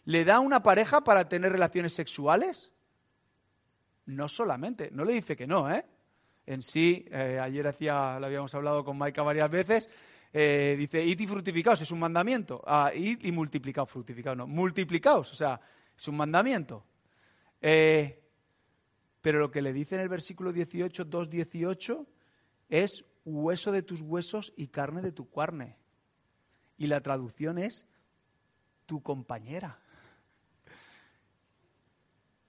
¿Le 0.05 0.25
da 0.25 0.41
una 0.41 0.63
pareja 0.63 1.03
para 1.03 1.29
tener 1.29 1.53
relaciones 1.53 1.93
sexuales? 1.93 2.73
No 4.07 4.29
solamente, 4.29 4.91
no 4.93 5.05
le 5.05 5.15
dice 5.15 5.37
que 5.37 5.47
no, 5.47 5.71
¿eh? 5.71 5.85
En 6.47 6.61
sí, 6.61 7.07
eh, 7.11 7.39
ayer 7.41 7.67
hacía, 7.67 8.19
lo 8.21 8.27
habíamos 8.27 8.55
hablado 8.55 8.85
con 8.85 8.99
Maika 8.99 9.23
varias 9.23 9.51
veces, 9.51 9.89
eh, 10.31 10.75
dice, 10.77 11.03
id 11.03 11.21
y 11.21 11.27
fructificaos, 11.27 11.81
es 11.81 11.91
un 11.91 12.01
mandamiento. 12.01 12.63
Ah, 12.67 12.93
id 12.95 13.25
y 13.25 13.33
multiplicaos, 13.33 13.89
fructificaos, 13.89 14.37
no, 14.37 14.47
multiplicaos, 14.47 15.33
o 15.33 15.35
sea, 15.35 15.61
es 15.97 16.09
un 16.09 16.17
mandamiento. 16.17 16.85
Eh, 17.63 18.21
pero 19.23 19.39
lo 19.39 19.51
que 19.51 19.63
le 19.63 19.73
dice 19.73 19.95
en 19.95 20.03
el 20.03 20.09
versículo 20.09 20.53
18, 20.53 21.07
2.18, 21.07 22.07
es 22.69 23.05
hueso 23.25 23.73
de 23.73 23.83
tus 23.83 24.03
huesos 24.03 24.53
y 24.57 24.67
carne 24.67 25.01
de 25.01 25.13
tu 25.13 25.31
carne. 25.31 25.79
Y 26.77 26.89
la 26.89 27.01
traducción 27.01 27.57
es 27.57 27.87
tu 28.85 29.03
compañera. 29.03 29.79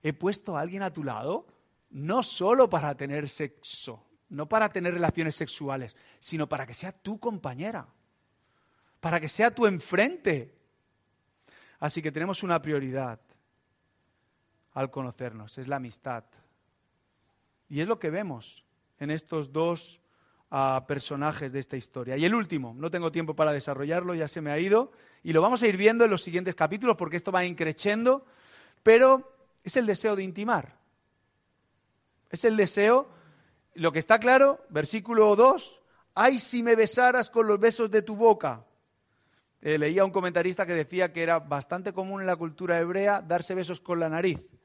He 0.07 0.13
puesto 0.13 0.55
a 0.55 0.61
alguien 0.61 0.83
a 0.83 0.93
tu 0.93 1.03
lado 1.03 1.47
no 1.89 2.21
solo 2.21 2.69
para 2.69 2.93
tener 2.93 3.27
sexo, 3.27 4.05
no 4.29 4.47
para 4.47 4.69
tener 4.69 4.93
relaciones 4.93 5.35
sexuales, 5.35 5.95
sino 6.19 6.47
para 6.47 6.67
que 6.67 6.75
sea 6.75 6.91
tu 6.91 7.19
compañera, 7.19 7.87
para 8.99 9.19
que 9.19 9.27
sea 9.27 9.49
tu 9.49 9.65
enfrente. 9.65 10.53
Así 11.79 12.03
que 12.03 12.11
tenemos 12.11 12.43
una 12.43 12.61
prioridad 12.61 13.19
al 14.73 14.91
conocernos, 14.91 15.57
es 15.57 15.67
la 15.67 15.77
amistad. 15.77 16.23
Y 17.67 17.79
es 17.79 17.87
lo 17.87 17.97
que 17.97 18.11
vemos 18.11 18.63
en 18.99 19.09
estos 19.09 19.51
dos 19.51 20.01
ah, 20.51 20.85
personajes 20.87 21.51
de 21.51 21.61
esta 21.61 21.77
historia. 21.77 22.15
Y 22.15 22.25
el 22.25 22.35
último, 22.35 22.75
no 22.77 22.91
tengo 22.91 23.11
tiempo 23.11 23.35
para 23.35 23.53
desarrollarlo, 23.53 24.13
ya 24.13 24.27
se 24.27 24.41
me 24.41 24.51
ha 24.51 24.59
ido, 24.59 24.91
y 25.23 25.33
lo 25.33 25.41
vamos 25.41 25.63
a 25.63 25.67
ir 25.67 25.77
viendo 25.77 26.05
en 26.05 26.11
los 26.11 26.21
siguientes 26.21 26.53
capítulos 26.53 26.95
porque 26.95 27.17
esto 27.17 27.31
va 27.31 27.43
increciendo, 27.43 28.23
pero 28.83 29.34
es 29.65 29.75
el 29.75 29.87
deseo 29.87 30.15
de 30.15 30.23
intimar. 30.23 30.77
Es 32.29 32.45
el 32.45 32.55
deseo, 32.55 33.09
lo 33.73 33.91
que 33.91 33.99
está 33.99 34.19
claro, 34.19 34.63
versículo 34.69 35.35
2, 35.35 35.81
ay 36.13 36.37
si 36.37 36.61
me 36.61 36.75
besaras 36.75 37.29
con 37.31 37.47
los 37.47 37.59
besos 37.59 37.89
de 37.89 38.03
tu 38.03 38.15
boca. 38.15 38.63
Eh, 39.61 39.79
leía 39.79 40.05
un 40.05 40.11
comentarista 40.11 40.67
que 40.67 40.73
decía 40.73 41.11
que 41.11 41.23
era 41.23 41.39
bastante 41.39 41.93
común 41.93 42.21
en 42.21 42.27
la 42.27 42.35
cultura 42.35 42.79
hebrea 42.79 43.23
darse 43.23 43.55
besos 43.55 43.81
con 43.81 43.99
la 43.99 44.07
nariz. 44.07 44.55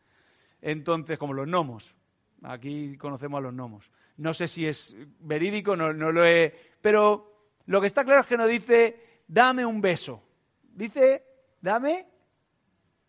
Entonces, 0.61 1.18
como 1.18 1.32
los 1.32 1.46
gnomos. 1.46 1.94
Aquí 2.42 2.98
conocemos 2.98 3.38
a 3.38 3.40
los 3.40 3.55
gnomos. 3.55 3.90
No 4.18 4.34
sé 4.34 4.48
si 4.48 4.66
es 4.66 4.94
verídico, 5.20 5.76
no, 5.76 5.94
no 5.94 6.12
lo 6.12 6.26
he. 6.26 6.55
Pero 6.82 7.48
lo 7.64 7.80
que 7.80 7.86
está 7.86 8.05
claro 8.05 8.20
es 8.20 8.26
que 8.26 8.36
no 8.36 8.46
dice, 8.46 9.22
dame 9.26 9.64
un 9.64 9.80
beso. 9.80 10.22
Dice, 10.62 11.24
dame 11.62 12.07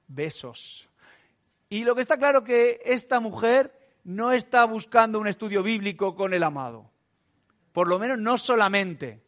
besos. 0.07 0.87
Y 1.71 1.85
lo 1.85 1.95
que 1.95 2.01
está 2.01 2.17
claro 2.17 2.39
es 2.39 2.43
que 2.43 2.81
esta 2.83 3.21
mujer 3.21 3.73
no 4.03 4.33
está 4.33 4.65
buscando 4.65 5.21
un 5.21 5.27
estudio 5.27 5.63
bíblico 5.63 6.15
con 6.15 6.33
el 6.33 6.43
amado. 6.43 6.91
Por 7.71 7.87
lo 7.87 7.97
menos 7.97 8.19
no 8.19 8.37
solamente. 8.37 9.23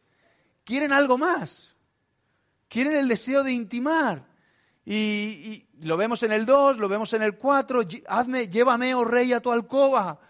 Quieren 0.62 0.92
algo 0.92 1.16
más. 1.16 1.74
Quieren 2.68 2.96
el 2.96 3.08
deseo 3.08 3.44
de 3.44 3.52
intimar. 3.52 4.26
Y, 4.84 5.64
lo 5.80 5.96
vemos 5.96 6.22
en 6.22 6.32
el 6.32 6.44
2, 6.44 6.76
lo 6.76 6.86
vemos 6.86 7.14
en 7.14 7.22
el 7.22 7.38
4, 7.38 7.80
hazme, 8.08 8.46
llévame, 8.46 8.94
oh 8.94 9.06
rey, 9.06 9.32
a 9.32 9.40
tu 9.40 9.50
alcoba. 9.50 10.20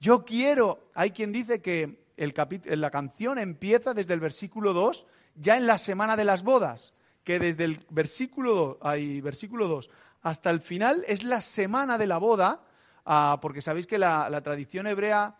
Yo 0.00 0.24
quiero. 0.24 0.90
Hay 0.92 1.12
quien 1.12 1.30
dice 1.30 1.62
que 1.62 2.04
la 2.16 2.90
canción 2.90 3.38
empieza 3.38 3.94
desde 3.94 4.14
el 4.14 4.20
versículo 4.20 4.72
2, 4.72 5.06
ya 5.36 5.56
en 5.56 5.68
la 5.68 5.78
semana 5.78 6.16
de 6.16 6.24
las 6.24 6.42
bodas, 6.42 6.94
que 7.22 7.38
desde 7.38 7.62
el 7.62 7.86
versículo, 7.90 8.80
hay 8.82 9.20
versículo 9.20 9.68
2 9.68 9.88
hasta 10.22 10.50
el 10.50 10.60
final 10.60 11.04
es 11.06 11.24
la 11.24 11.40
semana 11.40 11.96
de 11.96 12.06
la 12.06 12.18
boda, 12.18 12.62
ah, 13.04 13.38
porque 13.40 13.60
sabéis 13.60 13.86
que 13.86 13.98
la, 13.98 14.40
tradición 14.42 14.86
hebrea, 14.86 15.36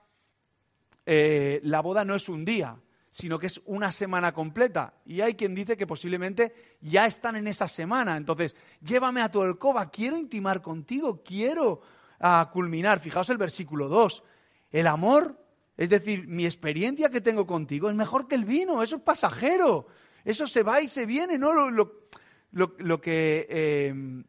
eh, 1.05 1.61
la 1.65 1.81
boda 1.81 2.05
no 2.05 2.15
es 2.15 2.29
un 2.29 2.45
día, 2.45 2.77
sino 3.11 3.39
que 3.39 3.49
es 3.49 3.61
una 3.67 3.93
semana 3.93 4.33
completa. 4.33 4.95
Y 5.05 5.21
hay 5.21 5.35
quien 5.35 5.55
dice 5.55 5.77
que 5.77 5.87
posiblemente 5.87 6.77
ya 6.81 7.07
están 7.07 7.37
en 7.37 7.47
esa 7.47 7.69
semana. 7.69 8.17
Entonces, 8.17 8.57
llévame 8.81 9.21
a 9.21 9.31
tu 9.31 9.43
alcoba, 9.43 9.91
quiero 9.91 10.17
intimar 10.17 10.63
contigo, 10.63 11.23
quiero 11.23 11.83
ah, 12.21 12.49
culminar. 12.53 13.01
Fijaos 13.01 13.29
el 13.31 13.39
versículo 13.39 13.89
2. 13.89 14.23
El 14.71 14.87
amor, 14.87 15.37
es 15.77 15.91
decir, 15.91 16.27
mi 16.27 16.45
experiencia 16.45 17.11
que 17.11 17.21
tengo 17.21 17.47
contigo 17.47 17.91
es 17.91 17.97
mejor 17.97 18.29
que 18.29 18.37
el 18.37 18.45
vino, 18.45 18.83
eso 18.83 18.97
es 18.97 19.03
pasajero, 19.03 19.89
eso 20.25 20.47
se 20.47 20.63
va 20.63 20.81
y 20.81 20.87
se 20.87 21.05
viene, 21.05 21.37
¿no? 21.37 21.53
Lo, 21.53 23.01
que... 23.01 23.47
Eh, 23.51 24.25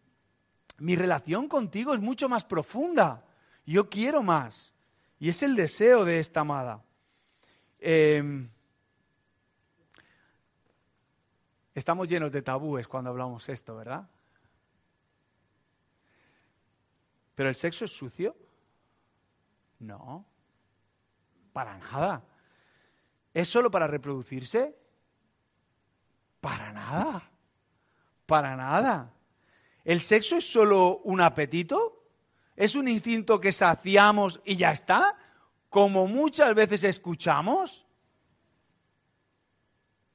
mi 0.81 0.95
relación 0.95 1.47
contigo 1.47 1.93
es 1.93 1.99
mucho 1.99 2.27
más 2.27 2.43
profunda. 2.43 3.23
Yo 3.65 3.89
quiero 3.89 4.21
más. 4.21 4.73
Y 5.19 5.29
es 5.29 5.43
el 5.43 5.55
deseo 5.55 6.03
de 6.05 6.19
esta 6.19 6.41
amada. 6.41 6.83
Eh, 7.79 8.47
Estamos 11.73 12.07
llenos 12.07 12.31
de 12.31 12.41
tabúes 12.41 12.87
cuando 12.87 13.11
hablamos 13.11 13.47
esto, 13.47 13.75
¿verdad? 13.75 14.07
¿Pero 17.33 17.47
el 17.47 17.55
sexo 17.55 17.85
es 17.85 17.91
sucio? 17.91 18.35
No, 19.79 20.25
para 21.53 21.77
nada. 21.77 22.23
¿Es 23.33 23.47
solo 23.47 23.71
para 23.71 23.87
reproducirse? 23.87 24.77
Para 26.41 26.73
nada, 26.73 27.31
para 28.25 28.55
nada. 28.57 29.13
¿El 29.83 30.01
sexo 30.01 30.37
es 30.37 30.51
solo 30.51 30.99
un 31.03 31.21
apetito? 31.21 32.05
¿Es 32.55 32.75
un 32.75 32.87
instinto 32.87 33.39
que 33.39 33.51
saciamos 33.51 34.41
y 34.45 34.55
ya 34.55 34.71
está? 34.71 35.17
Como 35.69 36.07
muchas 36.07 36.53
veces 36.53 36.83
escuchamos. 36.83 37.85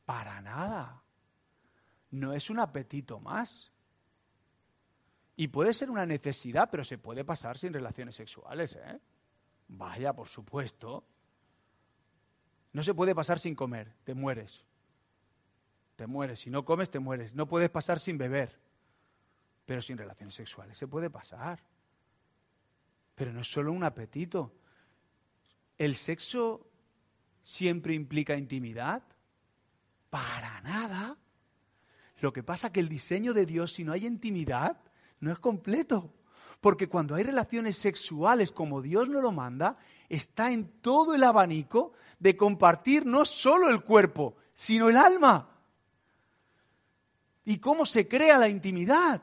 Para 0.05 0.41
nada 0.41 1.03
no 2.17 2.33
es 2.33 2.51
un 2.51 2.59
apetito 2.59 3.21
más. 3.21 3.73
Y 5.37 5.49
puede 5.49 5.75
ser 5.75 5.91
una 5.91 6.07
necesidad, 6.07 6.69
pero 6.71 6.83
se 6.83 6.99
puede 6.99 7.25
pasar 7.25 7.59
sin 7.59 7.73
relaciones 7.73 8.15
sexuales, 8.15 8.77
¿eh? 8.77 9.01
Vaya, 9.69 10.15
por 10.15 10.29
supuesto. 10.29 11.05
No 12.73 12.83
se 12.83 12.95
puede 12.95 13.15
pasar 13.15 13.39
sin 13.39 13.55
comer, 13.55 13.93
te 14.05 14.15
mueres. 14.15 14.65
Te 15.97 16.07
mueres. 16.07 16.41
Si 16.41 16.51
no 16.51 16.65
comes, 16.65 16.91
te 16.91 16.99
mueres. 16.99 17.35
No 17.35 17.47
puedes 17.47 17.69
pasar 17.69 17.99
sin 17.99 18.17
beber, 18.17 18.59
pero 19.67 19.83
sin 19.83 19.99
relaciones 19.99 20.35
sexuales. 20.35 20.79
Se 20.79 20.87
puede 20.87 21.11
pasar. 21.11 21.61
Pero 23.15 23.33
no 23.33 23.41
es 23.41 23.51
solo 23.51 23.73
un 23.73 23.85
apetito. 23.85 24.55
¿El 25.77 25.97
sexo 25.97 26.71
siempre 27.43 27.93
implica 27.93 28.37
intimidad? 28.37 29.03
Para 30.09 30.61
nada. 30.63 31.19
Lo 32.21 32.33
que 32.33 32.43
pasa 32.43 32.69
es 32.69 32.73
que 32.73 32.81
el 32.81 32.89
diseño 32.89 33.35
de 33.35 33.45
Dios, 33.45 33.73
si 33.73 33.85
no 33.85 33.93
hay 33.93 34.07
intimidad, 34.07 34.81
no 35.21 35.33
es 35.33 35.39
completo. 35.41 36.15
Porque 36.61 36.89
cuando 36.89 37.15
hay 37.15 37.25
relaciones 37.25 37.77
sexuales 37.77 38.51
como 38.51 38.81
Dios 38.81 39.09
nos 39.09 39.23
lo 39.23 39.33
manda, 39.33 39.77
está 40.09 40.53
en 40.53 40.81
todo 40.81 41.15
el 41.15 41.25
abanico 41.25 41.93
de 42.19 42.37
compartir 42.37 43.05
no 43.05 43.25
solo 43.25 43.69
el 43.69 43.83
cuerpo, 43.83 44.37
sino 44.55 44.89
el 44.89 44.97
alma. 44.97 45.51
¿Y 47.45 47.59
cómo 47.59 47.85
se 47.85 48.09
crea 48.09 48.39
la 48.39 48.49
intimidad? 48.49 49.23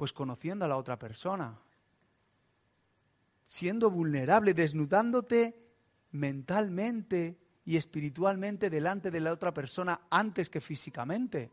Pues 0.00 0.14
conociendo 0.14 0.64
a 0.64 0.68
la 0.68 0.78
otra 0.78 0.98
persona, 0.98 1.58
siendo 3.44 3.90
vulnerable, 3.90 4.54
desnudándote 4.54 5.54
mentalmente, 6.12 7.36
y 7.66 7.76
espiritualmente 7.76 8.70
delante 8.70 9.10
de 9.10 9.20
la 9.20 9.30
otra 9.30 9.52
persona 9.52 10.00
antes 10.08 10.48
que 10.48 10.62
físicamente. 10.62 11.50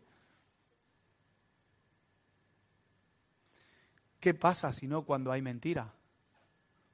¿Qué 4.17 4.33
pasa 4.33 4.71
si 4.71 4.87
no 4.87 5.03
cuando 5.03 5.29
hay 5.29 5.41
mentira? 5.41 5.93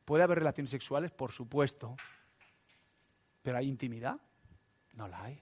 ¿Puede 0.05 0.23
haber 0.23 0.39
relaciones 0.39 0.71
sexuales? 0.71 1.11
Por 1.11 1.31
supuesto. 1.31 1.95
¿Pero 3.43 3.59
hay 3.59 3.69
intimidad? 3.69 4.19
No 4.93 5.07
la 5.07 5.23
hay. 5.23 5.39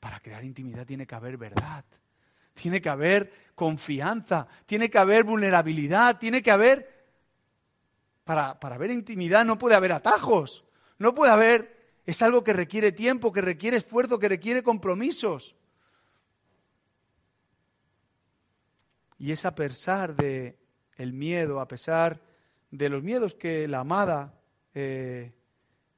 Para 0.00 0.18
crear 0.18 0.44
intimidad 0.44 0.84
tiene 0.84 1.06
que 1.06 1.14
haber 1.14 1.36
verdad, 1.36 1.84
tiene 2.60 2.80
que 2.80 2.88
haber 2.88 3.32
confianza, 3.54 4.48
tiene 4.66 4.90
que 4.90 4.98
haber 4.98 5.22
vulnerabilidad, 5.24 6.18
tiene 6.18 6.42
que 6.42 6.50
haber... 6.50 6.96
Para, 8.24 8.58
para 8.58 8.74
haber 8.74 8.90
intimidad 8.90 9.44
no 9.44 9.56
puede 9.56 9.76
haber 9.76 9.92
atajos, 9.92 10.64
no 10.98 11.14
puede 11.14 11.30
haber 11.30 11.76
es 12.06 12.22
algo 12.22 12.44
que 12.44 12.52
requiere 12.52 12.92
tiempo, 12.92 13.32
que 13.32 13.40
requiere 13.40 13.76
esfuerzo, 13.76 14.18
que 14.18 14.28
requiere 14.28 14.62
compromisos. 14.62 15.56
Y 19.18 19.32
es 19.32 19.44
a 19.44 19.54
pesar 19.54 20.14
de 20.14 20.56
el 20.96 21.12
miedo, 21.12 21.60
a 21.60 21.66
pesar 21.66 22.20
de 22.70 22.88
los 22.88 23.02
miedos 23.02 23.34
que 23.34 23.66
la 23.66 23.80
amada 23.80 24.40
eh, 24.72 25.32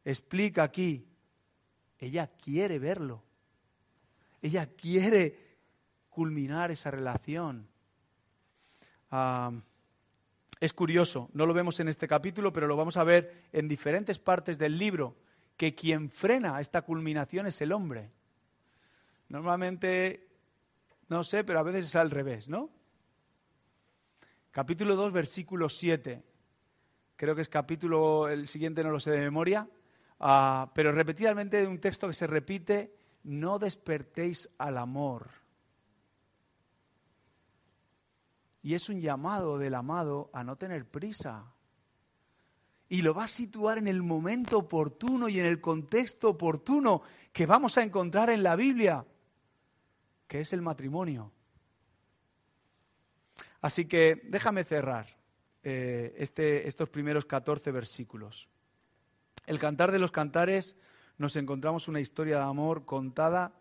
explica 0.04 0.62
aquí, 0.62 1.06
ella 1.98 2.26
quiere 2.26 2.78
verlo. 2.78 3.22
Ella 4.40 4.66
quiere 4.66 5.47
culminar 6.18 6.72
esa 6.72 6.90
relación. 6.90 7.68
Ah, 9.12 9.52
es 10.58 10.72
curioso, 10.72 11.30
no 11.32 11.46
lo 11.46 11.54
vemos 11.54 11.78
en 11.78 11.86
este 11.86 12.08
capítulo, 12.08 12.52
pero 12.52 12.66
lo 12.66 12.76
vamos 12.76 12.96
a 12.96 13.04
ver 13.04 13.44
en 13.52 13.68
diferentes 13.68 14.18
partes 14.18 14.58
del 14.58 14.76
libro 14.76 15.14
que 15.56 15.76
quien 15.76 16.10
frena 16.10 16.60
esta 16.60 16.82
culminación 16.82 17.46
es 17.46 17.60
el 17.60 17.70
hombre. 17.70 18.10
Normalmente, 19.28 20.26
no 21.08 21.22
sé, 21.22 21.44
pero 21.44 21.60
a 21.60 21.62
veces 21.62 21.86
es 21.86 21.94
al 21.94 22.10
revés, 22.10 22.48
¿no? 22.48 22.68
Capítulo 24.50 24.96
2, 24.96 25.12
versículo 25.12 25.68
7. 25.68 26.24
Creo 27.14 27.36
que 27.36 27.42
es 27.42 27.48
capítulo, 27.48 28.28
el 28.28 28.48
siguiente 28.48 28.82
no 28.82 28.90
lo 28.90 28.98
sé 28.98 29.12
de 29.12 29.20
memoria, 29.20 29.68
ah, 30.18 30.68
pero 30.74 30.90
repetidamente 30.90 31.64
un 31.64 31.78
texto 31.78 32.08
que 32.08 32.14
se 32.14 32.26
repite, 32.26 32.92
no 33.22 33.60
despertéis 33.60 34.50
al 34.58 34.78
amor. 34.78 35.37
Y 38.68 38.74
es 38.74 38.90
un 38.90 39.00
llamado 39.00 39.56
del 39.56 39.74
amado 39.74 40.28
a 40.34 40.44
no 40.44 40.56
tener 40.56 40.84
prisa. 40.84 41.54
Y 42.90 43.00
lo 43.00 43.14
va 43.14 43.24
a 43.24 43.26
situar 43.26 43.78
en 43.78 43.86
el 43.86 44.02
momento 44.02 44.58
oportuno 44.58 45.30
y 45.30 45.40
en 45.40 45.46
el 45.46 45.58
contexto 45.58 46.28
oportuno 46.28 47.00
que 47.32 47.46
vamos 47.46 47.78
a 47.78 47.82
encontrar 47.82 48.28
en 48.28 48.42
la 48.42 48.56
Biblia, 48.56 49.06
que 50.26 50.40
es 50.40 50.52
el 50.52 50.60
matrimonio. 50.60 51.32
Así 53.62 53.86
que 53.86 54.20
déjame 54.24 54.64
cerrar 54.64 55.16
eh, 55.62 56.14
este, 56.18 56.68
estos 56.68 56.90
primeros 56.90 57.24
14 57.24 57.72
versículos. 57.72 58.50
El 59.46 59.58
cantar 59.58 59.92
de 59.92 59.98
los 59.98 60.12
cantares 60.12 60.76
nos 61.16 61.36
encontramos 61.36 61.88
una 61.88 62.00
historia 62.00 62.36
de 62.36 62.44
amor 62.44 62.84
contada 62.84 63.54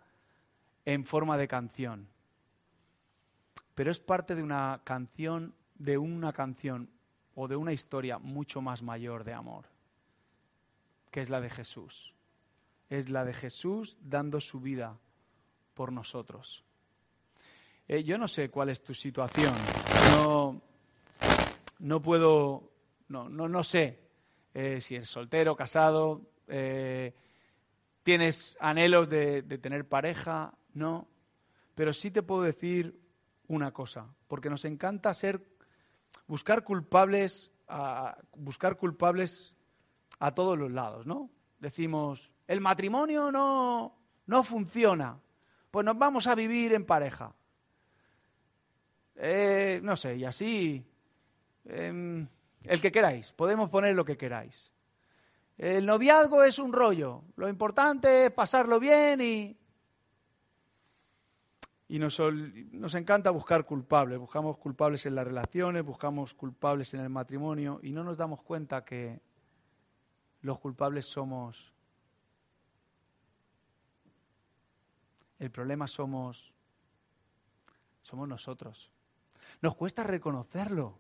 en 0.83 1.05
forma 1.05 1.37
de 1.37 1.47
canción 1.47 2.09
pero 3.77 3.91
es 3.91 3.99
parte 3.99 4.33
de 4.33 4.41
una 4.41 4.81
canción, 4.83 5.53
de 5.75 5.99
una 5.99 6.33
canción 6.33 6.89
o 7.35 7.47
de 7.47 7.55
una 7.55 7.73
historia 7.73 8.17
mucho 8.17 8.59
más 8.59 8.81
mayor 8.81 9.23
de 9.23 9.33
amor, 9.33 9.65
que 11.11 11.21
es 11.21 11.29
la 11.29 11.39
de 11.41 11.51
Jesús. 11.51 12.15
Es 12.89 13.11
la 13.11 13.23
de 13.23 13.33
Jesús 13.33 13.99
dando 14.01 14.41
su 14.41 14.61
vida 14.61 14.97
por 15.75 15.91
nosotros. 15.91 16.63
Eh, 17.87 18.03
yo 18.03 18.17
no 18.17 18.27
sé 18.27 18.49
cuál 18.49 18.69
es 18.69 18.81
tu 18.81 18.95
situación. 18.95 19.53
No, 20.13 20.59
no 21.77 22.01
puedo, 22.01 22.71
no, 23.09 23.29
no, 23.29 23.47
no 23.47 23.63
sé 23.63 23.99
eh, 24.55 24.81
si 24.81 24.95
eres 24.95 25.07
soltero, 25.07 25.55
casado, 25.55 26.23
eh, 26.47 27.13
tienes 28.01 28.57
anhelos 28.59 29.07
de, 29.07 29.43
de 29.43 29.57
tener 29.59 29.87
pareja, 29.87 30.57
no. 30.73 31.07
Pero 31.75 31.93
sí 31.93 32.09
te 32.09 32.23
puedo 32.23 32.41
decir 32.41 33.05
una 33.47 33.71
cosa, 33.71 34.07
porque 34.27 34.49
nos 34.49 34.65
encanta 34.65 35.13
ser 35.13 35.41
buscar 36.27 36.63
culpables 36.63 37.51
a, 37.67 38.17
buscar 38.35 38.77
culpables 38.77 39.53
a 40.19 40.33
todos 40.33 40.57
los 40.57 40.71
lados, 40.71 41.05
¿no? 41.05 41.29
Decimos, 41.59 42.31
el 42.47 42.61
matrimonio 42.61 43.31
no, 43.31 43.95
no 44.25 44.43
funciona, 44.43 45.19
pues 45.71 45.85
nos 45.85 45.97
vamos 45.97 46.27
a 46.27 46.35
vivir 46.35 46.73
en 46.73 46.85
pareja. 46.85 47.33
Eh, 49.15 49.79
no 49.83 49.95
sé, 49.95 50.15
y 50.17 50.25
así, 50.25 50.85
em, 51.65 52.27
el 52.63 52.81
que 52.81 52.91
queráis, 52.91 53.31
podemos 53.31 53.69
poner 53.69 53.95
lo 53.95 54.05
que 54.05 54.17
queráis. 54.17 54.71
El 55.57 55.87
noviazgo 55.87 56.43
es 56.43 56.59
un 56.59 56.71
rollo, 56.71 57.23
lo 57.35 57.49
importante 57.49 58.25
es 58.25 58.31
pasarlo 58.31 58.79
bien 58.79 59.21
y 59.21 59.57
y 61.89 61.99
nos, 61.99 62.19
encanta 62.95 63.29
buscar 63.29 63.65
culpables. 63.65 64.19
Buscamos 64.19 64.57
culpables 64.57 65.05
en 65.05 65.15
las 65.15 65.25
relaciones, 65.25 65.85
buscamos 65.85 66.33
culpables 66.33 66.93
en 66.93 66.99
el 66.99 67.09
matrimonio 67.09 67.79
y 67.81 67.91
no 67.91 68.03
nos 68.03 68.17
damos 68.17 68.41
cuenta 68.43 68.83
que 68.83 69.21
los 70.41 70.59
culpables 70.59 71.05
somos... 71.05 71.73
El 75.39 75.49
problema 75.51 75.87
somos... 75.87 76.53
Somos 78.01 78.27
nosotros. 78.27 78.91
Nos 79.61 79.75
cuesta 79.75 80.03
reconocerlo, 80.03 80.97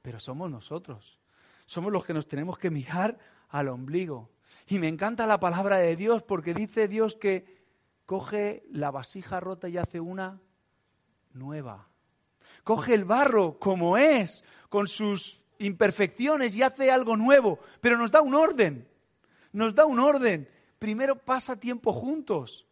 pero 0.00 0.18
somos 0.18 0.50
nosotros. 0.50 1.18
Somos 1.66 1.92
los 1.92 2.04
que 2.04 2.14
nos 2.14 2.26
tenemos 2.26 2.58
que 2.58 2.70
mirar 2.70 3.18
al 3.48 3.68
ombligo. 3.68 4.30
Y 4.66 4.78
me 4.78 4.88
encanta 4.88 5.26
la 5.26 5.40
palabra 5.40 5.76
de 5.76 5.96
Dios 5.96 6.22
porque 6.22 6.54
dice 6.54 6.88
Dios 6.88 7.16
que 7.16 7.61
coge 8.06 8.64
la 8.70 8.90
vasija 8.90 9.40
rota 9.40 9.68
y 9.68 9.78
hace 9.78 10.00
una 10.00 10.40
nueva. 11.32 11.88
Coge 12.64 12.94
el 12.94 13.04
barro 13.04 13.58
como 13.58 13.96
es, 13.96 14.44
con 14.68 14.88
sus 14.88 15.44
imperfecciones 15.58 16.54
y 16.56 16.62
hace 16.62 16.90
algo 16.90 17.16
nuevo, 17.16 17.58
pero 17.80 17.96
nos 17.96 18.10
da 18.10 18.20
un 18.20 18.34
orden. 18.34 18.88
Nos 19.52 19.74
da 19.74 19.86
un 19.86 19.98
orden. 19.98 20.48
Primero 20.78 21.16
pasa 21.16 21.58
tiempo 21.58 21.92
juntos. 21.92 22.66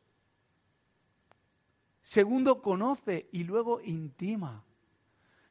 Segundo, 2.03 2.63
conoce 2.63 3.29
y 3.33 3.45
luego 3.45 3.81
intima. 3.83 4.65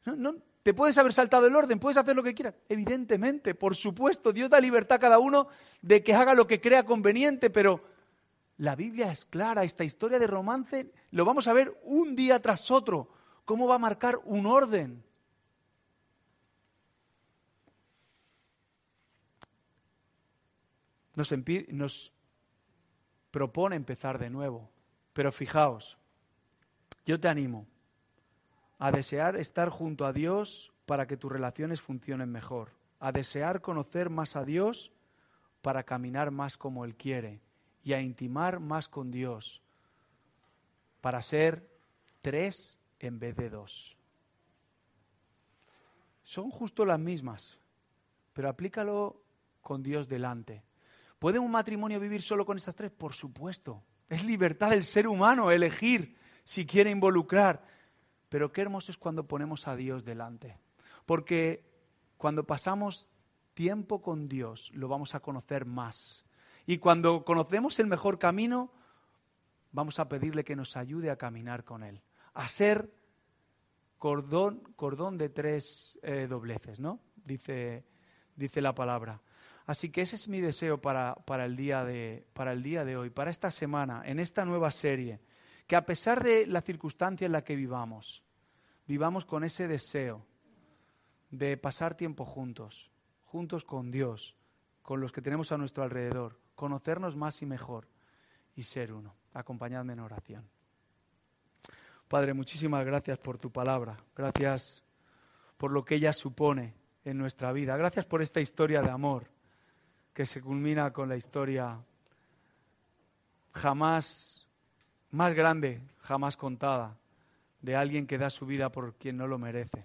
No, 0.05 0.35
te 0.63 0.73
puedes 0.73 0.97
haber 0.97 1.13
saltado 1.13 1.47
el 1.47 1.55
orden, 1.55 1.79
puedes 1.79 1.97
hacer 1.97 2.15
lo 2.15 2.23
que 2.23 2.33
quieras. 2.33 2.55
Evidentemente, 2.67 3.55
por 3.55 3.75
supuesto, 3.75 4.33
Dios 4.33 4.49
da 4.49 4.59
libertad 4.59 4.95
a 4.95 4.99
cada 4.99 5.19
uno 5.19 5.47
de 5.81 6.03
que 6.03 6.13
haga 6.13 6.33
lo 6.33 6.47
que 6.47 6.59
crea 6.59 6.85
conveniente, 6.85 7.49
pero 7.49 7.83
la 8.59 8.75
Biblia 8.75 9.09
es 9.09 9.25
clara, 9.25 9.63
esta 9.63 9.85
historia 9.85 10.19
de 10.19 10.27
romance 10.27 10.91
lo 11.11 11.23
vamos 11.23 11.47
a 11.47 11.53
ver 11.53 11.79
un 11.83 12.13
día 12.13 12.41
tras 12.41 12.69
otro, 12.71 13.09
cómo 13.45 13.67
va 13.67 13.75
a 13.75 13.79
marcar 13.79 14.19
un 14.25 14.45
orden. 14.45 15.01
Nos, 21.15 22.13
propone 23.31 23.77
empezar 23.77 24.19
de 24.19 24.29
nuevo, 24.29 24.69
pero 25.13 25.31
fijaos, 25.31 25.97
yo 27.05 27.19
te 27.19 27.29
animo 27.29 27.65
a 28.77 28.91
desear 28.91 29.37
estar 29.37 29.69
junto 29.69 30.05
a 30.05 30.11
Dios 30.11 30.73
para 30.85 31.07
que 31.07 31.15
tus 31.15 31.31
relaciones 31.31 31.79
funcionen 31.79 32.29
mejor, 32.29 32.71
a 32.99 33.13
desear 33.13 33.61
conocer 33.61 34.09
más 34.09 34.35
a 34.35 34.43
Dios 34.43 34.91
para 35.61 35.83
caminar 35.83 36.31
más 36.31 36.57
como 36.57 36.83
Él 36.83 36.95
quiere 36.95 37.41
y 37.89 37.93
a 37.93 38.01
intimar 38.01 38.59
más 38.59 38.87
con 38.87 39.09
Dios 39.09 39.63
para 41.01 41.23
ser 41.23 41.67
tres 42.21 42.77
en 42.99 43.17
vez 43.17 43.35
de 43.35 43.49
dos. 43.49 43.97
Son 46.21 46.51
justo 46.51 46.85
las 46.85 46.99
mismas, 46.99 47.57
pero 48.33 48.47
aplícalo 48.47 49.19
con 49.63 49.81
Dios 49.81 50.07
delante. 50.07 50.61
¿Puede 51.17 51.39
un 51.39 51.49
matrimonio 51.49 51.99
vivir 51.99 52.21
solo 52.21 52.45
con 52.45 52.57
estas 52.57 52.75
tres? 52.75 52.91
Por 52.91 53.15
supuesto. 53.15 53.81
Es 54.07 54.23
libertad 54.23 54.69
del 54.69 54.83
ser 54.83 55.07
humano 55.07 55.49
elegir 55.49 56.15
si 56.43 56.67
quiere 56.67 56.91
involucrar. 56.91 57.65
Pero 58.29 58.51
qué 58.51 58.61
hermoso 58.61 58.91
es 58.91 58.99
cuando 58.99 59.27
ponemos 59.27 59.67
a 59.67 59.75
Dios 59.75 60.05
delante. 60.05 60.59
Porque 61.07 61.65
cuando 62.17 62.43
pasamos 62.43 63.09
tiempo 63.55 64.03
con 64.03 64.27
Dios, 64.27 64.69
lo 64.75 64.87
vamos 64.87 65.15
a 65.15 65.21
conocer 65.21 65.65
más. 65.65 66.23
Y 66.69 66.77
cuando 66.77 67.25
conocemos 67.25 67.79
el 67.79 67.87
mejor 67.87 68.19
camino, 68.19 68.71
vamos 69.71 69.97
a 69.97 70.07
pedirle 70.07 70.43
que 70.43 70.55
nos 70.55 70.77
ayude 70.77 71.09
a 71.09 71.15
caminar 71.15 71.63
con 71.63 71.81
Él, 71.81 71.99
a 72.35 72.47
ser 72.47 72.93
cordón, 73.97 74.59
cordón 74.75 75.17
de 75.17 75.29
tres 75.29 75.97
eh, 76.03 76.27
dobleces, 76.29 76.79
¿no? 76.79 76.99
Dice, 77.25 77.85
dice 78.35 78.61
la 78.61 78.75
palabra. 78.75 79.19
Así 79.65 79.89
que 79.89 80.03
ese 80.03 80.15
es 80.15 80.27
mi 80.27 80.41
deseo 80.41 80.79
para, 80.79 81.15
para, 81.15 81.45
el 81.45 81.55
día 81.55 81.83
de, 81.83 82.27
para 82.33 82.51
el 82.51 82.61
día 82.61 82.85
de 82.85 82.97
hoy, 82.97 83.09
para 83.09 83.31
esta 83.31 83.49
semana, 83.49 84.03
en 84.05 84.19
esta 84.19 84.45
nueva 84.45 84.69
serie, 84.69 85.21
que 85.65 85.75
a 85.75 85.87
pesar 85.87 86.21
de 86.23 86.45
la 86.45 86.61
circunstancia 86.61 87.25
en 87.25 87.31
la 87.31 87.43
que 87.43 87.55
vivamos, 87.55 88.21
vivamos 88.85 89.25
con 89.25 89.43
ese 89.43 89.67
deseo 89.67 90.23
de 91.31 91.57
pasar 91.57 91.97
tiempo 91.97 92.25
juntos, 92.25 92.91
juntos 93.25 93.65
con 93.65 93.89
Dios, 93.89 94.35
con 94.83 95.01
los 95.01 95.11
que 95.11 95.23
tenemos 95.23 95.51
a 95.51 95.57
nuestro 95.57 95.81
alrededor, 95.81 96.37
conocernos 96.59 97.15
más 97.15 97.41
y 97.41 97.45
mejor 97.45 97.87
y 98.53 98.63
ser 98.63 98.91
uno. 98.91 99.15
Acompañadme 99.33 99.93
en 99.93 100.01
oración. 100.01 100.43
Padre, 102.09 102.33
muchísimas 102.33 102.85
gracias 102.85 103.17
por 103.17 103.37
tu 103.37 103.49
palabra. 103.49 103.95
Gracias 104.13 104.83
por 105.55 105.71
lo 105.71 105.85
que 105.85 105.95
ella 105.95 106.11
supone 106.11 106.73
en 107.05 107.17
nuestra 107.17 107.53
vida. 107.53 107.77
Gracias 107.77 108.05
por 108.05 108.21
esta 108.21 108.41
historia 108.41 108.81
de 108.81 108.89
amor 108.89 109.27
que 110.13 110.25
se 110.25 110.41
culmina 110.41 110.91
con 110.91 111.07
la 111.07 111.15
historia 111.15 111.79
jamás 113.53 114.45
más 115.11 115.33
grande, 115.33 115.81
jamás 115.99 116.35
contada, 116.35 116.97
de 117.61 117.77
alguien 117.77 118.05
que 118.05 118.17
da 118.17 118.29
su 118.29 118.45
vida 118.45 118.69
por 118.69 118.95
quien 118.95 119.15
no 119.15 119.27
lo 119.27 119.37
merece. 119.37 119.81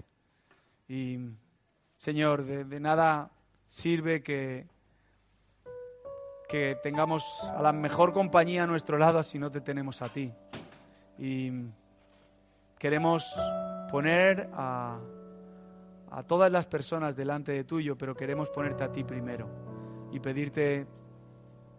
Y, 0.89 1.20
Señor, 1.99 2.45
de 2.45 2.81
nada 2.81 3.31
sirve 3.68 4.25
que 4.25 4.74
que 6.55 6.79
tengamos 6.81 7.51
a 7.57 7.61
la 7.63 7.73
mejor 7.73 8.13
compañía 8.13 8.63
a 8.63 8.67
nuestro 8.69 8.97
lado 8.97 9.21
si 9.25 9.41
no 9.41 9.51
te 9.51 9.61
tenemos 9.61 10.03
a 10.03 10.09
ti. 10.09 10.33
Y 11.19 11.51
queremos 12.79 13.27
poner 13.91 14.49
a, 14.53 15.01
todas 16.29 16.53
las 16.53 16.67
personas 16.67 17.17
delante 17.17 17.51
de 17.51 17.65
tuyo, 17.65 17.99
pero 17.99 18.15
queremos 18.15 18.51
ponerte 18.51 18.85
a 18.85 18.93
ti 18.93 19.03
primero 19.03 19.49
y 20.13 20.21
pedirte 20.21 20.87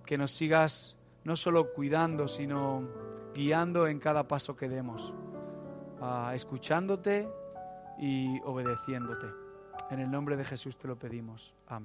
que 0.06 0.18
nos 0.18 0.32
sigas 0.32 0.98
no 1.24 1.38
solo 1.38 1.72
cuidando, 1.72 2.28
sino 2.28 2.84
guiando 3.34 3.88
en 3.88 3.98
cada 3.98 4.28
paso 4.28 4.58
que 4.58 4.68
demos, 4.68 5.14
escuchándote 6.34 7.30
y 7.98 8.42
obedeciéndote. 8.42 9.28
En 9.90 10.02
el 10.02 10.12
nombre 10.12 10.36
de 10.36 10.44
Jesús 10.44 10.78
te 10.78 10.90
lo 10.90 11.00
pedimos. 11.00 11.56
Amén. 11.68 11.84